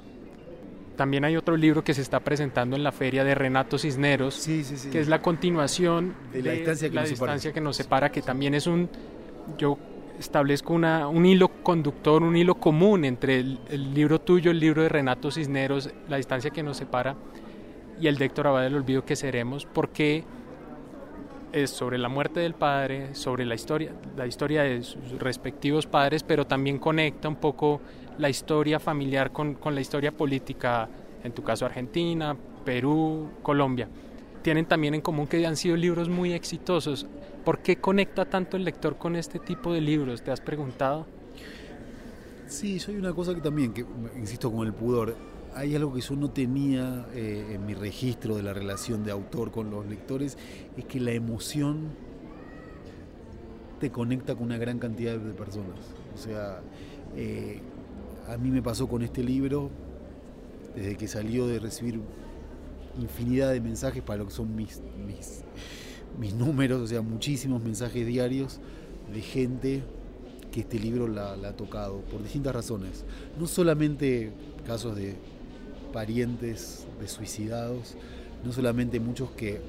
También 0.96 1.24
hay 1.26 1.38
otro 1.38 1.56
libro 1.56 1.84
que 1.84 1.94
se 1.94 2.02
está 2.02 2.20
presentando 2.20 2.76
en 2.76 2.84
la 2.84 2.92
feria 2.92 3.24
de 3.24 3.36
Renato 3.36 3.78
Cisneros, 3.78 4.48
que 4.92 5.00
es 5.00 5.08
la 5.08 5.22
continuación 5.22 6.16
de 6.34 6.42
la 6.42 6.52
distancia, 6.54 6.90
que, 6.90 6.96
la 6.96 7.02
nos 7.02 7.10
distancia 7.12 7.54
que 7.54 7.62
nos 7.62 7.78
separa, 7.78 8.12
que 8.12 8.22
también 8.22 8.56
es 8.56 8.66
un, 8.66 8.90
yo 9.58 9.78
establezco 10.20 10.74
una, 10.74 11.08
un 11.08 11.26
hilo 11.26 11.50
conductor, 11.64 12.24
un 12.24 12.36
hilo 12.36 12.56
común 12.56 13.06
entre 13.06 13.40
el, 13.40 13.60
el 13.70 13.94
libro 13.94 14.20
tuyo, 14.20 14.52
el 14.52 14.60
libro 14.60 14.82
de 14.82 14.90
Renato 14.90 15.32
Cisneros, 15.32 15.90
la 16.10 16.18
distancia 16.18 16.50
que 16.50 16.64
nos 16.64 16.76
separa, 16.76 17.16
y 18.00 18.08
el 18.08 18.18
de 18.18 18.26
Héctor 18.26 18.48
Abad 18.48 18.64
del 18.64 18.76
Olvido 18.76 19.06
que 19.06 19.16
seremos, 19.16 19.66
porque 19.66 20.24
es 21.52 21.70
sobre 21.70 21.98
la 21.98 22.10
muerte 22.10 22.40
del 22.40 22.54
padre, 22.54 23.16
sobre 23.16 23.46
la 23.46 23.56
historia, 23.56 23.92
la 24.16 24.28
historia 24.28 24.64
de 24.64 24.84
sus 24.84 25.20
respectivos 25.20 25.88
padres, 25.88 26.24
pero 26.24 26.46
también 26.46 26.78
conecta 26.78 27.28
un 27.28 27.36
poco 27.36 27.82
la 28.18 28.30
historia 28.30 28.80
familiar 28.80 29.32
con, 29.32 29.56
con 29.56 29.74
la 29.76 29.82
historia 29.82 30.12
política, 30.12 30.88
en 31.24 31.32
tu 31.32 31.44
caso 31.44 31.66
Argentina, 31.66 32.36
Perú, 32.64 33.30
Colombia. 33.42 33.88
Tienen 34.42 34.66
también 34.66 34.94
en 34.94 35.02
común 35.02 35.28
que 35.28 35.46
han 35.46 35.58
sido 35.58 35.76
libros 35.76 36.08
muy 36.08 36.34
exitosos. 36.34 37.08
¿Por 37.44 37.60
qué 37.60 37.78
conecta 37.78 38.26
tanto 38.26 38.58
el 38.58 38.64
lector 38.64 38.98
con 38.98 39.16
este 39.16 39.40
tipo 39.40 39.74
de 39.74 39.82
libros? 39.82 40.22
¿Te 40.22 40.32
has 40.32 40.40
preguntado? 40.40 41.06
Sí, 42.48 42.80
soy 42.80 42.96
una 42.96 43.14
cosa 43.14 43.36
que 43.36 43.42
también, 43.42 43.74
que 43.74 43.86
insisto 44.18 44.52
con 44.52 44.66
el 44.66 44.74
pudor, 44.74 45.16
hay 45.56 45.76
algo 45.76 45.94
que 45.94 46.02
yo 46.02 46.16
no 46.16 46.30
tenía 46.32 47.08
eh, 47.14 47.54
en 47.54 47.66
mi 47.66 47.74
registro 47.74 48.36
de 48.36 48.44
la 48.44 48.54
relación 48.54 49.04
de 49.04 49.12
autor 49.12 49.52
con 49.52 49.70
los 49.70 49.86
lectores, 49.86 50.38
es 50.78 50.86
que 50.86 51.00
la 51.00 51.12
emoción 51.12 51.90
te 53.80 53.92
conecta 53.92 54.36
con 54.36 54.46
una 54.46 54.58
gran 54.58 54.80
cantidad 54.80 55.18
de 55.18 55.34
personas. 55.34 55.80
O 56.14 56.18
sea, 56.18 56.62
eh, 57.16 57.60
a 58.28 58.38
mí 58.38 58.52
me 58.52 58.62
pasó 58.62 58.88
con 58.88 59.02
este 59.02 59.24
libro, 59.24 59.70
desde 60.76 60.98
que 60.98 61.08
salió 61.08 61.48
de 61.48 61.60
recibir 61.60 62.00
infinidad 63.00 63.52
de 63.52 63.62
mensajes 63.62 64.04
para 64.04 64.20
lo 64.20 64.26
que 64.28 64.34
son 64.34 64.56
mis, 64.56 64.82
mis, 65.06 65.44
mis 66.20 66.34
números, 66.34 66.82
o 66.82 66.88
sea, 66.88 67.02
muchísimos 67.02 67.64
mensajes 67.64 68.06
diarios 68.06 68.60
de 69.14 69.22
gente 69.22 69.84
que 70.52 70.62
este 70.62 70.80
libro 70.80 71.08
la, 71.08 71.36
la, 71.36 71.50
ha 71.50 71.56
tocado 71.56 72.02
por 72.02 72.22
distintas 72.22 72.54
razones. 72.54 73.06
No 73.40 73.48
solamente 73.48 74.32
casos 74.66 74.96
de 74.96 75.16
parientes 75.92 76.86
de 77.00 77.08
suicidados, 77.08 77.96
no 78.44 78.52
solamente 78.52 79.00
muchos 79.00 79.32
que 79.32 79.60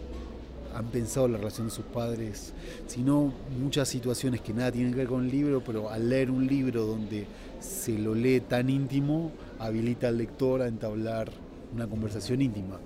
han 0.74 0.86
pensado 0.86 1.26
en 1.26 1.32
la 1.32 1.38
relación 1.38 1.66
de 1.68 1.72
sus 1.72 1.84
padres, 1.84 2.52
sino 2.86 3.32
muchas 3.60 3.88
situaciones 3.88 4.40
que 4.40 4.52
nada 4.52 4.70
tienen 4.70 4.92
que 4.92 4.98
ver 4.98 5.08
con 5.08 5.24
el 5.24 5.30
libro, 5.30 5.62
pero 5.64 5.90
al 5.90 6.08
leer 6.08 6.30
un 6.30 6.46
libro 6.46 6.86
donde 6.86 7.26
se 7.60 7.98
lo 7.98 8.14
lee 8.14 8.40
tan 8.40 8.70
íntimo, 8.70 9.32
habilita 9.58 10.08
al 10.08 10.18
lector 10.18 10.62
a 10.62 10.68
entablar 10.68 11.30
una 11.74 11.86
conversación 11.86 12.40
íntima. 12.40 12.78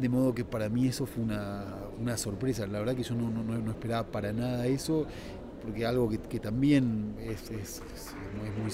De 0.00 0.08
modo 0.08 0.34
que 0.34 0.44
para 0.44 0.68
mí 0.68 0.86
eso 0.86 1.04
fue 1.04 1.22
una, 1.24 2.16
sorpresa, 2.16 2.66
la 2.66 2.78
verdad 2.78 2.94
que 2.94 3.02
yo 3.02 3.14
no, 3.14 3.30
no 3.30 3.70
esperaba 3.70 4.06
para 4.06 4.32
nada 4.32 4.66
eso 4.66 5.06
porque 5.62 5.84
algo 5.84 6.08
que, 6.08 6.40
también 6.40 7.14
es, 7.20 7.82
muy, 8.38 8.70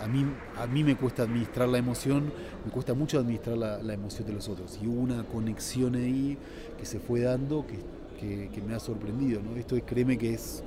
a, 0.00 0.06
mí, 0.06 0.24
a 0.56 0.66
mí 0.66 0.84
me 0.84 0.96
cuesta 0.96 1.22
administrar 1.22 1.68
la 1.68 1.78
emoción, 1.78 2.32
me 2.64 2.70
cuesta 2.70 2.94
mucho 2.94 3.18
administrar 3.18 3.56
la, 3.56 3.94
emoción 3.94 4.26
de 4.26 4.34
los 4.34 4.48
otros. 4.48 4.78
Y 4.82 4.86
hubo 4.86 5.00
una 5.00 5.24
conexión 5.24 5.94
ahí 5.94 6.36
que 6.78 6.84
se 6.84 7.00
fue 7.00 7.20
dando 7.20 7.64
que, 7.66 8.50
que, 8.52 8.62
me 8.62 8.74
ha 8.74 8.80
sorprendido. 8.80 9.40
¿no? 9.42 9.56
Esto 9.56 9.76
es, 9.76 9.82
créeme 9.84 10.18
que 10.18 10.34
es 10.34 10.62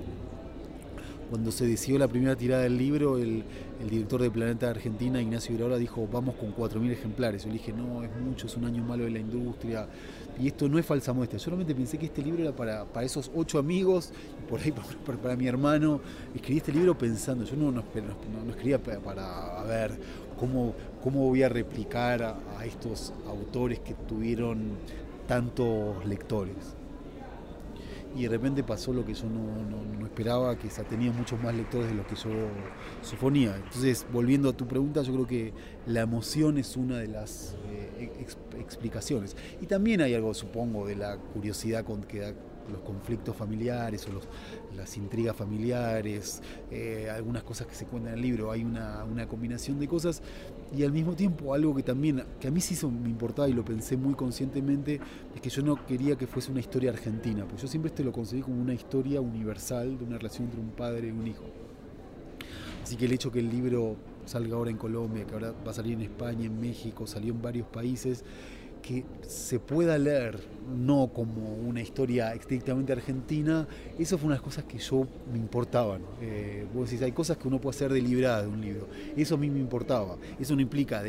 cuando 1.32 1.49
se 1.49 1.65
decidió 1.65 1.97
la 1.97 2.09
primera 2.09 2.36
tirada 2.36 2.63
del 2.63 2.77
libro, 2.77 3.17
el, 3.17 3.45
director 3.89 4.21
de 4.21 4.29
Planeta 4.29 4.69
Argentina, 4.69 5.21
Ignacio 5.21 5.55
Iraola, 5.55 5.77
dijo, 5.77 6.05
vamos 6.11 6.36
con 6.36 6.53
4.000 6.53 6.91
ejemplares. 6.91 7.43
Yo 7.43 7.47
le 7.47 7.53
dije, 7.53 7.71
no, 7.71 8.03
es 8.03 8.09
mucho, 8.17 8.47
es 8.47 8.57
un 8.57 8.65
año 8.65 8.84
malo 8.84 9.05
de 9.05 9.11
la 9.11 9.19
industria. 9.19 9.88
Y 10.38 10.47
esto 10.47 10.67
no 10.67 10.77
es 10.77 10.86
falsa 10.86 11.13
muestra. 11.13 11.39
Solamente 11.39 11.73
pensé 11.73 11.97
que 11.97 12.07
este 12.07 12.21
libro 12.21 12.43
era 12.43 12.51
para, 12.51 12.84
para 12.84 13.05
esos 13.05 13.32
ocho 13.34 13.59
amigos, 13.59 14.11
por 14.49 14.59
ahí 14.59 14.73
para, 15.23 15.38
mi 15.38 15.47
hermano. 15.47 16.01
Escribí 16.36 16.57
este 16.57 16.73
libro 16.73 16.97
pensando, 16.97 17.45
yo 17.45 17.55
no, 17.55 17.71
no, 17.71 17.82
escribía 18.49 18.77
para, 18.84 19.63
ver 19.63 19.97
cómo, 20.38 20.75
cómo 21.01 21.29
voy 21.29 21.43
a 21.43 21.49
replicar 21.49 22.23
a 22.57 22.65
estos 22.65 23.13
autores 23.25 23.79
que 23.79 23.93
tuvieron 23.93 24.71
tantos 25.29 26.05
lectores 26.05 26.80
y 28.16 28.24
de 28.24 28.30
repente 28.30 28.64
pasó 28.64 28.93
lo 28.93 29.05
que 29.05 29.14
yo 29.14 29.26
no, 29.28 30.05
esperaba, 30.05 30.57
que 30.57 30.68
tenido 30.89 31.14
muchos 31.14 31.41
más 31.41 31.55
lectores 31.55 31.88
de 31.88 31.95
los 31.95 32.05
que 32.05 32.16
yo 32.16 32.30
suponía. 33.01 33.55
Entonces, 33.55 34.05
volviendo 34.12 34.49
a 34.49 34.53
tu 34.53 34.68
pregunta, 34.68 35.01
yo 35.03 35.14
creo 35.14 35.28
que 35.28 35.53
la 35.86 36.01
emoción 36.01 36.57
es 36.57 36.76
una 36.76 36.97
de 36.97 37.07
las 37.07 37.55
eh, 37.70 38.12
explicaciones. 38.59 39.38
Y 39.62 39.68
también 39.68 40.01
hay 40.01 40.14
algo, 40.14 40.34
supongo, 40.34 40.86
de 40.86 40.95
la 40.97 41.18
curiosidad 41.18 41.86
con 41.86 42.03
que 42.03 42.20
da 42.20 42.34
los 42.70 42.82
conflictos 42.82 43.36
familiares 43.36 44.07
o 44.07 44.14
los, 44.14 44.28
las 44.76 44.97
intrigas 44.97 45.36
familiares, 45.36 46.41
eh, 46.70 47.09
algunas 47.09 47.43
cosas 47.43 47.68
que 47.68 47.76
se 47.76 47.86
cuentan 47.86 48.14
en 48.14 48.20
el 48.20 48.22
libro, 48.24 48.51
hay 48.51 48.64
una, 48.64 49.05
combinación 49.28 49.80
de 49.80 49.88
cosas 49.88 50.22
y 50.76 50.84
al 50.84 50.91
mismo 50.91 51.16
tiempo 51.16 51.53
algo 51.53 51.76
que 51.76 51.84
también, 51.84 52.24
que 52.39 52.47
a 52.47 52.51
mí 52.51 52.59
sí 52.59 52.76
me 52.88 53.09
importaba 53.09 53.47
y 53.47 53.53
lo 53.53 53.64
pensé 53.64 53.97
muy 53.97 54.14
conscientemente, 54.14 54.99
es 55.36 55.41
que 55.41 55.49
yo 55.49 55.62
no 55.62 55.86
quería 55.86 56.18
que 56.18 56.28
fuese 56.28 56.51
una 56.51 56.59
historia 56.59 56.91
argentina, 56.91 57.45
porque 57.45 57.62
yo 57.62 57.68
siempre 57.68 57.89
este 57.89 58.03
lo 58.03 58.12
concebí 58.12 58.41
como 58.41 58.62
una 58.62 58.74
historia 58.74 59.22
universal 59.22 59.97
de 59.97 60.05
una 60.05 60.18
relación 60.18 60.45
entre 60.45 60.59
un 60.59 60.72
padre 60.72 61.07
y 61.07 61.12
un 61.12 61.28
hijo. 61.28 61.43
Así 62.84 62.95
que 62.95 63.05
el 63.05 63.12
hecho 63.12 63.32
que 63.32 63.39
el 63.39 63.49
libro 63.49 63.95
salga 64.26 64.55
ahora 64.55 64.72
en 64.72 64.78
Colombia, 64.78 65.26
que 65.26 65.34
ahora 65.34 65.53
va 65.66 65.72
a 65.72 65.74
salir 65.74 65.93
en 65.93 66.01
España, 66.01 66.45
en 66.45 66.59
México, 66.59 67.05
salió 67.07 67.34
en 67.34 67.41
varios 67.41 67.68
países, 67.68 68.24
que 68.82 69.05
se 69.27 69.59
pueda 69.59 69.97
leer 69.97 70.39
no 70.75 71.11
como 71.13 71.53
una 71.53 71.82
historia 71.82 72.34
estrictamente 72.34 72.93
argentina, 72.93 73.67
eso 73.99 74.17
fue 74.17 74.27
una 74.27 74.36
de 74.36 74.39
las 74.39 74.45
cosas 74.45 74.63
que 74.65 74.77
yo 74.77 75.07
me 75.32 75.38
importaban. 75.38 76.01
Eh, 76.21 76.65
vos 76.73 76.89
decís, 76.89 77.03
hay 77.03 77.11
cosas 77.11 77.38
que 77.38 77.47
uno 77.47 77.59
puede 77.59 77.75
hacer 77.75 77.91
deliberadas 77.91 78.43
de 78.43 78.49
un 78.49 78.61
libro, 78.61 78.88
eso 79.15 79.36
a 79.36 79.38
mí 79.38 79.49
me 79.49 79.59
importaba. 79.59 80.17
Eso 80.39 80.55
no 80.55 80.61
implica 80.61 81.03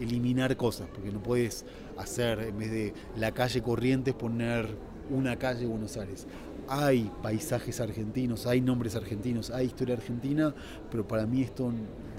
eliminar 0.00 0.56
cosas, 0.56 0.88
porque 0.92 1.10
no 1.10 1.22
puedes 1.22 1.64
hacer, 1.96 2.40
en 2.40 2.58
vez 2.58 2.70
de 2.70 2.94
la 3.16 3.32
calle 3.32 3.62
Corrientes, 3.62 4.14
poner 4.14 4.66
una 5.10 5.36
calle 5.36 5.66
Buenos 5.66 5.96
Aires. 5.96 6.26
hay 6.68 7.10
paisajes 7.22 7.80
argentinos, 7.80 8.46
hay 8.46 8.60
nombres 8.60 8.96
argentinos, 8.96 9.50
hay 9.50 9.66
historia 9.66 9.94
argentina, 9.94 10.54
pero 10.90 11.06
para 11.06 11.26
mí 11.26 11.42
esto... 11.42 11.72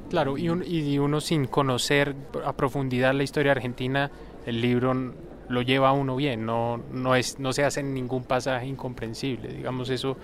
Claro, 0.09 0.38
y, 0.38 0.45
y 0.45 0.99
uno 0.99 1.19
sin 1.19 1.47
conocer 1.47 2.15
a 2.45 2.55
profundidad 2.55 3.13
la 3.13 3.23
historia 3.23 3.51
argentina, 3.51 4.09
el 4.48 4.62
libro 4.62 5.14
lo 5.50 5.62
lleva 5.62 5.89
a 5.89 5.91
uno 5.91 6.16
bien, 6.16 6.45
no, 6.45 6.78
no, 6.91 7.16
es, 7.16 7.38
no 7.38 7.54
se 7.54 7.64
hace 7.64 7.84
ningún 7.84 8.24
pasaje 8.24 8.66
incomprensible, 8.66 9.50
digamos, 9.50 9.89
eso, 9.89 10.18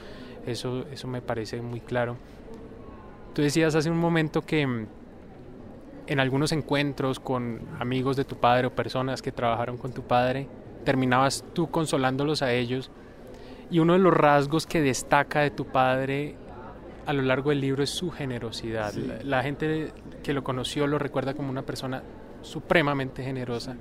eso, 0.46 0.86
eso 0.92 1.08
me 1.08 1.22
parece 1.22 1.62
muy 1.62 1.80
claro. 1.80 2.18
Tú 3.34 3.42
decías 3.42 3.76
hace 3.76 3.92
un 3.92 4.00
momento 4.00 4.42
que 4.42 4.66
mm, 4.66 4.88
en 6.08 6.20
algunos 6.20 6.52
encuentros 6.52 7.20
con 7.20 7.62
amigos 7.80 8.18
de 8.18 8.26
tu 8.26 8.38
padre 8.38 8.68
o 8.68 8.72
personas 8.72 9.22
que 9.22 9.32
trabajaron 9.32 9.78
con 9.78 9.94
tu 9.94 10.04
padre, 10.04 10.48
terminabas 10.84 11.46
tú 11.54 11.70
consolándolos 11.70 12.42
a 12.42 12.52
ellos 12.52 12.92
y 13.72 13.80
uno 13.80 13.94
de 13.94 14.00
los 14.00 14.14
rasgos 14.14 14.68
que 14.68 14.82
destaca 14.82 15.42
de 15.42 15.52
tu 15.52 15.66
padre 15.66 16.36
a 17.06 17.14
lo 17.14 17.22
largo 17.22 17.50
del 17.50 17.62
libro 17.62 17.84
es 17.84 17.90
su 17.90 18.12
generosidad. 18.12 18.94
La, 18.94 19.44
gente 19.44 19.92
que 20.24 20.34
lo 20.34 20.44
conoció 20.44 20.88
lo 20.88 21.00
recuerda 21.00 21.34
como 21.34 21.50
una 21.50 21.64
persona 21.64 22.04
supremamente 22.42 23.24
generosa. 23.24 23.76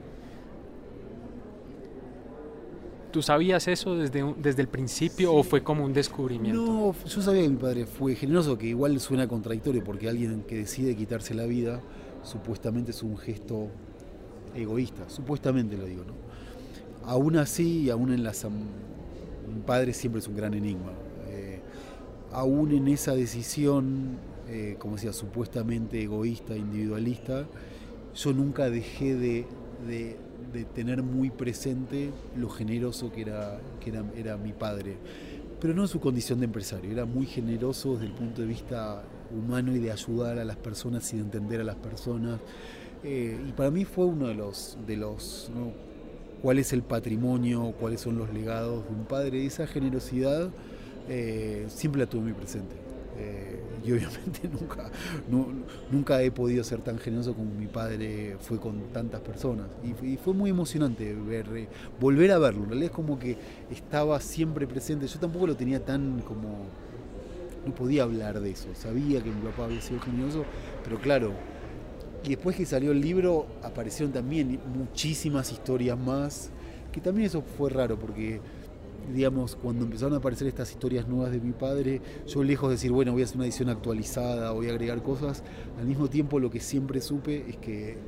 ¿Tú 3.12 3.22
sabías 3.22 3.68
eso 3.68 3.94
desde, 3.94 4.34
desde 4.38 4.62
el 4.62 4.68
principio 4.68 5.34
o 5.34 5.42
fue 5.42 5.62
como 5.62 5.84
un 5.84 5.92
descubrimiento? 5.92 6.62
No, 6.62 6.94
yo 7.06 7.22
sabía 7.22 7.42
que 7.42 7.50
mi 7.50 7.56
padre 7.56 7.86
fue 7.86 8.14
generoso, 8.14 8.56
que 8.56 8.66
igual 8.66 8.98
suena 9.00 9.28
contradictorio 9.28 9.84
porque 9.84 10.08
alguien 10.08 10.42
que 10.48 10.56
decide 10.56 10.96
quitarse 10.96 11.34
la 11.34 11.44
vida 11.44 11.80
supuestamente 12.22 12.92
es 12.92 13.02
un 13.02 13.18
gesto 13.18 13.68
egoísta, 14.54 15.08
supuestamente 15.08 15.76
lo 15.76 15.84
digo, 15.84 16.04
¿no? 16.04 16.14
Aún 17.04 17.36
así, 17.36 17.90
aún 17.90 18.12
en 18.12 18.22
las 18.22 18.44
un 18.44 19.62
padre 19.66 19.92
siempre 19.92 20.20
es 20.20 20.28
un 20.28 20.36
gran 20.36 20.54
enigma. 20.54 20.92
Eh, 21.28 21.60
aún 22.32 22.72
en 22.72 22.88
esa 22.88 23.14
decisión, 23.14 24.18
eh, 24.48 24.76
como 24.78 24.94
decía, 24.94 25.12
supuestamente 25.12 26.02
egoísta, 26.02 26.56
individualista, 26.56 27.46
yo 28.14 28.32
nunca 28.32 28.70
dejé 28.70 29.14
de, 29.14 29.46
tener 30.74 31.02
muy 31.02 31.30
presente 31.30 32.10
lo 32.36 32.48
generoso 32.48 33.12
que, 33.12 33.22
era, 33.22 33.60
que 33.80 33.90
era, 33.90 34.04
era 34.16 34.36
mi 34.36 34.52
padre. 34.52 34.96
Pero 35.60 35.74
no 35.74 35.82
en 35.82 35.88
su 35.88 36.00
condición 36.00 36.40
de 36.40 36.46
empresario, 36.46 36.90
era 36.90 37.04
muy 37.04 37.26
generoso 37.26 37.94
desde 37.94 38.06
el 38.06 38.12
punto 38.12 38.40
de 38.42 38.48
vista 38.48 39.02
humano 39.30 39.74
y 39.74 39.78
de 39.78 39.92
ayudar 39.92 40.38
a 40.38 40.44
las 40.44 40.56
personas 40.56 41.12
y 41.12 41.16
de 41.16 41.22
entender 41.22 41.60
a 41.60 41.64
las 41.64 41.76
personas. 41.76 42.40
Eh, 43.04 43.38
y 43.48 43.52
para 43.52 43.70
mí 43.70 43.84
fue 43.84 44.06
uno 44.06 44.28
de 44.28 44.34
los, 44.34 44.78
de 44.86 44.96
los 44.96 45.50
cuál 46.40 46.58
es 46.58 46.72
el 46.72 46.82
patrimonio, 46.82 47.74
cuáles 47.78 48.00
son 48.00 48.18
los 48.18 48.32
legados 48.32 48.84
de 48.84 48.94
un 48.94 49.04
padre. 49.04 49.46
Esa 49.46 49.66
generosidad 49.66 50.50
eh, 51.08 51.66
siempre 51.68 52.00
la 52.00 52.06
tuve 52.06 52.22
muy 52.22 52.32
presente. 52.32 52.74
Eh, 53.18 53.60
y 53.84 53.92
obviamente 53.92 54.48
nunca, 54.60 54.90
nunca 55.90 56.22
he 56.22 56.30
podido 56.30 56.64
ser 56.64 56.80
tan 56.80 56.98
generoso 56.98 57.34
como 57.34 57.52
mi 57.54 57.66
padre 57.66 58.36
fue 58.40 58.58
con 58.58 58.92
tantas 58.92 59.20
personas. 59.20 59.66
Y, 59.82 60.16
fue 60.16 60.34
muy 60.34 60.50
emocionante 60.50 61.14
ver, 61.14 61.46
eh, 61.56 61.68
volver 62.00 62.30
a 62.32 62.38
verlo. 62.38 62.64
En 62.64 62.70
realidad 62.70 62.90
es 62.90 62.96
como 62.96 63.18
que 63.18 63.36
estaba 63.70 64.20
siempre 64.20 64.66
presente. 64.66 65.06
Yo 65.06 65.18
tampoco 65.18 65.46
lo 65.46 65.56
tenía 65.56 65.84
tan 65.84 66.20
como... 66.20 66.66
No 67.66 67.74
podía 67.74 68.02
hablar 68.02 68.40
de 68.40 68.50
eso. 68.50 68.68
Sabía 68.74 69.22
que 69.22 69.30
mi 69.30 69.40
papá 69.40 69.66
había 69.66 69.80
sido 69.80 70.00
generoso, 70.00 70.44
pero 70.82 70.98
claro, 70.98 71.32
y 72.24 72.30
después 72.30 72.54
que 72.56 72.64
salió 72.66 72.92
el 72.92 73.00
libro 73.00 73.46
aparecieron 73.62 74.12
también 74.12 74.60
muchísimas 74.76 75.50
historias 75.50 75.98
más, 75.98 76.50
que 76.92 77.00
también 77.00 77.26
eso 77.26 77.42
fue 77.42 77.68
raro 77.70 77.98
porque, 77.98 78.40
digamos, 79.12 79.56
cuando 79.56 79.84
empezaron 79.84 80.14
a 80.14 80.16
aparecer 80.18 80.46
estas 80.48 80.70
historias 80.70 81.08
nuevas 81.08 81.32
de 81.32 81.40
mi 81.40 81.52
padre, 81.52 82.00
yo 82.26 82.42
lejos 82.42 82.68
de 82.68 82.76
decir, 82.76 82.92
bueno, 82.92 83.12
voy 83.12 83.22
a 83.22 83.24
hacer 83.24 83.36
una 83.36 83.46
edición 83.46 83.68
actualizada, 83.68 84.52
voy 84.52 84.68
a 84.68 84.70
agregar 84.70 85.02
cosas, 85.02 85.42
al 85.78 85.86
mismo 85.86 86.08
tiempo 86.08 86.38
lo 86.38 86.50
que 86.50 86.60
siempre 86.60 87.00
supe 87.00 87.44
es 87.48 87.56
que, 87.56 87.98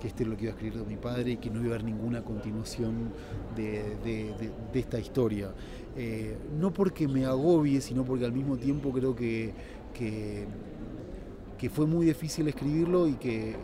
que 0.00 0.08
este 0.08 0.24
es 0.24 0.28
lo 0.28 0.36
que 0.36 0.44
iba 0.44 0.52
a 0.52 0.54
escribir 0.54 0.78
de 0.78 0.86
mi 0.86 0.96
padre 0.96 1.32
y 1.32 1.36
que 1.36 1.50
no 1.50 1.60
iba 1.60 1.72
a 1.72 1.74
haber 1.74 1.84
ninguna 1.84 2.22
continuación 2.22 3.12
de, 3.56 4.32
esta 4.74 4.98
historia. 4.98 5.52
Eh, 5.96 6.36
no 6.58 6.72
porque 6.72 7.06
me 7.06 7.24
agobie, 7.24 7.80
sino 7.80 8.04
porque 8.04 8.24
al 8.24 8.32
mismo 8.32 8.56
tiempo 8.56 8.90
creo 8.92 9.14
que 9.14 9.52
que 11.64 11.70
fue 11.70 11.86
muy 11.86 12.04
difícil 12.04 12.46
escribirlo 12.46 13.08
y 13.08 13.14
que, 13.14 13.56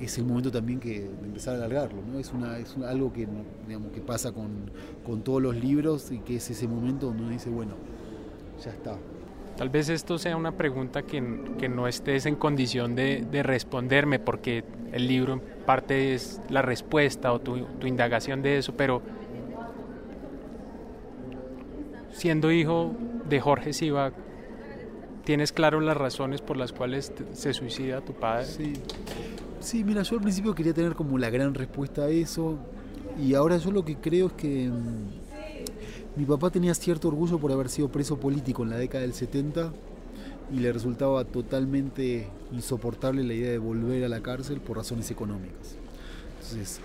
es 0.00 0.18
el 0.18 0.24
momento 0.24 0.50
también 0.50 0.80
que, 0.80 1.02
de 1.02 1.26
empezar 1.26 1.54
a 1.54 1.58
alargarlo. 1.58 2.02
¿no? 2.02 2.18
Es, 2.18 2.32
una, 2.32 2.58
es 2.58 2.76
algo 2.78 3.12
que, 3.12 3.28
digamos, 3.68 3.92
que 3.92 4.00
pasa 4.00 4.32
con, 4.32 5.22
todos 5.22 5.40
los 5.40 5.54
libros 5.54 6.10
y 6.10 6.18
que 6.18 6.34
es 6.34 6.50
ese 6.50 6.66
momento 6.66 7.06
donde 7.06 7.22
uno 7.22 7.30
dice, 7.30 7.50
bueno, 7.50 7.74
ya 8.64 8.72
está. 8.72 8.96
Tal 9.56 9.68
vez 9.68 9.90
esto 9.90 10.18
sea 10.18 10.36
una 10.36 10.56
pregunta 10.56 11.02
que, 11.02 11.20
no 11.20 11.86
estés 11.86 12.26
en 12.26 12.34
condición 12.34 12.96
de, 12.96 13.42
responderme 13.44 14.18
porque 14.18 14.64
el 14.90 15.06
libro 15.06 15.34
en 15.34 15.42
parte 15.64 16.14
es 16.14 16.40
la 16.48 16.62
respuesta 16.62 17.32
o 17.32 17.40
tu, 17.40 17.64
tu 17.78 17.86
indagación 17.86 18.42
de 18.42 18.58
eso, 18.58 18.74
pero 18.76 19.02
siendo 22.10 22.50
hijo 22.50 22.90
de 23.28 23.40
Jorge 23.40 23.72
Siva, 23.72 24.10
¿Tienes 25.24 25.52
claro 25.52 25.80
las 25.80 25.96
razones 25.96 26.42
por 26.42 26.56
las 26.56 26.72
cuales 26.72 27.12
se 27.32 27.54
suicida 27.54 28.02
tu 28.02 28.12
padre? 28.12 28.44
Sí. 28.44 28.72
sí, 29.60 29.84
mira, 29.84 30.02
yo 30.02 30.16
al 30.16 30.22
principio 30.22 30.54
quería 30.54 30.74
tener 30.74 30.94
como 30.94 31.16
la 31.16 31.30
gran 31.30 31.54
respuesta 31.54 32.02
a 32.02 32.08
eso 32.08 32.58
y 33.18 33.34
ahora 33.34 33.56
yo 33.56 33.70
lo 33.70 33.84
que 33.84 33.96
creo 33.96 34.26
es 34.26 34.32
que 34.34 34.68
mm, 34.68 36.16
mi 36.16 36.24
papá 36.26 36.50
tenía 36.50 36.74
cierto 36.74 37.08
orgullo 37.08 37.38
por 37.38 37.52
haber 37.52 37.68
sido 37.68 37.88
preso 37.88 38.18
político 38.18 38.64
en 38.64 38.70
la 38.70 38.76
década 38.76 39.02
del 39.02 39.14
70 39.14 39.72
y 40.52 40.58
le 40.58 40.72
resultaba 40.72 41.24
totalmente 41.24 42.28
insoportable 42.52 43.24
la 43.24 43.32
idea 43.32 43.50
de 43.50 43.58
volver 43.58 44.04
a 44.04 44.08
la 44.08 44.20
cárcel 44.20 44.60
por 44.60 44.76
razones 44.76 45.10
económicas. 45.10 45.76
Entonces, 46.34 46.80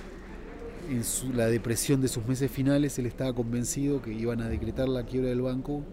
en 0.89 1.37
la 1.37 1.47
depresión 1.47 2.01
de 2.01 2.07
sus 2.07 2.25
meses 2.25 2.49
finales, 2.49 2.97
él 2.99 3.05
estaba 3.05 3.33
convencido 3.33 4.01
que 4.01 4.13
iban 4.13 4.41
a 4.41 4.49
decretar 4.49 4.87
la 4.87 5.03
quiebra 5.03 5.29
del 5.29 5.41
banco 5.41 5.83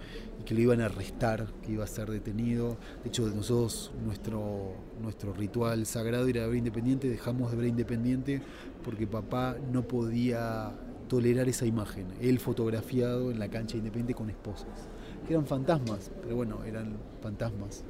que 0.46 0.54
lo 0.54 0.60
iban 0.60 0.80
a 0.80 0.86
arrestar, 0.86 1.46
que 1.62 1.72
iba 1.72 1.84
a 1.84 1.88
ser 1.88 2.08
detenido. 2.08 2.78
De 3.02 3.08
hecho, 3.08 3.28
nosotros, 3.28 3.92
nuestro, 4.04 4.74
nuestro 5.02 5.34
ritual 5.34 5.84
sagrado 5.84 6.26
era 6.28 6.46
ver 6.46 6.56
Independiente, 6.56 7.10
dejamos 7.10 7.50
de 7.50 7.56
ver 7.58 7.66
Independiente 7.66 8.40
porque 8.82 9.06
papá 9.06 9.56
no 9.72 9.86
podía 9.86 10.72
tolerar 11.08 11.48
esa 11.48 11.66
imagen. 11.66 12.06
Él 12.20 12.38
fotografiado 12.38 13.30
en 13.30 13.38
la 13.38 13.48
cancha 13.48 13.76
Independiente 13.76 14.14
con 14.14 14.30
esposas, 14.30 14.88
que 15.26 15.34
eran 15.34 15.46
fantasmas, 15.46 16.10
pero 16.22 16.36
bueno, 16.36 16.64
eran 16.64 16.96
fantasmas. 17.20 17.84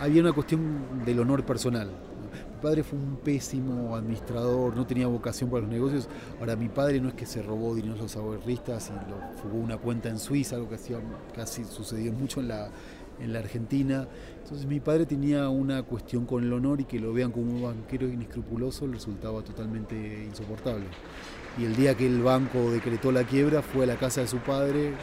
Había 0.00 0.20
una 0.20 0.32
cuestión 0.32 1.04
del 1.06 1.20
honor 1.20 1.46
personal 1.46 1.90
padre 2.64 2.82
fue 2.82 2.98
un 2.98 3.16
pésimo 3.16 3.94
administrador, 3.94 4.74
no 4.74 4.86
tenía 4.86 5.06
vocación 5.06 5.50
para 5.50 5.60
los 5.60 5.70
negocios. 5.70 6.08
Ahora, 6.40 6.56
mi 6.56 6.70
padre 6.70 6.98
no 6.98 7.08
es 7.08 7.14
que 7.14 7.26
se 7.26 7.42
robó 7.42 7.74
dinero 7.74 7.94
a 7.94 7.98
los 7.98 8.16
ahorristas 8.16 8.90
y 8.90 9.10
lo 9.10 9.18
fugó 9.42 9.62
una 9.62 9.76
cuenta 9.76 10.08
en 10.08 10.18
Suiza, 10.18 10.56
algo 10.56 10.70
que 10.70 10.76
hacía, 10.76 10.98
casi 11.36 11.62
sucedió 11.66 12.10
mucho 12.14 12.40
en 12.40 12.48
la, 12.48 12.70
en 13.20 13.34
la 13.34 13.40
Argentina. 13.40 14.08
Entonces 14.42 14.66
mi 14.66 14.80
padre 14.80 15.04
tenía 15.04 15.50
una 15.50 15.82
cuestión 15.82 16.24
con 16.24 16.42
el 16.42 16.50
honor 16.54 16.80
y 16.80 16.84
que 16.84 16.98
lo 16.98 17.12
vean 17.12 17.32
como 17.32 17.52
un 17.52 17.62
banquero 17.62 18.08
inescrupuloso 18.08 18.86
resultaba 18.86 19.42
totalmente 19.42 20.24
insoportable. 20.24 20.86
Y 21.58 21.66
el 21.66 21.76
día 21.76 21.94
que 21.94 22.06
el 22.06 22.22
banco 22.22 22.70
decretó 22.70 23.12
la 23.12 23.24
quiebra 23.24 23.60
fue 23.60 23.84
a 23.84 23.88
la 23.88 23.96
casa 23.96 24.22
de 24.22 24.26
su 24.26 24.38
padre 24.38 24.88
eh, 24.88 24.94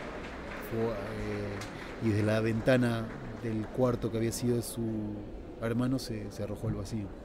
y 2.03 2.09
desde 2.09 2.23
la 2.23 2.39
ventana 2.39 3.05
del 3.43 3.67
cuarto 3.67 4.09
que 4.09 4.17
había 4.17 4.31
sido 4.31 4.55
de 4.55 4.63
su 4.63 4.81
hermano 5.61 5.99
se, 5.99 6.31
se 6.31 6.41
arrojó 6.41 6.67
al 6.67 6.73
vacío 6.73 7.20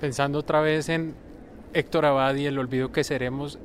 pensando 0.00 0.38
otra 0.38 0.60
vez 0.60 0.88
en 0.88 1.14
Héctor 1.72 2.06
Abad 2.06 2.34
y 2.36 2.46
el 2.46 2.58
olvido 2.58 2.92
que 2.92 3.04
seremos, 3.04 3.58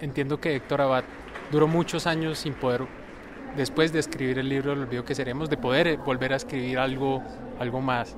entiendo 0.00 0.40
que 0.40 0.54
Héctor 0.56 0.80
Abad 0.80 1.04
duró 1.50 1.66
muchos 1.66 2.06
años 2.06 2.38
sin 2.38 2.54
poder, 2.54 2.86
después 3.56 3.92
de 3.92 3.98
escribir 3.98 4.38
el 4.38 4.48
libro 4.48 4.72
El 4.72 4.80
olvido 4.80 5.04
que 5.04 5.14
seremos, 5.14 5.50
de 5.50 5.56
poder 5.56 5.96
volver 5.98 6.32
a 6.32 6.36
escribir 6.36 6.78
algo, 6.78 7.22
algo 7.58 7.80
más. 7.80 8.16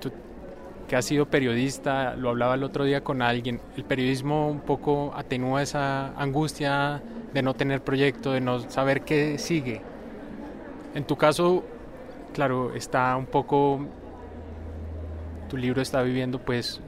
Tú, 0.00 0.12
que 0.88 0.96
has 0.96 1.04
sido 1.04 1.26
periodista, 1.26 2.14
lo 2.16 2.30
hablaba 2.30 2.54
el 2.54 2.62
otro 2.62 2.84
día 2.84 3.02
con 3.02 3.22
alguien, 3.22 3.60
el 3.76 3.84
periodismo 3.84 4.48
un 4.48 4.60
poco 4.60 5.12
atenúa 5.14 5.62
esa 5.62 6.08
angustia 6.20 7.02
de 7.32 7.42
no 7.42 7.54
tener 7.54 7.82
proyecto, 7.82 8.32
de 8.32 8.40
no 8.40 8.60
saber 8.70 9.02
qué 9.02 9.38
sigue. 9.38 9.82
En 10.94 11.04
tu 11.04 11.16
caso, 11.16 11.64
claro, 12.34 12.74
está 12.74 13.16
un 13.16 13.26
poco 13.26 13.86
tu 15.52 15.58
libro 15.58 15.82
está 15.82 16.00
viviendo 16.00 16.38
pues 16.38 16.80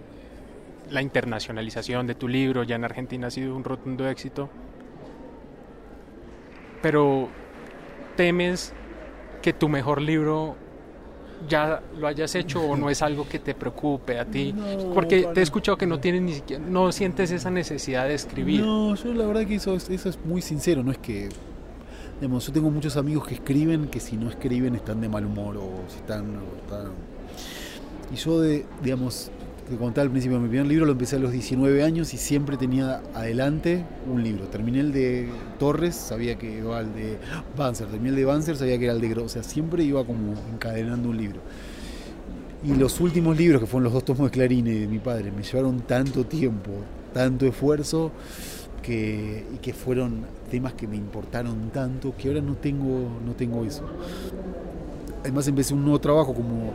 la 0.90 1.02
internacionalización 1.02 2.06
de 2.06 2.14
tu 2.14 2.28
libro, 2.28 2.62
ya 2.62 2.76
en 2.76 2.84
Argentina 2.84 3.26
ha 3.26 3.30
sido 3.30 3.54
un 3.54 3.62
rotundo 3.62 4.08
éxito. 4.08 4.48
Pero 6.80 7.28
temes 8.16 8.72
que 9.42 9.52
tu 9.52 9.68
mejor 9.68 10.00
libro 10.00 10.56
ya 11.46 11.82
lo 11.98 12.06
hayas 12.06 12.34
hecho 12.36 12.62
o 12.62 12.74
no 12.74 12.88
es 12.88 13.02
algo 13.02 13.28
que 13.28 13.38
te 13.38 13.54
preocupe 13.54 14.18
a 14.18 14.24
ti? 14.24 14.54
Porque 14.94 15.24
te 15.34 15.40
he 15.40 15.42
escuchado 15.42 15.76
que 15.76 15.86
no 15.86 16.00
tienes 16.00 16.22
ni 16.22 16.32
siquiera, 16.32 16.64
no 16.66 16.90
sientes 16.90 17.30
esa 17.32 17.50
necesidad 17.50 18.08
de 18.08 18.14
escribir. 18.14 18.62
No, 18.62 18.94
yo 18.94 19.12
la 19.12 19.26
verdad 19.26 19.44
que 19.46 19.56
eso, 19.56 19.74
es- 19.74 19.90
eso 19.90 20.08
es 20.08 20.18
muy 20.24 20.40
sincero, 20.40 20.82
no 20.82 20.90
es 20.90 20.96
que... 20.98 21.28
Digamos, 22.18 22.46
yo 22.46 22.52
tengo 22.54 22.70
muchos 22.70 22.96
amigos 22.96 23.26
que 23.28 23.34
escriben 23.34 23.88
que 23.88 24.00
si 24.00 24.16
no 24.16 24.30
escriben 24.30 24.74
están 24.74 25.02
de 25.02 25.08
mal 25.10 25.26
humor 25.26 25.58
o 25.58 25.82
si 25.88 25.96
están... 25.98 26.36
o 26.38 26.56
están- 26.64 27.13
Y 28.12 28.16
yo, 28.16 28.40
de, 28.40 28.64
digamos, 28.82 29.30
te 29.68 29.76
contaba 29.76 30.02
al 30.02 30.10
principio, 30.10 30.38
mi 30.38 30.48
primer 30.48 30.66
libro 30.66 30.84
lo 30.84 30.92
empecé 30.92 31.16
a 31.16 31.18
los 31.18 31.32
19 31.32 31.82
años 31.82 32.12
y 32.12 32.18
siempre 32.18 32.56
tenía 32.56 33.00
adelante 33.14 33.84
un 34.12 34.22
libro. 34.22 34.44
Terminé 34.46 34.80
el 34.80 34.92
de 34.92 35.28
Torres, 35.58 35.94
sabía 35.94 36.36
que 36.36 36.58
iba 36.58 36.78
al 36.78 36.94
de 36.94 37.18
Banzer. 37.56 37.88
Terminé 37.88 38.10
el 38.10 38.16
de 38.16 38.24
Banzer, 38.26 38.56
sabía 38.56 38.78
que 38.78 38.84
era 38.84 38.94
el 38.94 39.00
de 39.00 39.08
Gross. 39.08 39.24
O 39.24 39.28
sea, 39.30 39.42
siempre 39.42 39.82
iba 39.82 40.04
como 40.04 40.34
encadenando 40.52 41.08
un 41.08 41.16
libro. 41.16 41.40
Y 42.62 42.74
los 42.74 43.00
últimos 43.00 43.36
libros, 43.36 43.60
que 43.60 43.66
fueron 43.66 43.84
los 43.84 43.92
dos 43.92 44.04
tomos 44.04 44.30
de 44.30 44.30
Clarín 44.30 44.66
y 44.66 44.72
de 44.80 44.86
mi 44.86 44.98
padre, 44.98 45.30
me 45.30 45.42
llevaron 45.42 45.80
tanto 45.80 46.24
tiempo, 46.24 46.72
tanto 47.12 47.46
esfuerzo, 47.46 48.10
que, 48.82 49.46
y 49.54 49.58
que 49.58 49.72
fueron 49.72 50.24
temas 50.50 50.74
que 50.74 50.86
me 50.86 50.96
importaron 50.96 51.70
tanto, 51.70 52.14
que 52.16 52.28
ahora 52.28 52.40
no 52.42 52.54
tengo, 52.54 53.20
no 53.24 53.32
tengo 53.32 53.64
eso. 53.64 53.84
Además 55.22 55.48
empecé 55.48 55.72
un 55.72 55.82
nuevo 55.82 56.00
trabajo 56.00 56.34
como 56.34 56.72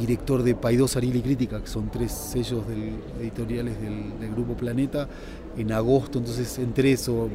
director 0.00 0.42
de 0.42 0.54
Paidós, 0.54 0.96
Ariel 0.96 1.16
y 1.16 1.22
Crítica, 1.22 1.60
que 1.60 1.66
son 1.66 1.90
tres 1.90 2.12
sellos 2.12 2.66
del- 2.66 2.94
editoriales 3.20 3.74
del, 3.80 4.30
Grupo 4.30 4.54
Planeta, 4.54 5.08
en 5.56 5.72
agosto, 5.72 6.18
entonces 6.18 6.58
entre 6.58 6.92
eso, 6.92 7.28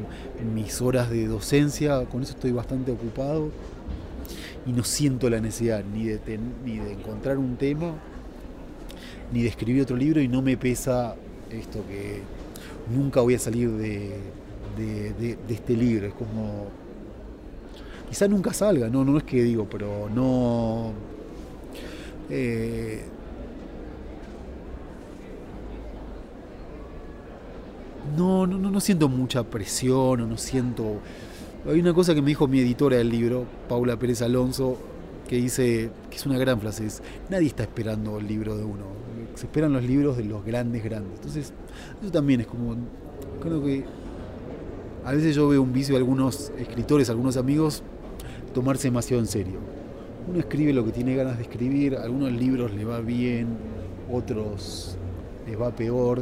mis 0.54 0.82
horas 0.82 1.10
de 1.10 1.28
docencia, 1.28 2.06
con 2.06 2.24
eso 2.24 2.32
estoy 2.34 2.52
bastante 2.52 2.92
ocupado 2.92 3.50
y 4.66 4.72
no 4.72 4.84
siento 4.84 5.30
la 5.30 5.40
necesidad 5.40 5.84
ni 5.94 6.06
de, 6.06 6.20
encontrar 6.92 7.38
un 7.38 7.58
tema, 7.58 7.94
ni 9.34 9.44
de 9.44 9.50
escribir 9.50 9.84
otro 9.84 9.98
libro 9.98 10.22
y 10.22 10.28
no 10.28 10.42
me 10.42 10.58
pesa 10.58 11.16
esto 11.52 11.84
que 11.88 12.22
nunca 12.96 13.22
voy 13.22 13.36
a 13.36 13.40
salir 13.40 13.70
de 13.72 14.18
este 15.50 15.76
libro, 15.76 16.08
es 16.08 16.14
como... 16.14 16.68
Quizá 18.10 18.28
nunca 18.28 18.54
salga, 18.54 18.88
no, 18.88 19.04
no 19.04 19.18
es 19.18 19.24
que 19.24 19.44
digo, 19.44 19.68
pero 19.70 20.10
no... 20.10 20.94
eh, 22.30 23.04
no, 28.18 28.48
no, 28.48 28.58
no, 28.58 28.80
siento 28.80 29.10
mucha 29.10 29.44
presión 29.44 30.22
o 30.22 30.28
no 30.28 30.38
siento... 30.38 31.00
Hay 31.68 31.80
una 31.80 31.94
cosa 31.94 32.14
que 32.14 32.22
me 32.22 32.28
dijo 32.28 32.48
mi 32.48 32.60
editora 32.60 32.98
del 32.98 33.10
libro, 33.10 33.46
Paula 33.68 33.98
Pérez 33.98 34.22
Alonso, 34.22 34.78
que 35.28 35.38
dice, 35.38 35.90
que 36.10 36.16
es 36.16 36.26
una 36.26 36.38
gran 36.38 36.60
frase, 36.60 36.86
es, 36.86 37.02
nadie 37.30 37.48
está 37.48 37.64
esperando 37.64 38.20
el 38.20 38.28
libro 38.28 38.56
de 38.56 38.64
uno, 38.64 38.86
se 39.34 39.48
esperan 39.48 39.74
los 39.74 39.84
libros 39.84 40.18
de 40.18 40.26
los 40.26 40.46
grandes 40.46 40.84
grandes. 40.84 41.14
Entonces, 41.16 41.54
eso 42.02 42.12
también 42.12 42.42
es 42.42 42.48
como, 42.48 42.76
creo 43.42 43.64
que 43.64 43.84
a 45.04 45.12
veces 45.12 45.36
yo 45.36 45.48
veo 45.48 45.62
un 45.62 45.74
vicio 45.74 45.94
de 45.94 46.00
algunos 46.00 46.52
escritores, 46.58 47.10
algunos 47.10 47.38
amigos, 47.38 47.82
tomarse 48.54 48.88
demasiado 48.88 49.22
en 49.22 49.28
serio. 49.28 49.75
Uno 50.28 50.40
escribe 50.40 50.74
lo 50.74 50.84
que 50.84 50.92
tiene 50.92 51.16
ganas 51.16 51.38
de 51.38 51.44
escribir, 51.44 51.96
a 51.96 52.04
algunos 52.04 52.32
libros 52.32 52.74
le 52.74 52.84
va 52.84 53.00
bien, 53.00 53.48
otros 54.12 54.98
les 55.48 55.60
va 55.60 55.72
peor. 55.72 56.22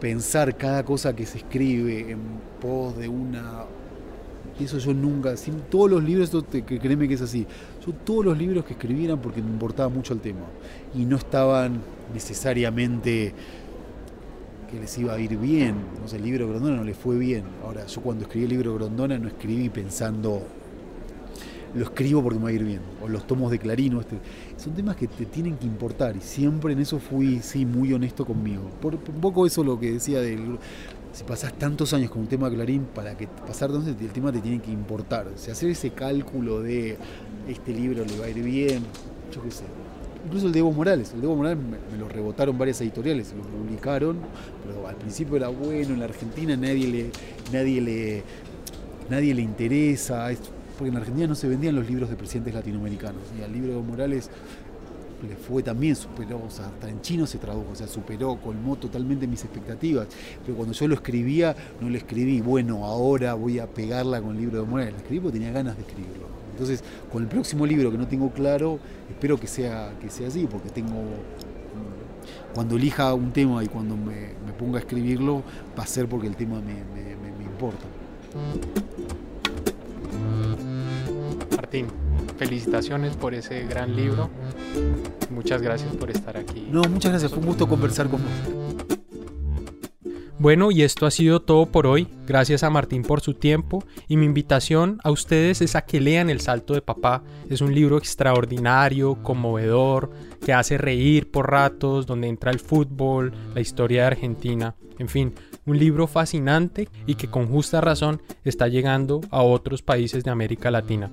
Pensar 0.00 0.56
cada 0.56 0.84
cosa 0.84 1.14
que 1.14 1.26
se 1.26 1.38
escribe 1.38 2.10
en 2.10 2.18
pos 2.60 2.96
de 2.96 3.08
una... 3.08 3.64
Eso 4.58 4.78
yo 4.78 4.92
nunca, 4.92 5.36
sin 5.36 5.60
todos 5.70 5.88
los 5.88 6.02
libros, 6.02 6.32
créeme 6.50 7.06
que 7.06 7.14
es 7.14 7.20
así, 7.20 7.46
yo 7.86 7.92
todos 7.92 8.24
los 8.24 8.36
libros 8.36 8.64
que 8.64 8.72
escribí 8.72 9.04
eran 9.04 9.20
porque 9.20 9.40
me 9.40 9.50
importaba 9.50 9.88
mucho 9.88 10.14
el 10.14 10.20
tema 10.20 10.40
y 10.96 11.04
no 11.04 11.16
estaban 11.16 11.80
necesariamente 12.12 13.34
que 14.68 14.80
les 14.80 14.98
iba 14.98 15.14
a 15.14 15.20
ir 15.20 15.36
bien. 15.36 15.76
No 16.00 16.08
sé, 16.08 16.16
el 16.16 16.24
libro 16.24 16.48
Grondona 16.48 16.76
no 16.76 16.84
les 16.84 16.96
fue 16.96 17.16
bien. 17.18 17.44
Ahora, 17.64 17.86
yo 17.86 18.00
cuando 18.00 18.24
escribí 18.24 18.44
el 18.44 18.50
libro 18.50 18.74
Grondona 18.74 19.16
no 19.16 19.28
escribí 19.28 19.68
pensando, 19.68 20.42
lo 21.74 21.84
escribo 21.84 22.22
porque 22.22 22.38
me 22.38 22.44
va 22.44 22.50
a 22.50 22.52
ir 22.52 22.64
bien. 22.64 22.80
O 23.02 23.08
los 23.08 23.26
tomos 23.26 23.50
de 23.50 23.58
Clarín, 23.58 23.94
o 23.94 24.00
este. 24.00 24.16
son 24.56 24.74
temas 24.74 24.96
que 24.96 25.06
te 25.08 25.26
tienen 25.26 25.56
que 25.56 25.66
importar. 25.66 26.16
Y 26.16 26.20
siempre 26.20 26.72
en 26.72 26.80
eso 26.80 26.98
fui, 26.98 27.40
sí, 27.40 27.64
muy 27.66 27.92
honesto 27.92 28.24
conmigo. 28.24 28.62
Un 28.82 29.20
poco 29.20 29.46
eso 29.46 29.62
lo 29.64 29.78
que 29.78 29.92
decía 29.92 30.20
del. 30.20 30.58
Si 31.12 31.24
pasás 31.24 31.52
tantos 31.54 31.92
años 31.94 32.10
con 32.10 32.22
un 32.22 32.28
tema 32.28 32.48
de 32.48 32.56
Clarín, 32.56 32.84
para 32.94 33.16
que 33.16 33.26
pasar 33.26 33.70
entonces 33.70 33.96
el 34.00 34.10
tema 34.10 34.30
te 34.30 34.40
tiene 34.40 34.60
que 34.60 34.70
importar. 34.70 35.26
O 35.26 35.38
sea, 35.38 35.52
hacer 35.52 35.70
ese 35.70 35.90
cálculo 35.90 36.60
de 36.62 36.96
este 37.48 37.72
libro 37.72 38.04
le 38.04 38.18
va 38.18 38.26
a 38.26 38.30
ir 38.30 38.42
bien, 38.42 38.82
yo 39.34 39.42
qué 39.42 39.50
sé. 39.50 39.64
Incluso 40.26 40.46
el 40.46 40.52
de 40.52 40.58
Evo 40.58 40.70
Morales. 40.72 41.12
El 41.14 41.20
de 41.22 41.26
Evo 41.26 41.36
Morales 41.36 41.58
me, 41.58 41.96
lo 41.98 42.08
rebotaron 42.08 42.58
varias 42.58 42.80
editoriales, 42.82 43.32
lo 43.36 43.42
publicaron, 43.42 44.18
pero 44.66 44.86
al 44.86 44.96
principio 44.96 45.36
era 45.36 45.48
bueno, 45.48 45.94
en 45.94 45.98
la 46.00 46.04
Argentina 46.04 46.56
nadie 46.56 46.86
le, 46.86 47.10
nadie 47.52 47.80
le, 47.80 48.22
nadie 49.08 49.34
le 49.34 49.42
interesa, 49.42 50.30
es- 50.30 50.50
porque 50.78 50.90
en 50.90 50.96
Argentina 50.96 51.26
no 51.26 51.34
se 51.34 51.48
vendían 51.48 51.74
los 51.74 51.86
libros 51.88 52.08
de 52.08 52.16
presidentes 52.16 52.54
latinoamericanos. 52.54 53.20
Y 53.38 53.42
al 53.42 53.52
libro 53.52 53.74
de 53.74 53.82
Morales 53.82 54.30
le 55.28 55.34
fue 55.34 55.64
también, 55.64 55.96
superó, 55.96 56.40
o 56.46 56.50
sea, 56.50 56.66
hasta 56.66 56.88
en 56.88 57.00
chino 57.02 57.26
se 57.26 57.38
tradujo, 57.38 57.72
o 57.72 57.74
sea, 57.74 57.88
superó, 57.88 58.36
colmó 58.36 58.76
totalmente 58.76 59.26
mis 59.26 59.42
expectativas. 59.44 60.06
Pero 60.46 60.56
cuando 60.56 60.72
yo 60.72 60.86
lo 60.86 60.94
escribía, 60.94 61.56
no 61.80 61.90
lo 61.90 61.96
escribí, 61.96 62.40
bueno, 62.40 62.84
ahora 62.86 63.34
voy 63.34 63.58
a 63.58 63.66
pegarla 63.66 64.22
con 64.22 64.36
el 64.36 64.40
libro 64.40 64.60
de 64.62 64.66
Morales, 64.68 64.92
lo 64.92 64.98
escribí 65.00 65.20
porque 65.20 65.38
tenía 65.40 65.52
ganas 65.52 65.76
de 65.76 65.82
escribirlo. 65.82 66.28
Entonces, 66.52 66.82
con 67.12 67.22
el 67.22 67.28
próximo 67.28 67.66
libro 67.66 67.90
que 67.90 67.98
no 67.98 68.06
tengo 68.06 68.30
claro, 68.30 68.78
espero 69.10 69.38
que 69.38 69.48
sea, 69.48 69.92
que 70.00 70.08
sea 70.10 70.28
así, 70.28 70.46
porque 70.50 70.68
tengo. 70.70 70.92
mm, 70.92 72.54
Cuando 72.54 72.76
elija 72.76 73.12
un 73.14 73.32
tema 73.32 73.62
y 73.64 73.66
cuando 73.68 73.96
me, 73.96 74.38
ponga 74.58 74.78
a 74.78 74.80
escribirlo, 74.80 75.42
va 75.78 75.82
a 75.82 75.86
ser 75.86 76.08
porque 76.08 76.26
el 76.28 76.34
tema 76.36 76.60
me- 76.60 76.84
me 77.38 77.44
importa. 77.44 77.84
Martín, 81.68 81.88
felicitaciones 82.38 83.14
por 83.14 83.34
ese 83.34 83.66
gran 83.66 83.94
libro. 83.94 84.30
Muchas 85.28 85.60
gracias 85.60 85.94
por 85.96 86.10
estar 86.10 86.38
aquí. 86.38 86.66
No, 86.70 86.80
muchas 86.84 87.10
gracias, 87.10 87.30
fue 87.30 87.40
un 87.40 87.46
gusto 87.48 87.68
conversar 87.68 88.08
con 88.08 88.22
vos. 88.22 88.30
Bueno, 90.38 90.70
y 90.70 90.80
esto 90.80 91.04
ha 91.04 91.10
sido 91.10 91.42
todo 91.42 91.66
por 91.66 91.86
hoy. 91.86 92.08
Gracias 92.26 92.62
a 92.62 92.70
Martín 92.70 93.02
por 93.02 93.20
su 93.20 93.34
tiempo 93.34 93.84
y 94.06 94.16
mi 94.16 94.24
invitación 94.24 94.98
a 95.04 95.10
ustedes 95.10 95.60
es 95.60 95.76
a 95.76 95.82
que 95.82 96.00
lean 96.00 96.30
El 96.30 96.40
Salto 96.40 96.72
de 96.72 96.80
Papá. 96.80 97.22
Es 97.50 97.60
un 97.60 97.74
libro 97.74 97.98
extraordinario, 97.98 99.22
conmovedor, 99.22 100.10
que 100.42 100.54
hace 100.54 100.78
reír 100.78 101.30
por 101.30 101.50
ratos, 101.50 102.06
donde 102.06 102.28
entra 102.28 102.50
el 102.50 102.60
fútbol, 102.60 103.34
la 103.54 103.60
historia 103.60 104.00
de 104.00 104.06
Argentina. 104.06 104.74
En 104.98 105.10
fin, 105.10 105.34
un 105.66 105.78
libro 105.78 106.06
fascinante 106.06 106.88
y 107.06 107.16
que 107.16 107.28
con 107.28 107.46
justa 107.46 107.82
razón 107.82 108.22
está 108.42 108.68
llegando 108.68 109.20
a 109.30 109.42
otros 109.42 109.82
países 109.82 110.24
de 110.24 110.30
América 110.30 110.70
Latina. 110.70 111.10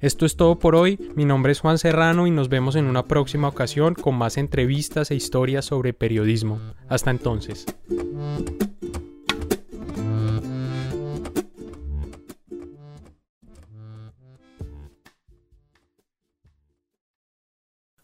Esto 0.00 0.26
es 0.26 0.36
todo 0.36 0.58
por 0.58 0.74
hoy, 0.74 0.98
mi 1.14 1.24
nombre 1.24 1.52
es 1.52 1.60
Juan 1.60 1.78
Serrano 1.78 2.26
y 2.26 2.30
nos 2.30 2.48
vemos 2.48 2.76
en 2.76 2.86
una 2.86 3.04
próxima 3.04 3.48
ocasión 3.48 3.94
con 3.94 4.14
más 4.16 4.36
entrevistas 4.36 5.10
e 5.10 5.14
historias 5.14 5.64
sobre 5.64 5.92
periodismo. 5.92 6.60
Hasta 6.88 7.10
entonces. 7.10 7.66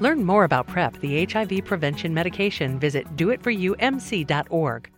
Learn 0.00 0.24
more 0.24 0.44
about 0.44 0.66
PrEP, 0.66 1.00
the 1.00 1.24
HIV 1.24 1.64
prevention 1.64 2.12
medication. 2.12 2.78
Visit 2.78 3.16
doitforyoumc.org. 3.16 4.90